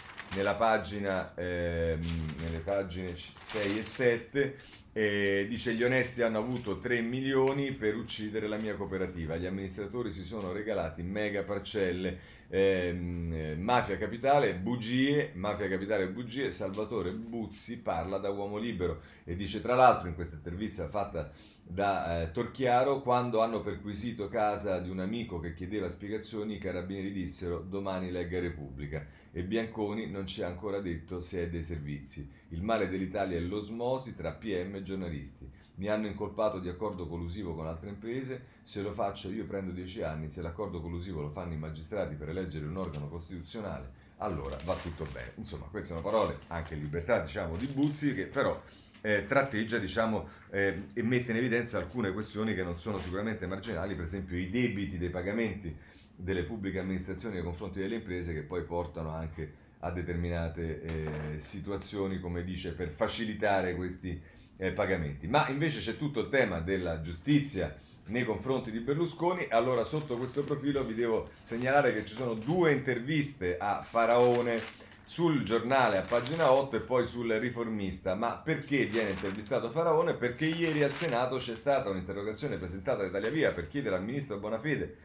pagina, 0.57 1.35
eh, 1.35 1.99
nelle 2.41 2.59
pagine 2.59 3.15
6 3.17 3.79
e 3.79 3.83
7 3.83 4.57
eh, 4.97 5.47
dice 5.49 5.75
gli 5.75 5.83
onesti 5.83 6.23
hanno 6.23 6.39
avuto 6.39 6.79
3 6.79 7.01
milioni 7.01 7.73
per 7.73 7.97
uccidere 7.97 8.47
la 8.47 8.57
mia 8.57 8.77
cooperativa, 8.77 9.37
gli 9.37 9.45
amministratori 9.45 10.13
si 10.13 10.23
sono 10.23 10.53
regalati 10.53 11.03
mega 11.03 11.43
parcelle, 11.43 12.17
ehm, 12.49 13.57
mafia 13.59 13.99
capitale, 13.99 14.55
bugie, 14.55 15.33
mafia 15.35 15.69
capitale 15.69 16.09
bugie, 16.09 16.53
Salvatore 16.53 17.11
Buzzi 17.11 17.79
parla 17.79 18.19
da 18.19 18.31
uomo 18.31 18.57
libero 18.57 19.01
e 19.25 19.35
dice 19.35 19.61
tra 19.61 19.75
l'altro 19.75 20.07
in 20.07 20.15
questa 20.15 20.37
intervista 20.37 20.89
fatta 20.89 21.33
da 21.67 22.23
eh, 22.23 22.31
Torchiaro 22.31 23.01
quando 23.01 23.41
hanno 23.41 23.61
perquisito 23.63 24.29
casa 24.29 24.79
di 24.79 24.91
un 24.91 25.01
amico 25.01 25.41
che 25.41 25.55
chiedeva 25.55 25.89
spiegazioni, 25.89 26.55
i 26.55 26.59
carabinieri 26.59 27.11
dissero 27.11 27.61
domani 27.61 28.11
legga 28.11 28.39
Repubblica 28.39 29.05
e 29.33 29.43
Bianconi 29.43 30.09
non 30.09 30.27
ci 30.27 30.43
ha 30.43 30.47
ancora 30.47 30.79
detto 30.79 31.21
se 31.21 31.43
è 31.43 31.49
dei 31.49 31.63
servizi. 31.63 32.31
Il 32.51 32.63
male 32.63 32.89
dell'Italia 32.89 33.37
è 33.37 33.41
l'osmosi 33.41 34.15
tra 34.15 34.33
PM 34.33 34.77
e 34.77 34.83
giornalisti. 34.83 35.51
Mi 35.77 35.89
hanno 35.89 36.07
incolpato 36.07 36.61
di 36.61 36.69
accordo 36.69 37.09
collusivo 37.09 37.55
con 37.55 37.67
altre 37.67 37.89
imprese, 37.89 38.45
se 38.63 38.81
lo 38.81 38.93
faccio 38.93 39.31
io 39.31 39.45
prendo 39.45 39.73
dieci 39.73 40.03
anni, 40.03 40.31
se 40.31 40.43
l'accordo 40.43 40.81
collusivo 40.81 41.21
lo 41.21 41.31
fanno 41.31 41.55
i 41.55 41.59
magistrati 41.59 42.15
per 42.15 42.29
eleggere 42.29 42.67
un 42.67 42.77
organo 42.77 43.09
costituzionale, 43.09 43.91
allora 44.19 44.57
va 44.65 44.77
tutto 44.77 45.05
bene. 45.13 45.33
Insomma, 45.37 45.67
queste 45.67 45.89
sono 45.89 46.01
parole, 46.01 46.39
anche 46.49 46.77
libertà 46.77 47.19
diciamo 47.19 47.57
di 47.57 47.67
Buzzi, 47.67 48.15
che 48.15 48.27
però 48.27 48.63
eh, 49.05 49.27
tratteggia 49.27 49.77
diciamo, 49.77 50.29
eh, 50.51 50.85
e 50.95 51.03
mette 51.03 51.33
in 51.33 51.37
evidenza 51.37 51.77
alcune 51.77 52.11
questioni 52.11 52.55
che 52.55 52.63
non 52.63 52.79
sono 52.79 52.99
sicuramente 52.99 53.47
marginali, 53.47 53.95
per 53.95 54.05
esempio 54.05 54.39
i 54.39 54.49
debiti 54.49 54.97
dei 54.97 55.11
pagamenti 55.11 55.77
delle 56.17 56.45
pubbliche 56.45 56.79
amministrazioni 56.79 57.35
nei 57.35 57.45
confronti 57.45 57.81
delle 57.81 57.97
imprese 57.97 58.33
che 58.33 58.41
poi 58.41 58.63
portano 58.63 59.11
anche 59.11 59.63
a 59.81 59.91
determinate 59.91 60.81
eh, 60.81 61.39
situazioni, 61.39 62.19
come 62.19 62.45
dice, 62.45 62.73
per 62.73 62.89
facilitare 62.89 63.75
questi 63.75 64.19
eh, 64.57 64.73
pagamenti. 64.73 65.27
Ma 65.27 65.49
invece 65.49 65.81
c'è 65.81 65.99
tutto 65.99 66.21
il 66.21 66.31
tema 66.31 66.61
della 66.61 67.03
giustizia 67.03 67.77
nei 68.07 68.25
confronti 68.25 68.71
di 68.71 68.79
Berlusconi. 68.81 69.49
Allora, 69.51 69.85
sotto 69.85 70.17
questo 70.17 70.41
profilo 70.41 70.83
vi 70.83 70.95
devo 70.95 71.29
segnalare 71.43 71.93
che 71.93 72.07
ci 72.07 72.15
sono 72.15 72.33
due 72.33 72.73
interviste 72.73 73.59
a 73.59 73.83
Faraone 73.83 74.63
sul 75.05 75.43
giornale 75.43 75.99
a 75.99 76.03
pagina 76.03 76.51
8 76.51 76.77
e 76.77 76.81
poi 76.81 77.07
sul 77.07 77.31
riformista. 77.33 78.15
Ma 78.15 78.39
perché 78.39 78.87
viene 78.87 79.11
intervistato 79.11 79.71
Faraone? 79.71 80.15
Perché 80.15 80.47
ieri 80.47 80.83
al 80.83 80.95
Senato 80.95 81.37
c'è 81.37 81.55
stata 81.55 81.91
un'interrogazione 81.91 82.57
presentata 82.57 83.03
da 83.03 83.09
Italia 83.09 83.31
Via 83.31 83.53
per 83.53 83.69
chiedere 83.69 83.97
al 83.97 84.05
ministro 84.05 84.39
Bonafede 84.39 84.97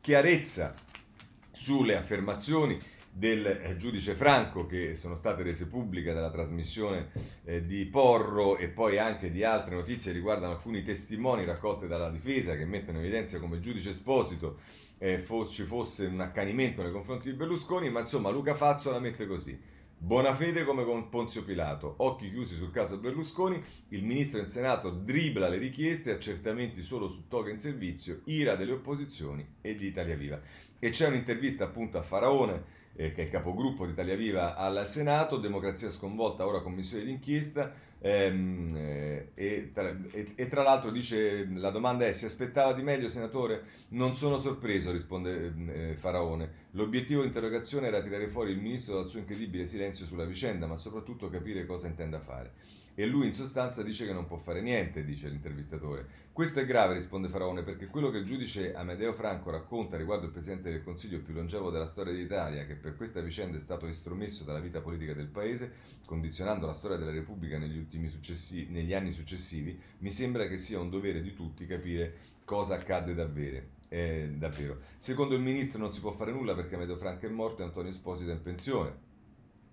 chiarezza 0.00 0.74
sulle 1.50 1.96
affermazioni 1.96 2.78
del 3.10 3.46
eh, 3.46 3.76
giudice 3.76 4.14
Franco 4.14 4.66
che 4.66 4.96
sono 4.96 5.14
state 5.14 5.44
rese 5.44 5.68
pubbliche 5.68 6.12
dalla 6.12 6.32
trasmissione 6.32 7.10
eh, 7.44 7.64
di 7.64 7.86
Porro 7.86 8.56
e 8.56 8.68
poi 8.68 8.98
anche 8.98 9.30
di 9.30 9.44
altre 9.44 9.76
notizie 9.76 10.10
riguardano 10.10 10.52
alcuni 10.52 10.82
testimoni 10.82 11.44
raccolte 11.44 11.86
dalla 11.86 12.10
difesa 12.10 12.56
che 12.56 12.66
mettono 12.66 12.98
in 12.98 13.04
evidenza 13.04 13.38
come 13.38 13.60
giudice 13.60 13.90
Esposito 13.90 14.58
eh, 14.98 15.18
fo- 15.18 15.48
ci 15.48 15.64
fosse 15.64 16.06
un 16.06 16.20
accanimento 16.20 16.82
nei 16.82 16.92
confronti 16.92 17.30
di 17.30 17.36
Berlusconi, 17.36 17.90
ma 17.90 18.00
insomma 18.00 18.30
Luca 18.30 18.54
Fazzo 18.54 18.90
la 18.90 19.00
mette 19.00 19.26
così. 19.26 19.58
Buona 19.96 20.34
fede 20.34 20.64
come 20.64 20.84
con 20.84 21.08
Ponzio 21.08 21.44
Pilato, 21.44 21.94
occhi 21.98 22.30
chiusi 22.30 22.56
sul 22.56 22.70
caso 22.70 22.98
Berlusconi, 22.98 23.62
il 23.88 24.04
ministro 24.04 24.38
in 24.38 24.48
Senato 24.48 24.90
dribla 24.90 25.48
le 25.48 25.56
richieste, 25.56 26.10
accertamenti 26.10 26.82
solo 26.82 27.08
su 27.08 27.26
toga 27.26 27.50
in 27.50 27.58
servizio, 27.58 28.20
ira 28.24 28.54
delle 28.54 28.72
opposizioni 28.72 29.46
e 29.62 29.74
di 29.76 29.86
Italia 29.86 30.16
Viva. 30.16 30.40
E 30.78 30.90
c'è 30.90 31.08
un'intervista 31.08 31.64
appunto 31.64 31.96
a 31.96 32.02
Faraone 32.02 32.82
eh, 32.96 33.12
che 33.12 33.22
è 33.22 33.24
il 33.24 33.30
capogruppo 33.30 33.84
di 33.84 33.92
Italia 33.92 34.16
Viva 34.16 34.56
al 34.56 34.86
Senato, 34.86 35.38
Democrazia 35.38 35.90
sconvolta, 35.90 36.46
ora 36.46 36.60
commissione 36.60 37.04
d'inchiesta, 37.04 37.72
ehm, 37.98 38.76
eh, 38.76 39.30
e, 39.34 39.70
tra, 39.72 39.96
e, 40.10 40.32
e, 40.34 40.48
tra, 40.48 40.62
l'altro 40.62 40.90
dice, 40.90 41.48
la 41.54 41.70
domanda 41.70 42.06
è, 42.06 42.12
si 42.12 42.24
aspettava 42.24 42.72
di 42.72 42.82
meglio 42.82 43.08
senatore? 43.08 43.64
Non 43.88 44.14
sono 44.14 44.38
sorpreso, 44.38 44.92
risponde 44.92 45.52
eh, 45.68 45.94
Faraone. 45.96 46.62
L'obiettivo 46.72 47.20
dell'interrogazione 47.20 47.88
era 47.88 48.02
tirare 48.02 48.28
fuori 48.28 48.52
il 48.52 48.60
ministro 48.60 48.94
dal 48.94 49.08
suo 49.08 49.18
incredibile 49.18 49.66
silenzio 49.66 50.06
sulla 50.06 50.24
vicenda, 50.24 50.66
ma 50.66 50.76
soprattutto 50.76 51.28
capire 51.28 51.66
cosa 51.66 51.86
intenda 51.86 52.20
fare. 52.20 52.52
E 52.96 53.06
lui 53.06 53.26
in 53.26 53.34
sostanza 53.34 53.82
dice 53.82 54.06
che 54.06 54.12
non 54.12 54.26
può 54.26 54.36
fare 54.36 54.62
niente, 54.62 55.04
dice 55.04 55.28
l'intervistatore. 55.28 56.06
Questo 56.32 56.60
è 56.60 56.64
grave, 56.64 56.94
risponde 56.94 57.28
Faraone, 57.28 57.64
perché 57.64 57.86
quello 57.86 58.08
che 58.10 58.18
il 58.18 58.24
giudice 58.24 58.72
Amedeo 58.72 59.12
Franco 59.12 59.50
racconta 59.50 59.96
riguardo 59.96 60.26
il 60.26 60.30
Presidente 60.30 60.70
del 60.70 60.84
Consiglio 60.84 61.20
più 61.20 61.34
longevo 61.34 61.70
della 61.70 61.88
storia 61.88 62.12
d'Italia, 62.12 62.66
che 62.66 62.74
per 62.74 62.96
questa 62.96 63.20
vicenda 63.20 63.56
è 63.56 63.60
stato 63.60 63.86
estromesso 63.86 64.44
dalla 64.44 64.60
vita 64.60 64.80
politica 64.80 65.12
del 65.12 65.26
Paese, 65.26 65.72
condizionando 66.04 66.66
la 66.66 66.72
storia 66.72 66.96
della 66.96 67.10
Repubblica 67.10 67.58
negli, 67.58 67.84
negli 68.68 68.94
anni 68.94 69.12
successivi, 69.12 69.76
mi 69.98 70.10
sembra 70.12 70.46
che 70.46 70.58
sia 70.58 70.78
un 70.78 70.88
dovere 70.88 71.20
di 71.20 71.34
tutti 71.34 71.66
capire 71.66 72.14
cosa 72.44 72.74
accadde 72.74 73.14
davvero. 73.14 73.72
Eh, 73.88 74.34
davvero. 74.36 74.78
Secondo 74.98 75.34
il 75.34 75.40
ministro 75.40 75.78
non 75.80 75.92
si 75.92 76.00
può 76.00 76.12
fare 76.12 76.32
nulla 76.32 76.54
perché 76.54 76.76
Amedeo 76.76 76.96
Franco 76.96 77.26
è 77.26 77.28
morto 77.28 77.62
e 77.62 77.64
Antonio 77.64 77.90
Esposito 77.90 78.30
è 78.30 78.34
in 78.34 78.42
pensione. 78.42 79.02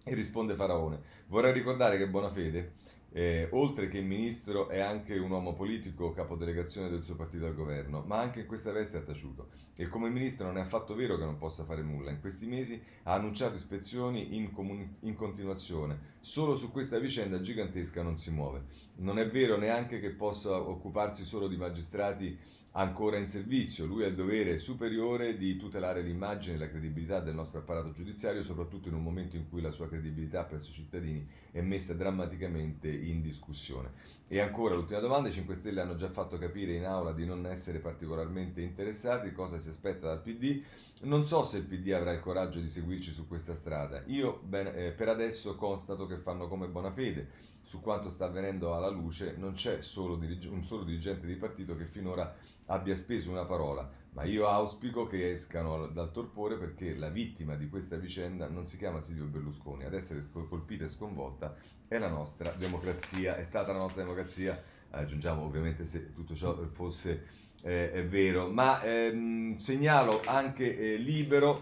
E 0.04 0.16
risponde 0.16 0.56
Faraone, 0.56 1.00
vorrei 1.28 1.54
ricordare 1.54 1.98
che 1.98 2.08
Bonafede 2.08 2.74
eh, 3.14 3.50
oltre 3.52 3.90
che 3.90 4.00
ministro 4.02 4.70
è 4.70 4.80
anche 4.80 5.18
un 5.18 5.32
uomo 5.32 5.54
politico, 5.54 6.14
capodelegazione 6.14 6.90
del 6.90 7.04
suo 7.04 7.16
partito 7.16 7.46
al 7.46 7.56
governo, 7.56 8.04
ma 8.06 8.20
anche 8.20 8.42
in 8.42 8.46
questa 8.46 8.72
veste 8.72 8.98
ha 8.98 9.02
taciuto. 9.02 9.50
E 9.76 9.88
come 9.88 10.10
ministro 10.10 10.46
non 10.46 10.58
è 10.58 10.62
affatto 10.62 10.96
vero 10.96 11.18
che 11.18 11.26
non 11.26 11.38
possa 11.38 11.66
fare 11.66 11.82
nulla. 11.82 12.12
In 12.12 12.22
questi 12.22 12.46
mesi 12.46 12.82
ha 13.04 13.14
annunciato 13.14 13.56
ispezioni 13.56 14.36
in, 14.36 14.52
comuni- 14.52 14.96
in 15.02 15.16
continuazione. 15.16 16.20
Solo 16.20 16.56
su 16.56 16.72
questa 16.72 17.00
vicenda 17.00 17.42
gigantesca 17.42 18.02
non 18.02 18.16
si 18.16 18.32
muove. 18.32 18.66
Non 18.98 19.20
è 19.20 19.28
vero 19.28 19.58
neanche 19.58 20.00
che 20.00 20.12
possa 20.12 20.56
occuparsi 20.56 21.26
solo 21.26 21.48
di 21.48 21.58
magistrati 21.58 22.38
ancora 22.74 23.18
in 23.18 23.28
servizio. 23.28 23.86
Lui 23.86 24.04
ha 24.04 24.08
il 24.08 24.16
dovere 24.16 24.60
superiore 24.60 25.38
di 25.38 25.58
tutelare 25.58 26.02
l'immagine 26.02 26.56
e 26.56 26.60
la 26.60 26.70
credibilità 26.70 27.20
del 27.20 27.34
nostro 27.34 27.60
apparato 27.60 27.92
giudiziario, 27.92 28.44
soprattutto 28.44 28.88
in 28.88 28.94
un 28.94 29.04
momento 29.04 29.36
in 29.36 29.50
cui 29.50 29.62
la 29.62 29.72
sua 29.72 29.90
credibilità 29.90 30.44
presso 30.44 30.70
i 30.70 30.74
cittadini 30.74 31.28
è 31.52 31.62
messa 31.62 31.94
drammaticamente 31.94 32.90
in 32.90 33.22
discussione. 33.22 34.20
E 34.28 34.40
ancora 34.40 34.76
l'ultima 34.76 35.00
domanda, 35.00 35.28
i 35.28 35.34
5 35.34 35.56
Stelle 35.56 35.82
hanno 35.82 35.96
già 35.96 36.10
fatto 36.10 36.38
capire 36.38 36.74
in 36.74 36.86
aula 36.86 37.12
di 37.12 37.26
non 37.26 37.46
essere 37.46 37.80
particolarmente 37.80 38.62
interessati, 38.62 39.34
cosa 39.34 39.60
si 39.60 39.68
aspetta 39.68 40.08
dal 40.08 40.22
PD. 40.22 40.62
Non 41.02 41.26
so 41.26 41.44
se 41.44 41.58
il 41.58 41.66
PD 41.66 41.92
avrà 41.92 42.14
il 42.14 42.22
coraggio 42.22 42.60
di 42.60 42.70
seguirci 42.70 43.12
su 43.12 43.28
questa 43.28 43.54
strada. 43.54 44.04
Io 44.06 44.40
ben, 44.44 44.68
eh, 44.68 44.92
per 44.92 45.10
adesso 45.10 45.56
constato 45.56 46.06
che 46.06 46.18
fanno 46.18 46.48
come 46.48 46.68
buona 46.68 46.92
fede. 46.92 47.50
Su 47.64 47.80
quanto 47.82 48.10
sta 48.10 48.26
avvenendo 48.26 48.76
alla 48.76 48.90
luce 48.90 49.36
non 49.38 49.54
c'è 49.54 49.82
solo 49.82 50.16
dirige- 50.16 50.50
un 50.50 50.64
solo 50.64 50.84
dirigente 50.84 51.26
di 51.28 51.36
partito 51.36 51.76
che 51.76 51.86
finora 51.86 52.36
abbia 52.66 52.96
speso 52.96 53.30
una 53.30 53.46
parola, 53.46 53.90
ma 54.14 54.24
io 54.24 54.48
auspico 54.48 55.08
che 55.08 55.32
escano 55.32 55.88
dal 55.88 56.12
torpore 56.12 56.58
perché 56.58 56.96
la 56.96 57.10
vittima 57.10 57.56
di 57.56 57.70
questa 57.70 57.98
vicenda 57.98 58.48
non 58.48 58.66
si 58.66 58.78
chiama 58.78 59.00
Silvio 59.00 59.26
Berlusconi, 59.26 59.86
ad 59.86 59.94
essere 59.94 60.28
colpita 60.32 60.86
e 60.86 60.90
sconvolta 60.90 61.56
è 61.88 61.98
la 61.98 62.10
nostra 62.10 62.52
democrazia, 62.52 63.36
è 63.36 63.44
stata 63.44 63.74
la 63.74 63.80
nostra 63.80 64.02
democrazia, 64.02 64.62
aggiungiamo 64.92 65.44
ovviamente 65.44 65.86
se 65.86 66.14
tutto 66.14 66.36
ciò 66.36 66.58
fosse 66.72 67.28
eh, 67.64 68.06
vero, 68.08 68.50
ma 68.50 68.82
ehm, 68.82 69.56
segnalo 69.56 70.22
anche 70.26 70.78
eh, 70.78 70.96
Libero, 70.98 71.62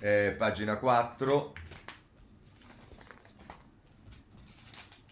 eh, 0.00 0.34
pagina 0.36 0.76
4, 0.76 1.52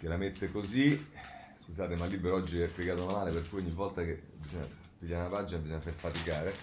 che 0.04 0.10
la 0.10 0.16
mette 0.18 0.52
così, 0.52 1.02
scusate 1.64 1.96
ma 1.96 2.04
Libero 2.04 2.34
oggi 2.34 2.60
è 2.60 2.66
piegato 2.66 3.06
male 3.06 3.30
per 3.30 3.48
cui 3.48 3.60
ogni 3.60 3.70
volta 3.70 4.02
che 4.04 4.20
bisogna 4.36 4.68
pigliare 4.98 5.26
una 5.26 5.34
pagina 5.34 5.60
bisogna 5.60 5.80
far 5.80 5.94
faticare. 5.94 6.54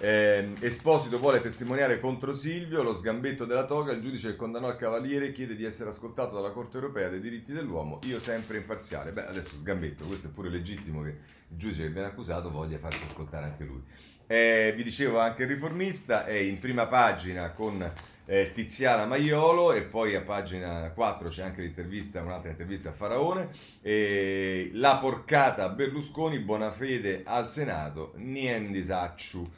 Eh, 0.00 0.54
Esposito 0.58 1.20
vuole 1.20 1.40
testimoniare 1.40 2.00
contro 2.00 2.34
Silvio, 2.34 2.82
lo 2.82 2.96
sgambetto 2.96 3.44
della 3.44 3.66
toga, 3.66 3.92
il 3.92 4.00
giudice 4.00 4.30
che 4.30 4.36
condannò 4.36 4.68
il 4.68 4.76
cavaliere 4.76 5.30
chiede 5.30 5.54
di 5.54 5.64
essere 5.64 5.90
ascoltato 5.90 6.34
dalla 6.34 6.50
Corte 6.50 6.76
europea 6.76 7.08
dei 7.08 7.20
diritti 7.20 7.52
dell'uomo, 7.52 8.00
io 8.02 8.18
sempre 8.18 8.56
imparziale. 8.56 9.12
Beh, 9.12 9.26
adesso 9.26 9.54
sgambetto, 9.54 10.04
questo 10.04 10.26
è 10.26 10.30
pure 10.30 10.48
legittimo 10.48 11.02
che 11.02 11.08
il 11.50 11.56
giudice 11.56 11.82
che 11.82 11.90
viene 11.90 12.08
accusato 12.08 12.50
voglia 12.50 12.78
farsi 12.78 13.04
ascoltare 13.04 13.44
anche 13.44 13.62
lui. 13.62 13.82
Eh, 14.26 14.72
vi 14.76 14.82
dicevo 14.82 15.20
anche 15.20 15.44
il 15.44 15.48
riformista, 15.48 16.26
è 16.26 16.34
in 16.34 16.58
prima 16.58 16.86
pagina 16.88 17.52
con 17.52 17.92
eh, 18.30 18.52
Tiziana 18.52 19.06
Maiolo 19.06 19.72
e 19.72 19.84
poi 19.84 20.14
a 20.14 20.20
pagina 20.20 20.90
4 20.90 21.28
c'è 21.30 21.42
anche 21.42 21.62
l'intervista, 21.62 22.20
un'altra 22.20 22.50
intervista 22.50 22.90
a 22.90 22.92
Faraone, 22.92 23.48
eh, 23.80 24.68
la 24.74 24.98
porcata 24.98 25.64
a 25.64 25.68
Berlusconi, 25.70 26.38
buona 26.38 26.70
fede 26.70 27.22
al 27.24 27.50
Senato, 27.50 28.12
niente 28.16 28.82
sacciu. 28.82 29.50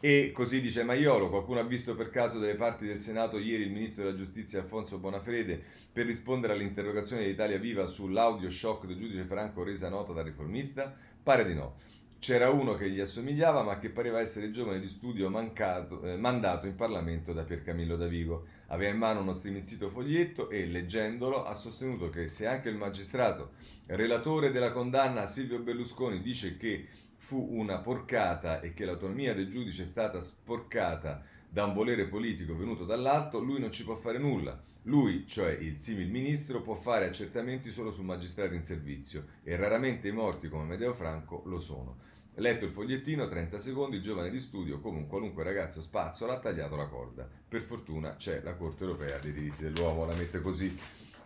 E 0.00 0.30
così 0.32 0.60
dice 0.60 0.84
Maiolo, 0.84 1.30
qualcuno 1.30 1.58
ha 1.58 1.64
visto 1.64 1.96
per 1.96 2.10
caso 2.10 2.38
delle 2.38 2.54
parti 2.54 2.86
del 2.86 3.00
Senato 3.00 3.38
ieri 3.38 3.62
il 3.62 3.72
ministro 3.72 4.04
della 4.04 4.16
giustizia 4.16 4.60
Alfonso 4.60 4.98
Bonafrede 4.98 5.60
per 5.90 6.04
rispondere 6.04 6.52
all'interrogazione 6.52 7.24
di 7.24 7.30
Italia 7.30 7.58
Viva 7.58 7.86
sull'audio 7.86 8.50
shock 8.50 8.86
del 8.86 8.98
giudice 8.98 9.24
Franco 9.24 9.64
resa 9.64 9.88
nota 9.88 10.12
dal 10.12 10.24
riformista? 10.24 10.94
Pare 11.20 11.46
di 11.46 11.54
no. 11.54 11.76
C'era 12.20 12.50
uno 12.50 12.74
che 12.74 12.90
gli 12.90 12.98
assomigliava, 12.98 13.62
ma 13.62 13.78
che 13.78 13.90
pareva 13.90 14.20
essere 14.20 14.46
il 14.46 14.52
giovane 14.52 14.80
di 14.80 14.88
studio 14.88 15.30
mancato, 15.30 16.02
eh, 16.02 16.16
mandato 16.16 16.66
in 16.66 16.74
Parlamento 16.74 17.32
da 17.32 17.44
Piercamillo 17.44 17.96
Davigo. 17.96 18.46
Aveva 18.66 18.90
in 18.90 18.98
mano 18.98 19.20
uno 19.20 19.32
strimizzito 19.32 19.88
foglietto 19.88 20.50
e, 20.50 20.66
leggendolo, 20.66 21.44
ha 21.44 21.54
sostenuto 21.54 22.10
che 22.10 22.26
se 22.26 22.46
anche 22.46 22.70
il 22.70 22.76
magistrato, 22.76 23.52
relatore 23.86 24.50
della 24.50 24.72
condanna 24.72 25.28
Silvio 25.28 25.60
Berlusconi, 25.60 26.20
dice 26.20 26.56
che 26.56 26.88
fu 27.14 27.46
una 27.52 27.78
porcata 27.78 28.60
e 28.60 28.74
che 28.74 28.84
l'autonomia 28.84 29.32
del 29.32 29.48
giudice 29.48 29.84
è 29.84 29.86
stata 29.86 30.20
sporcata 30.20 31.22
da 31.48 31.64
un 31.64 31.74
volere 31.74 32.06
politico 32.06 32.56
venuto 32.56 32.84
dall'alto, 32.84 33.40
lui 33.40 33.60
non 33.60 33.72
ci 33.72 33.84
può 33.84 33.96
fare 33.96 34.18
nulla. 34.18 34.62
Lui, 34.82 35.26
cioè 35.26 35.50
il 35.50 35.76
simil 35.76 36.08
ministro, 36.08 36.62
può 36.62 36.74
fare 36.74 37.06
accertamenti 37.06 37.70
solo 37.70 37.90
su 37.90 38.02
magistrati 38.02 38.54
in 38.54 38.64
servizio 38.64 39.24
e 39.42 39.56
raramente 39.56 40.08
i 40.08 40.12
morti 40.12 40.48
come 40.48 40.64
Medeo 40.64 40.94
Franco 40.94 41.42
lo 41.46 41.60
sono. 41.60 41.96
Letto 42.36 42.64
il 42.64 42.70
fogliettino, 42.70 43.28
30 43.28 43.58
secondi, 43.58 43.96
il 43.96 44.02
giovane 44.02 44.30
di 44.30 44.38
studio, 44.38 44.78
come 44.78 44.98
un 44.98 45.08
qualunque 45.08 45.42
ragazzo 45.42 45.80
spazzola, 45.80 46.34
ha 46.34 46.38
tagliato 46.38 46.76
la 46.76 46.86
corda. 46.86 47.28
Per 47.48 47.62
fortuna 47.62 48.14
c'è 48.14 48.42
la 48.42 48.54
Corte 48.54 48.84
europea 48.84 49.18
dei 49.18 49.32
diritti 49.32 49.64
dell'uomo, 49.64 50.06
la 50.06 50.14
mette 50.14 50.40
così 50.40 50.78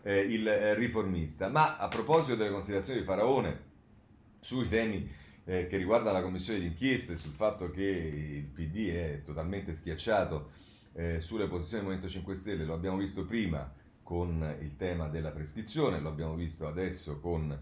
eh, 0.03 0.21
il 0.21 0.49
eh, 0.49 0.75
riformista. 0.75 1.49
Ma 1.49 1.77
a 1.77 1.89
proposito 1.89 2.37
delle 2.37 2.51
considerazioni 2.51 3.01
di 3.01 3.05
Faraone 3.05 3.61
sui 4.41 4.67
temi 4.69 5.09
eh, 5.45 5.67
che 5.67 5.77
riguardano 5.77 6.17
la 6.17 6.23
commissione 6.23 6.61
d'inchiesta 6.61 7.13
e 7.13 7.17
sul 7.17 7.33
fatto 7.33 7.71
che 7.71 7.83
il 7.83 8.45
PD 8.45 8.91
è 8.91 9.23
totalmente 9.25 9.75
schiacciato 9.75 10.51
eh, 10.95 11.21
sulle 11.21 11.47
posizioni 11.47 11.83
del 11.83 11.93
Movimento 11.93 12.13
5 12.13 12.35
Stelle, 12.35 12.65
lo 12.65 12.75
abbiamo 12.75 12.99
visto 12.99 13.25
prima 13.25 13.73
con 14.03 14.57
il 14.61 14.77
tema 14.77 15.09
della 15.09 15.31
prescrizione, 15.31 16.01
lo 16.01 16.09
abbiamo 16.09 16.35
visto 16.35 16.67
adesso 16.67 17.19
con 17.21 17.57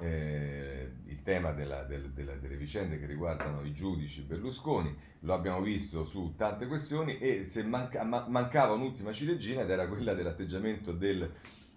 eh, 0.00 0.90
il 1.06 1.22
tema 1.22 1.52
della, 1.52 1.82
del, 1.84 2.10
della, 2.10 2.34
delle 2.34 2.56
vicende 2.56 2.98
che 2.98 3.06
riguardano 3.06 3.62
i 3.64 3.72
giudici 3.72 4.22
Berlusconi, 4.22 4.94
lo 5.20 5.34
abbiamo 5.34 5.62
visto 5.62 6.04
su 6.04 6.34
tante 6.36 6.66
questioni 6.66 7.18
e 7.18 7.44
se 7.44 7.62
manca, 7.62 8.02
ma, 8.02 8.26
mancava 8.28 8.74
un'ultima 8.74 9.12
ciliegina 9.12 9.62
ed 9.62 9.70
era 9.70 9.86
quella 9.86 10.14
dell'atteggiamento 10.14 10.92
del 10.92 11.30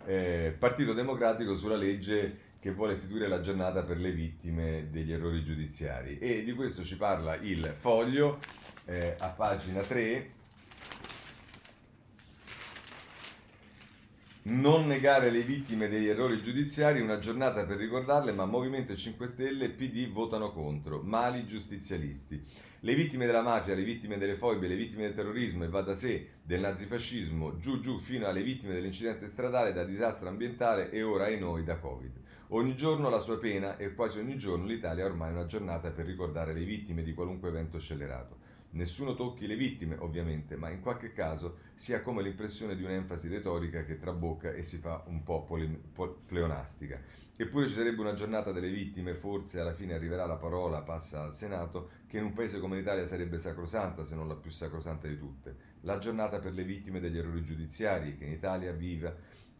eh, 0.05 0.55
Partito 0.57 0.93
Democratico 0.93 1.55
sulla 1.55 1.75
legge 1.75 2.45
che 2.67 2.73
vuole 2.73 2.93
istituire 2.95 3.29
la 3.29 3.39
giornata 3.39 3.83
per 3.83 3.97
le 3.97 4.11
vittime 4.11 4.89
degli 4.91 5.13
errori 5.13 5.41
giudiziari 5.41 6.19
e 6.19 6.43
di 6.43 6.51
questo 6.51 6.83
ci 6.83 6.97
parla 6.97 7.35
il 7.37 7.73
foglio 7.73 8.39
eh, 8.83 9.15
a 9.17 9.29
pagina 9.29 9.79
3 9.81 10.31
non 14.49 14.85
negare 14.85 15.29
le 15.29 15.43
vittime 15.43 15.87
degli 15.89 16.07
errori 16.07 16.41
giudiziari, 16.41 17.01
una 17.01 17.19
giornata 17.19 17.65
per 17.65 17.77
ricordarle, 17.77 18.31
ma 18.31 18.45
Movimento 18.45 18.95
5 18.95 19.27
Stelle 19.27 19.65
e 19.65 19.69
PD 19.71 20.09
votano 20.09 20.53
contro, 20.53 21.01
mali 21.03 21.45
giustizialisti. 21.45 22.41
Le 22.81 22.95
vittime 22.95 23.25
della 23.25 23.41
mafia, 23.41 23.75
le 23.75 23.83
vittime 23.83 24.17
delle 24.17 24.35
foibe, 24.35 24.67
le 24.67 24.77
vittime 24.77 25.03
del 25.03 25.15
terrorismo 25.15 25.65
e 25.65 25.67
va 25.67 25.81
da 25.81 25.95
sé 25.95 26.35
del 26.43 26.61
nazifascismo, 26.61 27.57
giù 27.57 27.81
giù 27.81 27.99
fino 27.99 28.25
alle 28.25 28.41
vittime 28.41 28.73
dell'incidente 28.73 29.27
stradale 29.27 29.73
da 29.73 29.83
disastro 29.83 30.29
ambientale 30.29 30.91
e 30.91 31.03
ora 31.03 31.25
ai 31.25 31.39
noi 31.39 31.65
da 31.65 31.77
Covid. 31.77 32.25
Ogni 32.51 32.77
giorno 32.77 33.09
la 33.09 33.19
sua 33.19 33.37
pena 33.39 33.75
e 33.75 33.93
quasi 33.93 34.19
ogni 34.19 34.37
giorno 34.37 34.65
l'Italia 34.65 35.03
ha 35.03 35.07
ormai 35.07 35.33
una 35.33 35.45
giornata 35.45 35.91
per 35.91 36.05
ricordare 36.05 36.53
le 36.53 36.63
vittime 36.63 37.03
di 37.03 37.13
qualunque 37.13 37.49
evento 37.49 37.77
scellerato. 37.77 38.37
Nessuno 38.69 39.15
tocchi 39.15 39.47
le 39.47 39.57
vittime, 39.57 39.97
ovviamente, 39.99 40.55
ma 40.55 40.69
in 40.69 40.79
qualche 40.79 41.11
caso 41.11 41.57
si 41.73 41.93
ha 41.93 42.01
come 42.01 42.23
l'impressione 42.23 42.77
di 42.77 42.83
un'enfasi 42.83 43.27
retorica 43.27 43.83
che 43.83 43.97
trabocca 43.97 44.53
e 44.53 44.63
si 44.63 44.77
fa 44.77 45.03
un 45.07 45.23
po' 45.23 45.43
pole- 45.43 45.81
pleonastica. 46.25 47.01
Eppure 47.35 47.67
ci 47.67 47.73
sarebbe 47.73 47.99
una 47.99 48.13
giornata 48.13 48.53
delle 48.53 48.69
vittime, 48.69 49.13
forse 49.13 49.59
alla 49.59 49.73
fine 49.73 49.93
arriverà 49.93 50.25
la 50.25 50.37
parola, 50.37 50.83
passa 50.83 51.23
al 51.23 51.35
Senato, 51.35 51.89
che 52.07 52.17
in 52.17 52.23
un 52.23 52.33
paese 52.33 52.59
come 52.59 52.77
l'Italia 52.77 53.05
sarebbe 53.05 53.39
sacrosanta, 53.39 54.05
se 54.05 54.15
non 54.15 54.25
la 54.25 54.35
più 54.35 54.51
sacrosanta 54.51 55.09
di 55.09 55.17
tutte. 55.17 55.75
La 55.81 55.97
giornata 55.97 56.39
per 56.39 56.53
le 56.53 56.63
vittime 56.63 57.01
degli 57.01 57.17
errori 57.17 57.43
giudiziari 57.43 58.15
che 58.15 58.23
in 58.23 58.31
Italia 58.31 58.71
Viva, 58.71 59.13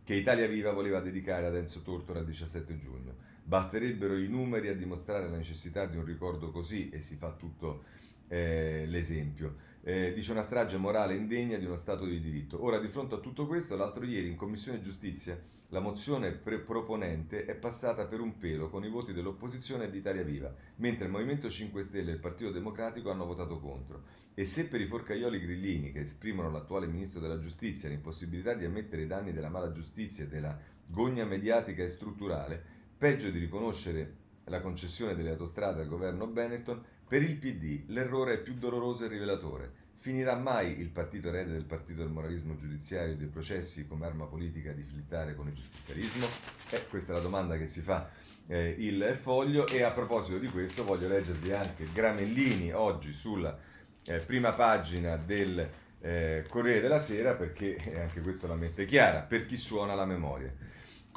che 0.08 0.14
Italia 0.14 0.48
Viva 0.48 0.72
voleva 0.72 1.02
dedicare 1.02 1.48
ad 1.48 1.56
Enzo 1.58 1.82
Tortora 1.82 2.20
il 2.20 2.26
17 2.28 2.78
giugno. 2.78 3.14
Basterebbero 3.44 4.16
i 4.16 4.30
numeri 4.30 4.70
a 4.70 4.74
dimostrare 4.74 5.28
la 5.30 5.36
necessità 5.36 5.86
di 5.86 5.98
un 5.98 6.06
ricordo 6.06 6.50
così 6.50 6.88
e 6.88 7.02
si 7.02 7.18
fa 7.18 7.34
tutto 7.34 7.84
eh, 8.30 8.86
l'esempio. 8.88 9.58
Eh, 9.84 10.14
dice 10.14 10.32
una 10.32 10.44
strage 10.44 10.78
morale 10.78 11.14
indegna 11.14 11.58
di 11.58 11.66
uno 11.66 11.76
Stato 11.76 12.06
di 12.06 12.22
diritto. 12.22 12.64
Ora, 12.64 12.80
di 12.80 12.88
fronte 12.88 13.16
a 13.16 13.18
tutto 13.18 13.48
questo, 13.48 13.76
l'altro 13.76 14.06
ieri 14.06 14.30
in 14.30 14.38
Commissione 14.38 14.82
Giustizia 14.82 15.38
la 15.72 15.80
mozione 15.82 16.32
proponente 16.32 17.44
è 17.44 17.54
passata 17.54 18.06
per 18.06 18.22
un 18.22 18.38
pelo 18.38 18.70
con 18.70 18.86
i 18.86 18.90
voti 18.90 19.12
dell'opposizione 19.12 19.86
e 19.86 19.90
di 19.90 19.98
Italia 19.98 20.24
Viva, 20.24 20.54
mentre 20.78 21.06
il 21.06 21.12
Movimento 21.12 21.50
5 21.50 21.84
Stelle 21.84 22.12
e 22.12 22.14
il 22.14 22.20
Partito 22.22 22.52
Democratico 22.52 23.12
hanno 23.12 23.26
votato 23.26 23.60
contro. 23.60 24.04
E 24.34 24.46
se 24.46 24.70
per 24.70 24.80
i 24.80 24.86
forcaioli 24.86 25.42
grillini 25.42 25.92
che 25.92 26.02
esprimono 26.02 26.50
l'attuale 26.50 26.88
Ministro 26.88 27.20
della 27.20 27.40
Giustizia 27.40 27.90
l'impossibilità 27.90 28.54
di 28.54 28.64
ammettere 28.64 29.02
i 29.02 29.08
danni 29.08 29.34
della 29.34 29.50
mala 29.50 29.74
giustizia 29.74 30.24
e 30.24 30.28
della 30.28 30.58
gogna 30.86 31.26
mediatica 31.26 31.84
e 31.84 31.90
strutturale, 31.90 32.64
peggio 32.98 33.30
di 33.30 33.40
riconoscere 33.40 34.16
la 34.46 34.62
concessione 34.62 35.16
delle 35.16 35.32
autostrade 35.32 35.82
al 35.82 35.90
governo 35.90 36.28
Benetton, 36.28 36.82
per 37.06 37.24
il 37.24 37.36
PD 37.36 37.84
l'errore 37.88 38.36
è 38.36 38.42
più 38.42 38.54
doloroso 38.54 39.04
e 39.04 39.10
rivelatore. 39.10 39.86
Finirà 40.00 40.36
mai 40.36 40.80
il 40.80 40.90
partito 40.90 41.30
erede 41.30 41.54
del 41.54 41.66
partito 41.66 42.02
del 42.02 42.12
moralismo 42.12 42.56
giudiziario 42.56 43.14
e 43.14 43.18
dei 43.18 43.28
processi 43.28 43.88
come 43.88 44.06
arma 44.06 44.26
politica 44.26 44.72
di 44.72 44.84
flittare 44.84 45.34
con 45.34 45.48
il 45.48 45.56
giustizialismo? 45.56 46.28
Eh, 46.70 46.88
questa 46.88 47.14
è 47.14 47.16
la 47.16 47.22
domanda 47.22 47.58
che 47.58 47.66
si 47.66 47.82
fa 47.82 48.08
eh, 48.46 48.76
il 48.78 49.18
foglio 49.20 49.68
e 49.68 49.82
a 49.82 49.92
proposito 49.92 50.38
di 50.38 50.50
questo 50.50 50.84
voglio 50.84 51.08
leggervi 51.08 51.52
anche 51.52 51.88
Gramellini 51.92 52.72
oggi 52.72 53.12
sulla 53.12 53.58
eh, 54.06 54.20
prima 54.20 54.54
pagina 54.54 55.18
del 55.18 55.68
eh, 56.00 56.46
Corriere 56.48 56.82
della 56.82 57.00
Sera 57.00 57.34
perché 57.34 57.78
anche 58.00 58.22
questo 58.22 58.46
la 58.46 58.56
mette 58.56 58.86
chiara, 58.86 59.22
per 59.22 59.48
chi 59.48 59.58
suona 59.58 59.96
la 59.96 60.06
memoria. 60.06 60.54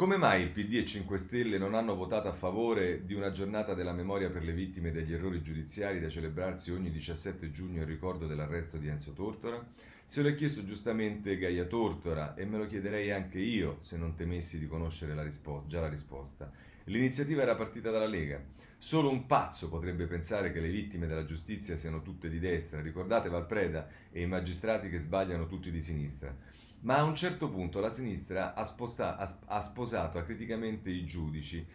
Come 0.00 0.16
mai 0.16 0.40
il 0.40 0.48
PD 0.48 0.76
e 0.76 0.86
5 0.86 1.18
Stelle 1.18 1.58
non 1.58 1.74
hanno 1.74 1.94
votato 1.94 2.26
a 2.26 2.32
favore 2.32 3.04
di 3.04 3.12
una 3.12 3.32
giornata 3.32 3.74
della 3.74 3.92
memoria 3.92 4.30
per 4.30 4.42
le 4.42 4.54
vittime 4.54 4.92
degli 4.92 5.12
errori 5.12 5.42
giudiziari 5.42 6.00
da 6.00 6.08
celebrarsi 6.08 6.70
ogni 6.70 6.90
17 6.90 7.50
giugno 7.50 7.82
in 7.82 7.86
ricordo 7.86 8.26
dell'arresto 8.26 8.78
di 8.78 8.88
Enzo 8.88 9.12
Tortora? 9.12 9.62
Se 10.06 10.22
lo 10.22 10.30
ha 10.30 10.32
chiesto 10.32 10.64
giustamente 10.64 11.36
Gaia 11.36 11.66
Tortora 11.66 12.34
e 12.34 12.46
me 12.46 12.56
lo 12.56 12.66
chiederei 12.66 13.10
anche 13.10 13.40
io 13.40 13.76
se 13.80 13.98
non 13.98 14.14
temessi 14.14 14.58
di 14.58 14.66
conoscere 14.66 15.14
la 15.14 15.22
rispo- 15.22 15.64
già 15.66 15.82
la 15.82 15.90
risposta. 15.90 16.50
L'iniziativa 16.84 17.42
era 17.42 17.54
partita 17.54 17.90
dalla 17.90 18.06
Lega. 18.06 18.42
Solo 18.78 19.10
un 19.10 19.26
pazzo 19.26 19.68
potrebbe 19.68 20.06
pensare 20.06 20.50
che 20.50 20.60
le 20.60 20.70
vittime 20.70 21.08
della 21.08 21.26
giustizia 21.26 21.76
siano 21.76 22.00
tutte 22.00 22.30
di 22.30 22.38
destra. 22.38 22.80
Ricordate 22.80 23.28
Valpreda 23.28 23.86
e 24.10 24.22
i 24.22 24.26
magistrati 24.26 24.88
che 24.88 24.98
sbagliano 24.98 25.46
tutti 25.46 25.70
di 25.70 25.82
sinistra. 25.82 26.34
Ma 26.82 26.96
a 26.96 27.02
un 27.02 27.14
certo 27.14 27.50
punto 27.50 27.78
la 27.80 27.90
sinistra 27.90 28.54
ha, 28.54 28.64
sposa- 28.64 29.16
ha 29.18 29.60
sposato 29.60 30.18
acriticamente 30.18 30.90
i 30.90 31.04
giudici, 31.04 31.66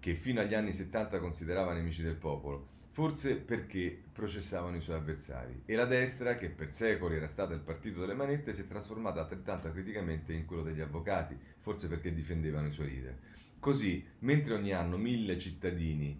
che 0.00 0.14
fino 0.14 0.40
agli 0.40 0.54
anni 0.54 0.72
70 0.72 1.18
considerava 1.18 1.74
nemici 1.74 2.02
del 2.02 2.16
popolo, 2.16 2.66
forse 2.90 3.36
perché 3.36 4.02
processavano 4.12 4.76
i 4.76 4.80
suoi 4.80 4.96
avversari. 4.96 5.62
E 5.66 5.74
la 5.74 5.84
destra, 5.84 6.36
che 6.36 6.48
per 6.48 6.72
secoli 6.72 7.16
era 7.16 7.26
stata 7.26 7.52
il 7.52 7.60
partito 7.60 8.00
delle 8.00 8.14
manette, 8.14 8.54
si 8.54 8.62
è 8.62 8.66
trasformata 8.66 9.20
altrettanto 9.20 9.68
acriticamente 9.68 10.32
in 10.32 10.46
quello 10.46 10.62
degli 10.62 10.80
avvocati, 10.80 11.36
forse 11.58 11.88
perché 11.88 12.14
difendevano 12.14 12.68
i 12.68 12.72
suoi 12.72 12.88
leader. 12.88 13.18
Così, 13.58 14.04
mentre 14.20 14.54
ogni 14.54 14.72
anno 14.72 14.96
mille 14.96 15.38
cittadini 15.38 16.18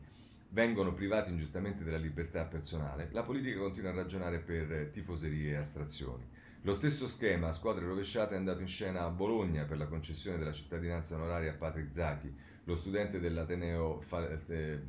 vengono 0.50 0.92
privati 0.92 1.30
ingiustamente 1.30 1.84
della 1.84 1.96
libertà 1.96 2.44
personale, 2.44 3.08
la 3.12 3.22
politica 3.22 3.58
continua 3.58 3.90
a 3.90 3.94
ragionare 3.94 4.38
per 4.38 4.90
tifoserie 4.92 5.52
e 5.52 5.56
astrazioni. 5.56 6.26
Lo 6.66 6.74
stesso 6.74 7.06
schema 7.08 7.48
a 7.48 7.52
squadre 7.52 7.84
rovesciate 7.84 8.32
è 8.32 8.38
andato 8.38 8.62
in 8.62 8.68
scena 8.68 9.04
a 9.04 9.10
Bologna 9.10 9.64
per 9.64 9.76
la 9.76 9.86
concessione 9.86 10.38
della 10.38 10.54
cittadinanza 10.54 11.14
onoraria 11.14 11.50
a 11.50 11.56
Patrick 11.56 11.92
Zachi, 11.92 12.34
lo 12.64 12.74
studente 12.74 13.20
dell'Ateneo 13.20 14.02
eh, 14.48 14.80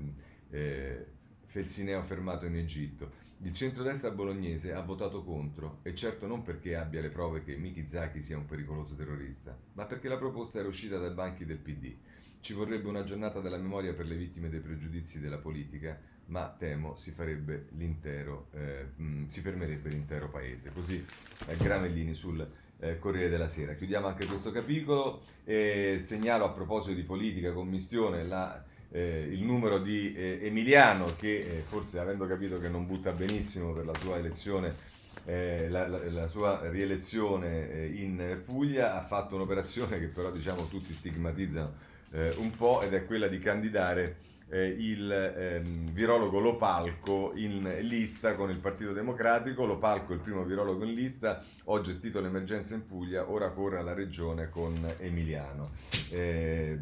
eh, 0.51 1.05
Felsineo 1.43 2.01
fermato 2.01 2.45
in 2.45 2.55
Egitto. 2.55 3.11
Il 3.39 3.53
centrodestra 3.53 4.09
bolognese 4.11 4.71
ha 4.71 4.79
votato 4.79 5.21
contro, 5.25 5.79
e 5.81 5.93
certo 5.93 6.27
non 6.27 6.43
perché 6.43 6.77
abbia 6.77 7.01
le 7.01 7.09
prove 7.09 7.43
che 7.43 7.57
Miki 7.57 7.85
Zachi 7.85 8.21
sia 8.21 8.37
un 8.37 8.45
pericoloso 8.45 8.95
terrorista, 8.95 9.53
ma 9.73 9.83
perché 9.83 10.07
la 10.07 10.17
proposta 10.17 10.59
era 10.59 10.69
uscita 10.69 10.97
dai 10.97 11.13
banchi 11.13 11.43
del 11.43 11.57
PD. 11.57 11.93
Ci 12.39 12.53
vorrebbe 12.53 12.87
una 12.87 13.03
giornata 13.03 13.41
della 13.41 13.57
memoria 13.57 13.93
per 13.93 14.05
le 14.05 14.15
vittime 14.15 14.47
dei 14.47 14.61
pregiudizi 14.61 15.19
della 15.19 15.39
politica, 15.39 15.99
ma 16.27 16.53
temo 16.57 16.95
si, 16.95 17.13
eh, 17.17 18.85
mh, 18.95 19.25
si 19.27 19.41
fermerebbe 19.41 19.89
l'intero 19.89 20.29
paese. 20.29 20.71
Così 20.73 21.03
eh, 21.47 21.57
Gramellini 21.57 22.13
sul 22.13 22.47
eh, 22.79 22.99
Corriere 22.99 23.29
della 23.29 23.47
Sera. 23.47 23.73
Chiudiamo 23.73 24.07
anche 24.07 24.25
questo 24.25 24.51
capitolo 24.51 25.21
e 25.43 25.99
segnalo 26.01 26.45
a 26.45 26.49
proposito 26.49 26.95
di 26.95 27.03
politica, 27.03 27.51
commissione, 27.51 28.23
la, 28.23 28.63
eh, 28.91 29.27
il 29.29 29.43
numero 29.43 29.79
di 29.79 30.13
eh, 30.13 30.39
Emiliano 30.43 31.05
che 31.17 31.39
eh, 31.39 31.61
forse 31.61 31.99
avendo 31.99 32.25
capito 32.27 32.59
che 32.59 32.69
non 32.69 32.85
butta 32.85 33.11
benissimo 33.11 33.73
per 33.73 33.85
la 33.85 33.95
sua 33.95 34.17
elezione 34.17 34.93
eh, 35.25 35.69
la, 35.69 35.87
la, 35.87 36.09
la, 36.09 36.27
sua 36.27 36.69
rielezione 36.69 37.71
eh, 37.71 37.85
in 37.87 38.41
Puglia 38.45 38.95
ha 38.95 39.01
fatto 39.01 39.35
un'operazione 39.35 39.99
che 39.99 40.07
però 40.07 40.31
diciamo 40.31 40.67
tutti 40.67 40.93
stigmatizzano 40.93 41.73
eh, 42.11 42.33
un 42.37 42.51
po' 42.51 42.81
ed 42.81 42.93
è 42.93 43.05
quella 43.05 43.27
di 43.27 43.39
candidare 43.39 44.17
eh, 44.49 44.67
il 44.67 45.11
ehm, 45.11 45.91
virologo 45.91 46.39
Lopalco 46.39 47.31
in 47.35 47.77
lista 47.81 48.35
con 48.35 48.49
il 48.49 48.59
Partito 48.59 48.93
Democratico. 48.93 49.65
Lopalco 49.65 50.11
è 50.11 50.15
il 50.15 50.21
primo 50.21 50.43
virologo 50.43 50.83
in 50.83 50.93
lista, 50.93 51.43
ho 51.65 51.81
gestito 51.81 52.21
l'emergenza 52.21 52.75
in 52.75 52.85
Puglia, 52.85 53.29
ora 53.29 53.49
corre 53.51 53.79
alla 53.79 53.93
regione 53.93 54.49
con 54.49 54.73
Emiliano. 54.99 55.71
Eh, 56.09 56.77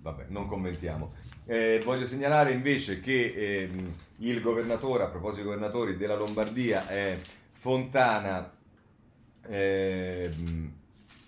vabbè, 0.00 0.26
non 0.28 0.46
commentiamo. 0.46 1.14
Eh, 1.44 1.80
voglio 1.84 2.06
segnalare 2.06 2.50
invece 2.50 3.00
che 3.00 3.32
ehm, 3.34 3.94
il 4.18 4.40
governatore, 4.40 5.04
a 5.04 5.08
proposito 5.08 5.42
dei 5.42 5.52
governatori 5.52 5.96
della 5.96 6.16
Lombardia, 6.16 6.88
è 6.88 7.18
Fontana 7.52 8.52
eh, 9.48 10.30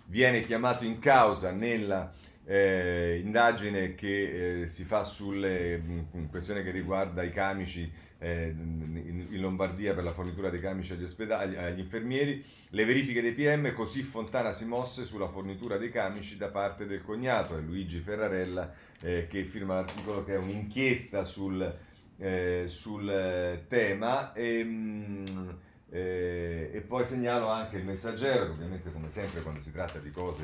viene 0.07 0.43
chiamato 0.43 0.85
in 0.85 0.99
causa 0.99 1.51
nella 1.53 2.13
eh, 2.51 3.21
indagine 3.23 3.95
che 3.95 4.63
eh, 4.63 4.67
si 4.67 4.85
fa 4.85 5.03
sulle 5.03 5.77
mh, 5.77 6.31
questione 6.31 6.63
che 6.63 6.71
riguarda 6.71 7.23
i 7.23 7.31
camici 7.31 7.93
eh, 8.17 8.49
in, 8.49 9.27
in, 9.31 9.41
Lombardia 9.41 9.93
per 9.93 10.03
la 10.03 10.15
fornitura 10.15 10.49
dei 10.49 10.59
camici 10.59 10.95
agli 10.95 11.03
ospedali, 11.03 11.57
agli 11.57 11.81
infermieri, 11.81 12.43
le 12.71 12.85
verifiche 12.87 13.21
dei 13.21 13.35
PM, 13.35 13.75
così 13.75 14.03
Fontana 14.03 14.55
si 14.55 14.65
mosse 14.65 15.05
sulla 15.05 15.29
fornitura 15.29 15.77
dei 15.77 15.91
camici 15.91 16.39
da 16.39 16.49
parte 16.49 16.87
del 16.87 17.03
cognato, 17.03 17.55
è 17.55 17.61
Luigi 17.61 18.01
Ferrarella 18.01 18.73
eh, 19.03 19.27
che 19.29 19.45
firma 19.45 19.75
l'articolo 19.75 20.25
che 20.25 20.33
è 20.33 20.39
un'inchiesta 20.39 21.25
sul, 21.25 21.79
eh, 22.17 22.65
sul 22.69 23.65
tema. 23.69 24.33
E, 24.33 24.65
mh, 24.65 25.59
eh, 25.91 26.71
e 26.73 26.81
poi 26.81 27.05
segnalo 27.07 27.49
anche 27.49 27.77
il 27.77 27.85
messaggero, 27.85 28.53
ovviamente 28.53 28.91
come 28.91 29.11
sempre 29.11 29.43
quando 29.43 29.61
si 29.61 29.71
tratta 29.71 29.99
di 29.99 30.11
cose 30.11 30.43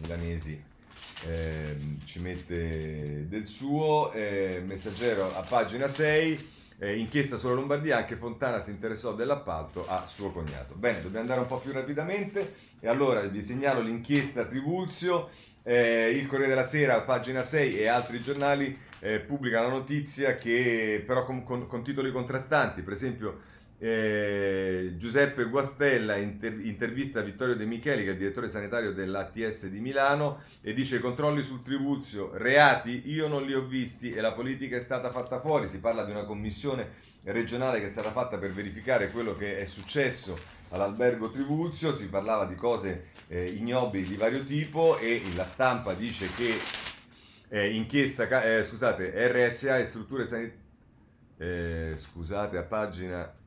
milanesi 0.00 0.78
eh, 1.28 1.76
ci 2.04 2.20
mette 2.20 3.26
del 3.28 3.46
suo. 3.46 4.12
Eh, 4.12 4.62
messaggero 4.64 5.34
a 5.34 5.42
pagina 5.42 5.88
6. 5.88 6.58
Eh, 6.82 6.98
inchiesta 6.98 7.36
sulla 7.36 7.52
Lombardia, 7.52 7.98
anche 7.98 8.16
Fontana 8.16 8.60
si 8.60 8.70
interessò 8.70 9.12
dell'appalto 9.12 9.86
a 9.86 10.06
suo 10.06 10.30
cognato. 10.30 10.74
Bene, 10.74 11.02
dobbiamo 11.02 11.20
andare 11.20 11.40
un 11.40 11.46
po' 11.46 11.58
più 11.58 11.72
rapidamente 11.72 12.54
e 12.80 12.88
allora 12.88 13.20
vi 13.20 13.42
segnalo 13.42 13.82
l'inchiesta 13.82 14.46
Trivulzio, 14.46 15.28
eh, 15.62 16.10
il 16.10 16.26
Corriere 16.26 16.54
della 16.54 16.64
Sera, 16.64 17.02
pagina 17.02 17.42
6 17.42 17.78
e 17.78 17.86
altri 17.86 18.22
giornali 18.22 18.78
eh, 19.00 19.20
pubblicano 19.20 19.68
la 19.68 19.74
notizia 19.74 20.36
che 20.36 21.02
però 21.06 21.26
con, 21.26 21.42
con, 21.42 21.66
con 21.66 21.82
titoli 21.82 22.10
contrastanti, 22.10 22.80
per 22.80 22.94
esempio 22.94 23.40
eh, 23.82 24.92
Giuseppe 24.98 25.44
Guastella 25.44 26.16
inter- 26.16 26.62
intervista 26.62 27.22
Vittorio 27.22 27.56
De 27.56 27.64
Micheli, 27.64 28.02
che 28.02 28.10
è 28.10 28.12
il 28.12 28.18
direttore 28.18 28.50
sanitario 28.50 28.92
dell'ATS 28.92 29.68
di 29.68 29.80
Milano, 29.80 30.42
e 30.60 30.74
dice: 30.74 31.00
controlli 31.00 31.42
sul 31.42 31.62
Trivulzio, 31.62 32.30
reati, 32.34 33.10
io 33.10 33.26
non 33.26 33.46
li 33.46 33.54
ho 33.54 33.64
visti 33.64 34.12
e 34.12 34.20
la 34.20 34.32
politica 34.32 34.76
è 34.76 34.80
stata 34.80 35.10
fatta 35.10 35.40
fuori. 35.40 35.66
Si 35.66 35.80
parla 35.80 36.04
di 36.04 36.10
una 36.10 36.24
commissione 36.24 37.08
regionale 37.24 37.80
che 37.80 37.86
è 37.86 37.90
stata 37.90 38.12
fatta 38.12 38.36
per 38.36 38.50
verificare 38.50 39.10
quello 39.10 39.34
che 39.34 39.58
è 39.58 39.64
successo 39.64 40.36
all'albergo 40.68 41.30
Trivulzio. 41.30 41.94
Si 41.94 42.06
parlava 42.08 42.44
di 42.44 42.56
cose 42.56 43.06
eh, 43.28 43.46
ignobili 43.46 44.06
di 44.06 44.16
vario 44.16 44.44
tipo 44.44 44.98
e 44.98 45.22
la 45.34 45.46
stampa 45.46 45.94
dice 45.94 46.28
che 46.34 46.54
eh, 47.48 47.70
inchiesta, 47.70 48.42
eh, 48.42 48.62
scusate, 48.62 49.10
RSA 49.28 49.78
e 49.78 49.84
strutture 49.84 50.26
sanitarie. 50.26 50.58
Eh, 51.38 51.94
scusate, 51.96 52.58
a 52.58 52.62
pagina 52.64 53.38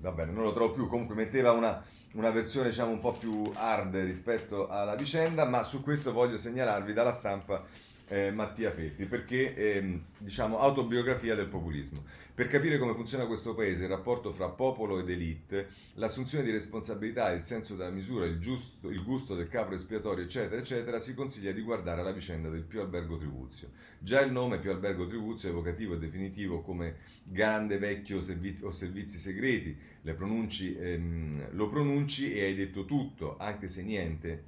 va 0.00 0.12
bene, 0.12 0.32
non 0.32 0.44
lo 0.44 0.52
trovo 0.52 0.72
più, 0.72 0.86
comunque 0.88 1.14
metteva 1.14 1.52
una, 1.52 1.82
una 2.12 2.30
versione 2.30 2.68
diciamo 2.68 2.90
un 2.90 3.00
po' 3.00 3.12
più 3.12 3.50
hard 3.54 3.96
rispetto 3.96 4.68
alla 4.68 4.94
vicenda, 4.94 5.44
ma 5.44 5.62
su 5.62 5.82
questo 5.82 6.12
voglio 6.12 6.36
segnalarvi 6.36 6.92
dalla 6.92 7.12
stampa 7.12 7.64
eh, 8.08 8.30
Mattia 8.30 8.72
Feltri, 8.72 9.06
perché 9.06 9.54
ehm, 9.54 10.02
diciamo 10.18 10.58
autobiografia 10.58 11.34
del 11.34 11.48
populismo. 11.48 12.04
Per 12.34 12.46
capire 12.48 12.78
come 12.78 12.94
funziona 12.94 13.26
questo 13.26 13.54
paese, 13.54 13.84
il 13.84 13.90
rapporto 13.90 14.32
fra 14.32 14.48
popolo 14.48 14.98
ed 14.98 15.10
elite, 15.10 15.68
l'assunzione 15.94 16.44
di 16.44 16.50
responsabilità, 16.50 17.30
il 17.32 17.44
senso 17.44 17.74
della 17.74 17.90
misura, 17.90 18.24
il, 18.26 18.38
giusto, 18.38 18.90
il 18.90 19.02
gusto 19.02 19.34
del 19.34 19.48
capro 19.48 19.74
espiatorio, 19.74 20.24
eccetera, 20.24 20.60
eccetera, 20.60 20.98
si 20.98 21.14
consiglia 21.14 21.52
di 21.52 21.62
guardare 21.62 22.02
la 22.02 22.12
vicenda 22.12 22.48
del 22.48 22.62
Pio 22.62 22.80
Albergo 22.80 23.16
Trivuzio. 23.16 23.70
Già 23.98 24.20
il 24.20 24.32
nome 24.32 24.58
Pio 24.58 24.70
Albergo 24.70 25.06
Trivuzio 25.06 25.48
è 25.48 25.52
evocativo 25.52 25.94
e 25.94 25.98
definitivo 25.98 26.62
come 26.62 26.96
grande 27.24 27.78
vecchio 27.78 28.22
servizi, 28.22 28.64
o 28.64 28.70
servizi 28.70 29.18
segreti, 29.18 29.76
pronunci, 30.14 30.74
ehm, 30.74 31.48
lo 31.52 31.68
pronunci 31.68 32.32
e 32.32 32.44
hai 32.44 32.54
detto 32.54 32.84
tutto, 32.84 33.36
anche 33.38 33.68
se 33.68 33.82
niente 33.82 34.44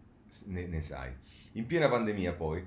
ne, 0.47 0.67
ne 0.67 0.81
sai. 0.81 1.13
In 1.53 1.67
piena 1.67 1.89
pandemia 1.89 2.33
poi 2.33 2.65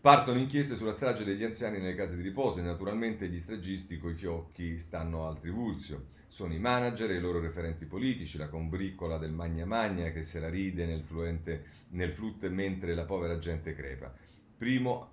Partono 0.00 0.38
inchieste 0.38 0.76
sulla 0.76 0.94
strage 0.94 1.24
degli 1.24 1.44
anziani 1.44 1.78
nelle 1.78 1.94
case 1.94 2.16
di 2.16 2.22
riposo 2.22 2.58
e 2.58 2.62
naturalmente 2.62 3.28
gli 3.28 3.38
stragisti 3.38 3.98
coi 3.98 4.14
fiocchi 4.14 4.78
stanno 4.78 5.28
al 5.28 5.38
trivulzio. 5.38 6.06
Sono 6.26 6.54
i 6.54 6.58
manager 6.58 7.10
e 7.10 7.16
i 7.16 7.20
loro 7.20 7.38
referenti 7.38 7.84
politici, 7.84 8.38
la 8.38 8.48
combriccola 8.48 9.18
del 9.18 9.32
magna 9.32 9.66
magna 9.66 10.10
che 10.10 10.22
se 10.22 10.40
la 10.40 10.48
ride 10.48 10.86
nel, 10.86 11.02
fluente, 11.02 11.64
nel 11.90 12.12
flut 12.12 12.48
mentre 12.48 12.94
la 12.94 13.04
povera 13.04 13.38
gente 13.38 13.74
crepa. 13.74 14.10
Primo, 14.56 15.10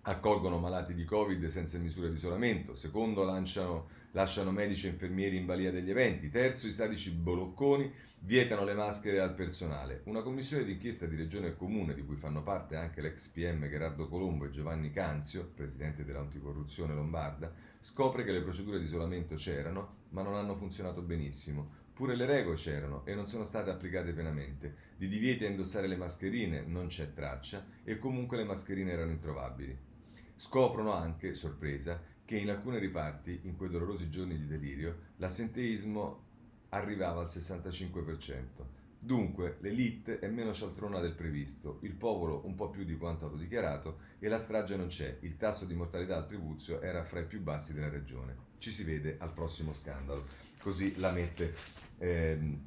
accolgono 0.00 0.58
malati 0.58 0.94
di 0.94 1.04
Covid 1.04 1.46
senza 1.46 1.78
misure 1.78 2.08
di 2.08 2.16
isolamento. 2.16 2.74
Secondo, 2.74 3.22
lanciano, 3.22 3.86
lasciano 4.12 4.50
medici 4.50 4.86
e 4.86 4.90
infermieri 4.90 5.36
in 5.36 5.46
balia 5.46 5.70
degli 5.70 5.90
eventi. 5.90 6.30
Terzo, 6.30 6.66
i 6.66 6.70
statici 6.72 7.10
bolocconi 7.10 7.90
vietano 8.20 8.64
le 8.64 8.74
maschere 8.74 9.20
al 9.20 9.34
personale. 9.34 10.02
Una 10.04 10.22
commissione 10.22 10.64
d'inchiesta 10.64 11.06
di 11.06 11.16
Regione 11.16 11.48
e 11.48 11.56
Comune, 11.56 11.94
di 11.94 12.04
cui 12.04 12.16
fanno 12.16 12.42
parte 12.42 12.76
anche 12.76 13.00
l'ex 13.00 13.28
PM 13.28 13.68
Gerardo 13.68 14.08
Colombo 14.08 14.44
e 14.44 14.50
Giovanni 14.50 14.90
Canzio, 14.90 15.50
presidente 15.54 16.04
dell'anticorruzione 16.04 16.94
lombarda, 16.94 17.52
scopre 17.80 18.24
che 18.24 18.32
le 18.32 18.42
procedure 18.42 18.78
di 18.78 18.84
isolamento 18.84 19.34
c'erano, 19.34 19.96
ma 20.10 20.22
non 20.22 20.34
hanno 20.34 20.56
funzionato 20.56 21.02
benissimo. 21.02 21.80
Pure 21.92 22.14
le 22.16 22.26
regole 22.26 22.56
c'erano 22.56 23.04
e 23.04 23.14
non 23.14 23.26
sono 23.26 23.44
state 23.44 23.70
applicate 23.70 24.12
pienamente. 24.12 24.90
Di 24.96 25.08
divieti 25.08 25.44
a 25.44 25.48
indossare 25.48 25.86
le 25.86 25.96
mascherine 25.96 26.62
non 26.62 26.86
c'è 26.86 27.12
traccia 27.12 27.66
e 27.84 27.98
comunque 27.98 28.36
le 28.36 28.44
mascherine 28.44 28.92
erano 28.92 29.10
introvabili. 29.10 29.76
Scoprono 30.34 30.92
anche, 30.92 31.34
sorpresa, 31.34 32.00
che 32.24 32.36
in 32.36 32.50
alcune 32.50 32.78
riparti, 32.78 33.40
in 33.44 33.56
quei 33.56 33.70
dolorosi 33.70 34.08
giorni 34.08 34.38
di 34.38 34.46
delirio, 34.46 34.98
l'assenteismo 35.16 36.30
arrivava 36.70 37.20
al 37.20 37.26
65%. 37.26 38.80
Dunque, 38.98 39.56
l'elite 39.60 40.20
è 40.20 40.28
meno 40.28 40.52
cialtrona 40.52 41.00
del 41.00 41.14
previsto, 41.14 41.78
il 41.82 41.94
popolo 41.94 42.42
un 42.44 42.54
po' 42.54 42.70
più 42.70 42.84
di 42.84 42.96
quanto 42.96 43.24
autodichiarato 43.24 43.98
e 44.20 44.28
la 44.28 44.38
strage 44.38 44.76
non 44.76 44.86
c'è. 44.86 45.18
Il 45.22 45.36
tasso 45.36 45.64
di 45.64 45.74
mortalità 45.74 46.16
al 46.16 46.26
Tribuzio 46.26 46.80
era 46.80 47.02
fra 47.02 47.18
i 47.18 47.26
più 47.26 47.40
bassi 47.40 47.74
della 47.74 47.88
regione. 47.88 48.50
Ci 48.58 48.70
si 48.70 48.84
vede 48.84 49.16
al 49.18 49.32
prossimo 49.32 49.72
scandalo. 49.72 50.24
Così 50.60 50.96
la 50.98 51.10
mette 51.10 51.52
ehm, 51.98 52.60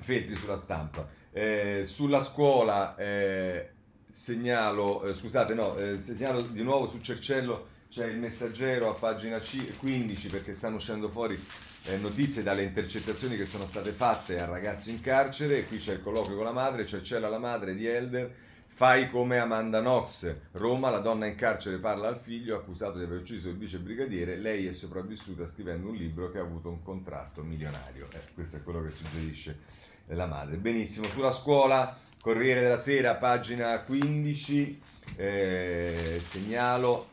Feltri 0.00 0.34
sulla 0.34 0.56
stampa. 0.56 1.08
Eh, 1.30 1.82
sulla 1.84 2.18
scuola 2.18 2.96
eh, 2.96 3.70
segnalo, 4.08 5.04
eh, 5.04 5.14
scusate, 5.14 5.54
no, 5.54 5.76
eh, 5.76 6.00
segnalo 6.00 6.42
di 6.42 6.62
nuovo 6.64 6.88
su 6.88 7.00
Cercello 7.00 7.68
c'è 7.94 8.08
il 8.08 8.18
messaggero 8.18 8.90
a 8.90 8.94
pagina 8.94 9.38
C, 9.38 9.76
15 9.78 10.28
perché 10.28 10.52
stanno 10.52 10.76
uscendo 10.76 11.08
fuori 11.08 11.40
eh, 11.84 11.96
notizie 11.96 12.42
dalle 12.42 12.64
intercettazioni 12.64 13.36
che 13.36 13.44
sono 13.44 13.66
state 13.66 13.92
fatte 13.92 14.40
al 14.40 14.48
ragazzo 14.48 14.90
in 14.90 15.00
carcere, 15.00 15.64
qui 15.66 15.78
c'è 15.78 15.92
il 15.92 16.02
colloquio 16.02 16.34
con 16.34 16.44
la 16.44 16.50
madre, 16.50 16.86
Cercella 16.86 17.28
la 17.28 17.38
madre 17.38 17.72
di 17.72 17.86
Elder, 17.86 18.34
fai 18.66 19.08
come 19.08 19.38
Amanda 19.38 19.78
Knox, 19.78 20.34
Roma, 20.54 20.90
la 20.90 20.98
donna 20.98 21.26
in 21.26 21.36
carcere 21.36 21.78
parla 21.78 22.08
al 22.08 22.18
figlio 22.18 22.56
accusato 22.56 22.98
di 22.98 23.04
aver 23.04 23.20
ucciso 23.20 23.48
il 23.48 23.58
vice 23.58 23.78
brigadiere, 23.78 24.38
lei 24.38 24.66
è 24.66 24.72
sopravvissuta 24.72 25.46
scrivendo 25.46 25.90
un 25.90 25.94
libro 25.94 26.32
che 26.32 26.38
ha 26.38 26.42
avuto 26.42 26.70
un 26.70 26.82
contratto 26.82 27.44
milionario, 27.44 28.08
eh, 28.10 28.22
questo 28.34 28.56
è 28.56 28.62
quello 28.64 28.82
che 28.82 28.90
suggerisce 28.90 29.58
la 30.06 30.26
madre. 30.26 30.56
Benissimo, 30.56 31.06
sulla 31.06 31.30
scuola, 31.30 31.96
Corriere 32.20 32.60
della 32.60 32.76
Sera, 32.76 33.14
pagina 33.14 33.78
15, 33.82 34.82
eh, 35.14 36.16
segnalo 36.18 37.12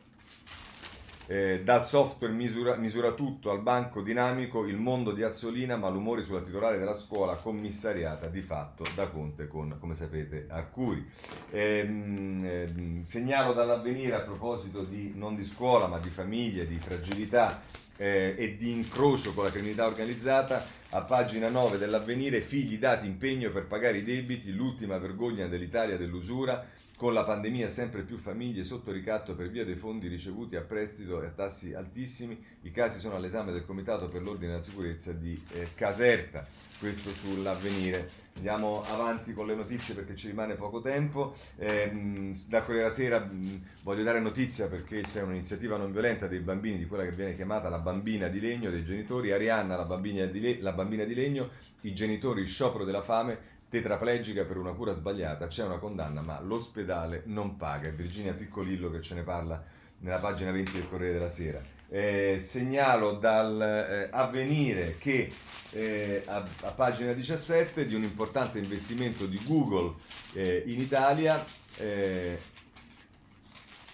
eh, 1.31 1.61
dal 1.63 1.85
software 1.85 2.33
misura, 2.33 2.75
misura, 2.75 3.13
tutto 3.13 3.51
al 3.51 3.61
banco 3.61 4.01
dinamico, 4.01 4.65
il 4.67 4.75
mondo 4.75 5.13
di 5.13 5.23
Azzolina, 5.23 5.77
malumori 5.77 6.23
sulla 6.23 6.41
titolare 6.41 6.77
della 6.77 6.93
scuola 6.93 7.35
commissariata 7.35 8.27
di 8.27 8.41
fatto 8.41 8.83
da 8.95 9.07
Conte 9.07 9.47
con, 9.47 9.77
come 9.79 9.95
sapete, 9.95 10.47
Arcuri. 10.49 11.09
Ehm, 11.51 12.41
ehm, 12.43 13.01
segnalo 13.03 13.53
dall'avvenire 13.53 14.15
a 14.15 14.19
proposito 14.19 14.83
di, 14.83 15.13
non 15.15 15.37
di 15.37 15.45
scuola 15.45 15.87
ma 15.87 15.99
di 15.99 16.09
famiglie, 16.09 16.67
di 16.67 16.77
fragilità 16.79 17.61
eh, 17.95 18.35
e 18.37 18.57
di 18.57 18.71
incrocio 18.71 19.33
con 19.33 19.45
la 19.45 19.51
criminalità 19.51 19.85
organizzata, 19.87 20.65
a 20.89 21.01
pagina 21.03 21.47
9 21.47 21.77
dell'avvenire, 21.77 22.41
figli 22.41 22.77
dati 22.77 23.07
impegno 23.07 23.51
per 23.51 23.67
pagare 23.67 23.99
i 23.99 24.03
debiti, 24.03 24.53
l'ultima 24.53 24.97
vergogna 24.97 25.47
dell'Italia 25.47 25.95
dell'usura 25.95 26.67
con 27.01 27.13
la 27.13 27.23
pandemia 27.23 27.67
sempre 27.67 28.03
più 28.03 28.19
famiglie 28.19 28.63
sotto 28.63 28.91
ricatto 28.91 29.33
per 29.33 29.49
via 29.49 29.65
dei 29.65 29.75
fondi 29.75 30.07
ricevuti 30.07 30.55
a 30.55 30.61
prestito 30.61 31.19
e 31.23 31.25
a 31.25 31.29
tassi 31.31 31.73
altissimi. 31.73 32.39
I 32.61 32.69
casi 32.69 32.99
sono 32.99 33.15
all'esame 33.15 33.51
del 33.51 33.65
Comitato 33.65 34.07
per 34.07 34.21
l'Ordine 34.21 34.51
e 34.51 34.55
la 34.57 34.61
Sicurezza 34.61 35.11
di 35.11 35.33
eh, 35.53 35.69
Caserta. 35.73 36.45
Questo 36.77 37.09
sull'avvenire. 37.09 38.07
Andiamo 38.35 38.83
avanti 38.83 39.33
con 39.33 39.47
le 39.47 39.55
notizie 39.55 39.95
perché 39.95 40.15
ci 40.15 40.27
rimane 40.27 40.53
poco 40.53 40.79
tempo. 40.79 41.35
Eh, 41.57 42.31
da 42.47 42.61
Corriere 42.61 42.91
Sera 42.91 43.19
mh, 43.19 43.63
voglio 43.81 44.03
dare 44.03 44.19
notizia 44.19 44.67
perché 44.67 45.01
c'è 45.01 45.23
un'iniziativa 45.23 45.77
non 45.77 45.91
violenta 45.91 46.27
dei 46.27 46.39
bambini 46.41 46.77
di 46.77 46.85
quella 46.85 47.03
che 47.03 47.13
viene 47.13 47.33
chiamata 47.33 47.67
la 47.67 47.79
bambina 47.79 48.27
di 48.27 48.39
legno 48.39 48.69
dei 48.69 48.83
genitori. 48.83 49.31
Arianna, 49.31 49.75
la 49.75 49.85
bambina 49.85 50.25
di, 50.25 50.39
le- 50.39 50.61
la 50.61 50.71
bambina 50.71 51.03
di 51.05 51.15
legno, 51.15 51.49
i 51.81 51.95
genitori 51.95 52.45
sciopero 52.45 52.83
della 52.85 53.01
fame 53.01 53.57
tetraplegica 53.71 54.43
per 54.43 54.57
una 54.57 54.73
cura 54.73 54.91
sbagliata, 54.91 55.47
c'è 55.47 55.63
una 55.63 55.77
condanna, 55.77 56.19
ma 56.19 56.41
l'ospedale 56.41 57.23
non 57.27 57.55
paga. 57.55 57.87
È 57.87 57.93
Virginia 57.93 58.33
Piccolillo 58.33 58.91
che 58.91 59.01
ce 59.01 59.15
ne 59.15 59.23
parla 59.23 59.63
nella 59.99 60.19
pagina 60.19 60.51
20 60.51 60.73
del 60.73 60.89
Corriere 60.89 61.13
della 61.13 61.29
Sera. 61.29 61.61
Eh, 61.87 62.39
segnalo 62.41 63.13
dal 63.13 64.09
eh, 64.11 64.97
che 64.99 65.31
eh, 65.71 66.23
a, 66.25 66.45
a, 66.63 66.71
pagina 66.71 67.13
17 67.13 67.85
di 67.85 67.95
un 67.95 68.03
importante 68.03 68.59
investimento 68.59 69.25
di 69.25 69.39
Google 69.45 69.93
eh, 70.33 70.63
in 70.65 70.81
Italia, 70.81 71.45
eh, 71.77 72.37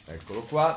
eccolo 0.06 0.42
qua, 0.42 0.76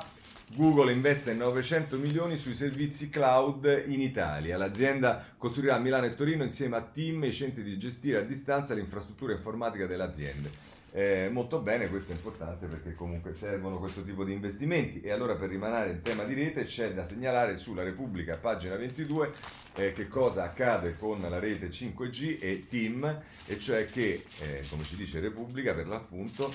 Google 0.57 0.91
investe 0.91 1.33
900 1.33 1.97
milioni 1.97 2.37
sui 2.37 2.55
servizi 2.55 3.09
cloud 3.09 3.85
in 3.87 4.01
Italia. 4.01 4.57
L'azienda 4.57 5.25
costruirà 5.39 5.77
a 5.77 5.79
Milano 5.79 6.07
e 6.07 6.17
Torino 6.17 6.43
insieme 6.43 6.77
a 6.77 6.83
team 6.83 7.23
i 7.23 7.33
centri 7.33 7.63
di 7.63 7.79
gestire 7.79 8.19
a 8.19 8.23
distanza 8.23 8.75
l'infrastruttura 8.75 9.33
informatica 9.33 9.87
delle 9.87 10.03
aziende. 10.03 10.79
Eh, 10.93 11.29
molto 11.31 11.61
bene, 11.61 11.89
questo 11.89 12.11
è 12.11 12.17
importante 12.17 12.67
perché 12.67 12.97
comunque 12.97 13.33
servono 13.33 13.79
questo 13.79 14.03
tipo 14.03 14.25
di 14.25 14.33
investimenti 14.33 15.01
e 15.01 15.13
allora 15.13 15.37
per 15.37 15.51
rimanere 15.51 15.91
in 15.91 16.03
tema 16.03 16.25
di 16.25 16.35
rete 16.35 16.65
c'è 16.65 16.93
da 16.93 17.05
segnalare 17.05 17.57
sulla 17.57 17.85
Repubblica, 17.85 18.37
pagina 18.37 18.75
22, 18.75 19.33
eh, 19.77 19.93
che 19.93 20.09
cosa 20.09 20.43
accade 20.43 20.97
con 20.99 21.21
la 21.21 21.39
rete 21.39 21.71
5G 21.71 22.39
e 22.41 22.67
TIM, 22.69 23.23
e 23.47 23.59
cioè 23.61 23.85
che, 23.87 24.25
eh, 24.41 24.65
come 24.69 24.83
ci 24.83 24.97
dice 24.97 25.21
Repubblica 25.21 25.75
per 25.75 25.87
l'appunto, 25.87 26.53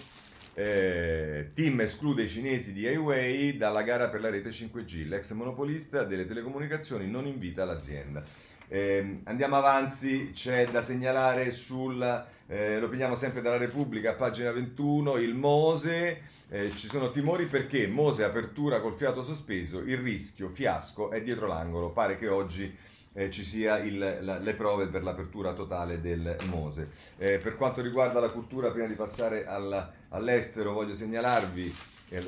eh, 0.55 1.51
Team 1.53 1.81
esclude 1.81 2.23
i 2.23 2.29
cinesi 2.29 2.71
di 2.71 2.85
Huawei 2.85 3.57
dalla 3.57 3.83
gara 3.83 4.07
per 4.07 4.21
la 4.21 4.29
rete 4.29 4.49
5G. 4.49 5.07
L'ex 5.07 5.31
monopolista 5.33 6.03
delle 6.03 6.25
telecomunicazioni 6.25 7.07
non 7.09 7.27
invita 7.27 7.65
l'azienda. 7.65 8.23
Eh, 8.67 9.19
andiamo 9.25 9.57
avanti, 9.57 10.31
c'è 10.33 10.67
da 10.71 10.81
segnalare 10.81 11.51
sul, 11.51 12.01
eh, 12.47 12.79
lo 12.79 12.87
prendiamo 12.87 13.15
sempre 13.15 13.41
dalla 13.41 13.57
Repubblica, 13.57 14.15
pagina 14.15 14.51
21, 14.51 15.17
il 15.17 15.35
Mose, 15.35 16.21
eh, 16.49 16.71
ci 16.71 16.87
sono 16.87 17.11
timori 17.11 17.45
perché 17.45 17.85
Mose 17.87 18.23
apertura 18.23 18.81
col 18.81 18.95
fiato 18.95 19.23
sospeso, 19.23 19.79
il 19.79 19.97
rischio, 19.97 20.49
fiasco 20.49 21.11
è 21.11 21.21
dietro 21.21 21.45
l'angolo, 21.45 21.91
pare 21.91 22.17
che 22.17 22.27
oggi 22.27 22.75
eh, 23.17 23.31
ci 23.31 23.45
sia 23.45 23.77
il, 23.77 24.19
la, 24.21 24.37
le 24.37 24.53
prove 24.53 24.87
per 24.87 25.01
l'apertura 25.01 25.53
totale 25.53 26.01
del 26.01 26.35
Mose. 26.49 26.89
Eh, 27.17 27.37
per 27.37 27.55
quanto 27.55 27.81
riguarda 27.81 28.19
la 28.19 28.29
cultura, 28.29 28.71
prima 28.71 28.87
di 28.87 28.95
passare 28.95 29.45
alla, 29.45 29.91
all'estero, 30.09 30.73
voglio 30.73 30.93
segnalarvi 30.93 31.75
eh, 32.09 32.23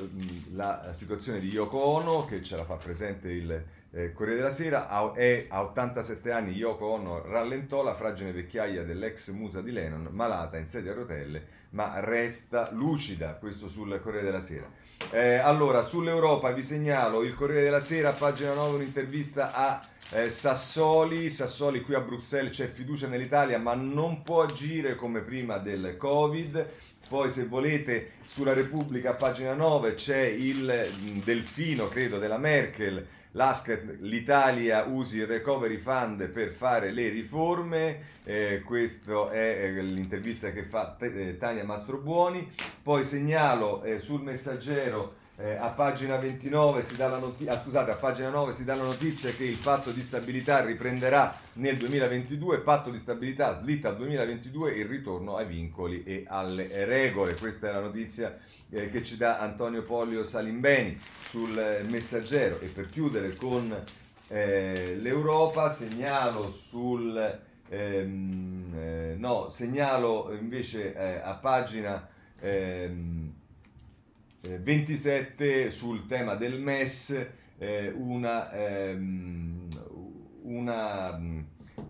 la 0.54 0.90
situazione 0.92 1.40
di 1.40 1.48
Yoko 1.48 1.78
Ono 1.78 2.24
che 2.24 2.42
ce 2.42 2.56
la 2.56 2.64
fa 2.64 2.76
presente 2.76 3.30
il 3.30 3.64
eh, 3.90 4.12
Corriere 4.12 4.40
della 4.40 4.52
Sera 4.52 4.88
a, 4.88 5.12
è, 5.12 5.46
a 5.48 5.62
87 5.62 6.30
anni 6.30 6.52
Yoko 6.52 6.86
Ono 6.86 7.22
rallentò 7.22 7.82
la 7.82 7.94
fragile 7.94 8.32
vecchiaia 8.32 8.84
dell'ex 8.84 9.30
musa 9.30 9.62
di 9.62 9.72
Lennon, 9.72 10.08
malata 10.12 10.58
in 10.58 10.66
sedia 10.66 10.92
a 10.92 10.94
rotelle, 10.94 11.46
ma 11.70 12.00
resta 12.00 12.70
lucida, 12.72 13.34
questo 13.34 13.68
sul 13.68 13.98
Corriere 14.02 14.26
della 14.26 14.40
Sera. 14.42 14.70
Eh, 15.10 15.36
allora, 15.36 15.84
sull'Europa 15.84 16.50
vi 16.52 16.62
segnalo 16.62 17.22
il 17.22 17.34
Corriere 17.34 17.62
della 17.62 17.80
Sera, 17.80 18.12
pagina 18.12 18.52
9, 18.52 18.76
un'intervista 18.76 19.54
a 19.54 19.80
eh, 20.10 20.28
Sassoli, 20.28 21.30
Sassoli 21.30 21.82
qui 21.82 21.94
a 21.94 22.00
Bruxelles 22.00 22.56
c'è 22.56 22.66
fiducia 22.66 23.08
nell'Italia 23.08 23.58
ma 23.58 23.74
non 23.74 24.22
può 24.22 24.42
agire 24.42 24.96
come 24.96 25.22
prima 25.22 25.58
del 25.58 25.96
Covid. 25.96 26.66
Poi 27.08 27.30
se 27.30 27.46
volete 27.46 28.12
sulla 28.26 28.52
Repubblica, 28.52 29.14
pagina 29.14 29.54
9, 29.54 29.94
c'è 29.94 30.20
il 30.20 30.90
delfino, 31.24 31.86
credo, 31.86 32.18
della 32.18 32.36
Merkel 32.36 33.16
l'Italia 33.98 34.84
usi 34.84 35.18
il 35.18 35.26
recovery 35.26 35.76
fund 35.76 36.28
per 36.28 36.50
fare 36.50 36.90
le 36.90 37.08
riforme, 37.08 38.00
eh, 38.24 38.62
questa 38.64 39.30
è 39.30 39.64
eh, 39.64 39.82
l'intervista 39.82 40.50
che 40.50 40.64
fa 40.64 40.96
eh, 40.98 41.36
Tania 41.38 41.64
Mastrobuoni, 41.64 42.50
poi 42.82 43.04
segnalo 43.04 43.82
eh, 43.82 43.98
sul 43.98 44.22
messaggero 44.22 45.17
eh, 45.40 45.54
a 45.54 45.68
pagina 45.68 46.16
29 46.16 46.82
si 46.82 46.96
dà 46.96 47.06
la 47.06 47.18
notizia, 47.18 47.52
ah, 47.52 47.60
scusate, 47.60 47.92
a 47.92 47.94
pagina 47.94 48.28
9 48.28 48.52
si 48.52 48.64
dà 48.64 48.74
la 48.74 48.82
notizia 48.82 49.30
che 49.30 49.44
il 49.44 49.56
patto 49.56 49.92
di 49.92 50.02
stabilità 50.02 50.64
riprenderà 50.64 51.32
nel 51.54 51.76
2022, 51.76 52.58
patto 52.58 52.90
di 52.90 52.98
stabilità 52.98 53.56
slitta 53.56 53.90
al 53.90 53.96
2022 53.98 54.72
il 54.72 54.86
ritorno 54.86 55.36
ai 55.36 55.46
vincoli 55.46 56.02
e 56.02 56.24
alle 56.26 56.84
regole. 56.86 57.36
Questa 57.36 57.68
è 57.68 57.72
la 57.72 57.80
notizia 57.80 58.36
eh, 58.68 58.90
che 58.90 59.04
ci 59.04 59.16
dà 59.16 59.38
Antonio 59.38 59.84
Pollio 59.84 60.24
Salimbeni 60.24 60.98
sul 61.22 61.56
eh, 61.56 61.84
messaggero 61.84 62.58
e 62.58 62.66
per 62.66 62.88
chiudere 62.88 63.36
con 63.36 63.84
eh, 64.26 64.96
l'Europa 64.96 65.70
segnalo 65.70 66.50
sul 66.50 67.40
ehm, 67.68 68.74
eh, 68.76 69.14
no, 69.16 69.50
segnalo 69.50 70.32
invece 70.32 70.94
eh, 70.94 71.20
a 71.22 71.34
pagina 71.34 72.08
ehm, 72.40 73.32
27 74.40 75.66
eh, 75.66 75.70
sul 75.70 76.06
tema 76.06 76.34
del 76.34 76.60
MES 76.60 77.26
eh, 77.58 77.92
una, 77.94 78.52
ehm, 78.52 79.66
una, 80.42 81.18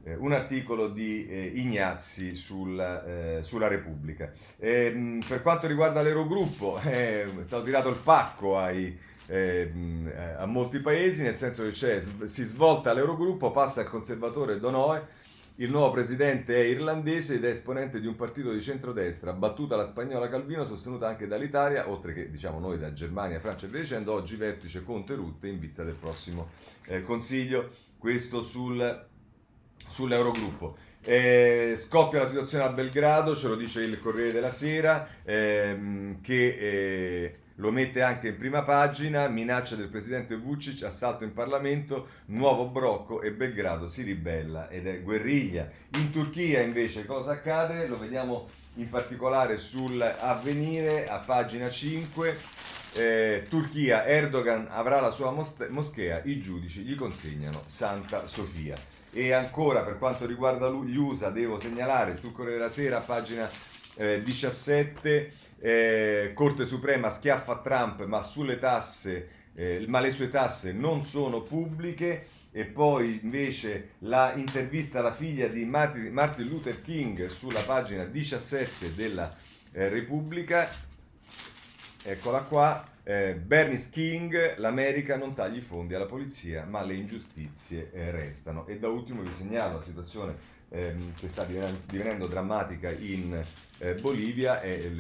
eh, 0.05 0.15
un 0.17 0.33
articolo 0.33 0.89
di 0.89 1.27
eh, 1.29 1.53
Ignazzi 1.55 2.35
sul, 2.35 2.79
eh, 2.81 3.41
sulla 3.43 3.69
Repubblica. 3.69 4.33
Ehm, 4.59 5.23
per 5.27 5.43
quanto 5.43 5.67
riguarda 5.67 6.01
l'Eurogruppo 6.01 6.79
è 6.83 7.27
stato 7.45 7.65
tirato 7.65 7.91
il 7.91 8.01
pacco 8.03 8.59
ai, 8.59 8.99
ehm, 9.27 10.11
a 10.39 10.47
molti 10.47 10.81
paesi, 10.81 11.23
nel 11.23 11.37
senso 11.37 11.65
che 11.65 11.73
si 11.73 12.45
svolta 12.45 12.95
l'Eurogruppo, 12.95 13.51
passa 13.51 13.83
il 13.83 13.89
conservatore 13.89 14.59
Donoe 14.59 15.27
il 15.61 15.71
nuovo 15.71 15.91
presidente 15.91 16.55
è 16.55 16.65
irlandese 16.65 17.35
ed 17.35 17.45
è 17.45 17.49
esponente 17.49 18.01
di 18.01 18.07
un 18.07 18.15
partito 18.15 18.53
di 18.53 18.61
centrodestra, 18.61 19.33
battuta 19.33 19.75
la 19.75 19.87
spagnola 19.87 20.29
Calvino, 20.29 20.65
sostenuta 20.65 21.09
anche 21.09 21.27
dall'Italia, 21.27 21.91
oltre 21.91 22.13
che 22.13 22.31
diciamo 22.31 22.61
noi 22.61 22.79
da 22.79 22.93
Germania, 22.93 23.41
Francia 23.41 23.67
e 23.67 23.69
via 23.69 23.81
dicendo, 23.81 24.13
oggi 24.13 24.37
vertice 24.37 24.85
Conte 24.85 25.15
Rutte 25.15 25.49
in 25.49 25.59
vista 25.59 25.83
del 25.83 25.95
prossimo 25.95 26.51
eh, 26.87 27.03
Consiglio, 27.03 27.71
questo 27.99 28.43
sul, 28.43 29.07
sull'Eurogruppo. 29.89 30.77
Eh, 31.03 31.75
scoppia 31.77 32.23
la 32.23 32.29
situazione 32.29 32.63
a 32.63 32.71
Belgrado, 32.71 33.35
ce 33.35 33.49
lo 33.49 33.57
dice 33.57 33.83
il 33.83 34.01
Corriere 34.01 34.31
della 34.31 34.53
Sera, 34.53 35.09
ehm, 35.25 36.21
che 36.21 36.57
eh, 36.57 37.39
lo 37.59 37.73
mette 37.73 38.03
anche 38.03 38.29
in 38.29 38.39
prima 38.39 38.63
pagina, 38.63 39.27
minaccia 39.29 39.75
del 39.75 39.89
presidente 39.89 40.37
Vucic, 40.37 40.83
assalto 40.85 41.25
in 41.25 41.33
Parlamento, 41.33 42.09
nuovo 42.27 42.69
brocco 42.69 43.21
e 43.21 43.33
Belgrado 43.33 43.89
si 43.89 44.03
ribella 44.03 44.69
ed 44.69 44.87
è 44.87 45.03
guerriglia. 45.03 45.69
In 45.95 46.11
Turchia 46.11 46.61
invece 46.61 47.05
cosa 47.05 47.33
accade? 47.33 47.87
Lo 47.87 47.99
vediamo 47.99 48.49
in 48.75 48.89
particolare 48.89 49.59
sull'avvenire 49.59 51.09
a 51.09 51.19
pagina 51.19 51.69
5. 51.69 52.39
Eh, 52.95 53.47
Turchia, 53.49 54.07
Erdogan 54.07 54.69
avrà 54.71 55.01
la 55.01 55.11
sua 55.11 55.35
moschea, 55.69 56.23
i 56.25 56.39
giudici 56.39 56.83
gli 56.83 56.95
consegnano 56.95 57.63
Santa 57.67 58.27
Sofia. 58.27 58.77
E 59.11 59.33
ancora 59.33 59.83
per 59.83 59.99
quanto 59.99 60.27
riguarda 60.27 60.69
gli 60.71 60.97
USA, 60.97 61.31
devo 61.31 61.59
segnalare 61.59 62.17
sul 62.17 62.33
Corriere 62.33 62.59
della 62.59 62.71
Sera, 62.71 63.01
pagina 63.01 63.51
eh, 63.97 64.23
17, 64.23 65.33
eh, 65.61 66.33
Corte 66.35 66.65
Suprema 66.65 67.11
schiaffa 67.11 67.59
Trump 67.59 68.05
ma, 68.05 68.25
tasse, 68.59 69.29
eh, 69.55 69.85
ma 69.89 70.01
le 70.01 70.13
sue 70.13 70.29
tasse 70.29 70.73
non 70.73 71.05
sono 71.05 71.43
pubbliche. 71.43 72.27
E 72.51 72.65
poi 72.65 73.21
invece 73.23 73.91
la 74.01 74.33
intervista 74.35 75.01
alla 75.01 75.13
figlia 75.13 75.49
di 75.49 75.65
Martin 75.65 76.49
Luther 76.49 76.81
King 76.81 77.27
sulla 77.27 77.61
pagina 77.61 78.05
17 78.05 78.95
della 78.95 79.37
eh, 79.71 79.89
Repubblica, 79.91 80.69
eccola 82.03 82.41
qua, 82.41 82.85
eh, 83.09 83.35
Bernie 83.35 83.83
King, 83.91 84.57
l'America 84.59 85.17
non 85.17 85.35
taglia 85.35 85.57
i 85.57 85.63
fondi 85.63 85.95
alla 85.95 86.05
polizia 86.05 86.65
ma 86.65 86.83
le 86.83 86.93
ingiustizie 86.93 87.91
eh, 87.91 88.11
restano 88.11 88.67
e 88.67 88.79
da 88.79 88.89
ultimo 88.89 89.23
vi 89.23 89.33
segnalo 89.33 89.79
la 89.79 89.83
situazione 89.83 90.37
ehm, 90.71 91.15
che 91.15 91.29
sta 91.29 91.45
divenendo 91.45 92.27
drammatica 92.27 92.91
in 92.91 93.43
eh, 93.79 93.95
Bolivia 93.95 94.61
e 94.61 94.93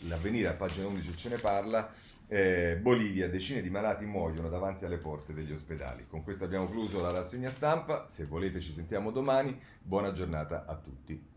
l'avvenire 0.00 0.48
a 0.48 0.54
pagina 0.54 0.86
11 0.86 1.16
ce 1.16 1.28
ne 1.28 1.36
parla. 1.36 1.92
Eh, 2.28 2.78
Bolivia, 2.80 3.28
decine 3.28 3.60
di 3.60 3.68
malati 3.68 4.06
muoiono 4.06 4.48
davanti 4.48 4.86
alle 4.86 4.96
porte 4.96 5.34
degli 5.34 5.52
ospedali. 5.52 6.06
Con 6.08 6.22
questo 6.22 6.44
abbiamo 6.44 6.64
concluso 6.64 7.00
la 7.02 7.12
rassegna 7.12 7.50
stampa, 7.50 8.06
se 8.08 8.24
volete 8.24 8.60
ci 8.60 8.72
sentiamo 8.72 9.10
domani, 9.10 9.58
buona 9.82 10.12
giornata 10.12 10.64
a 10.66 10.74
tutti. 10.76 11.31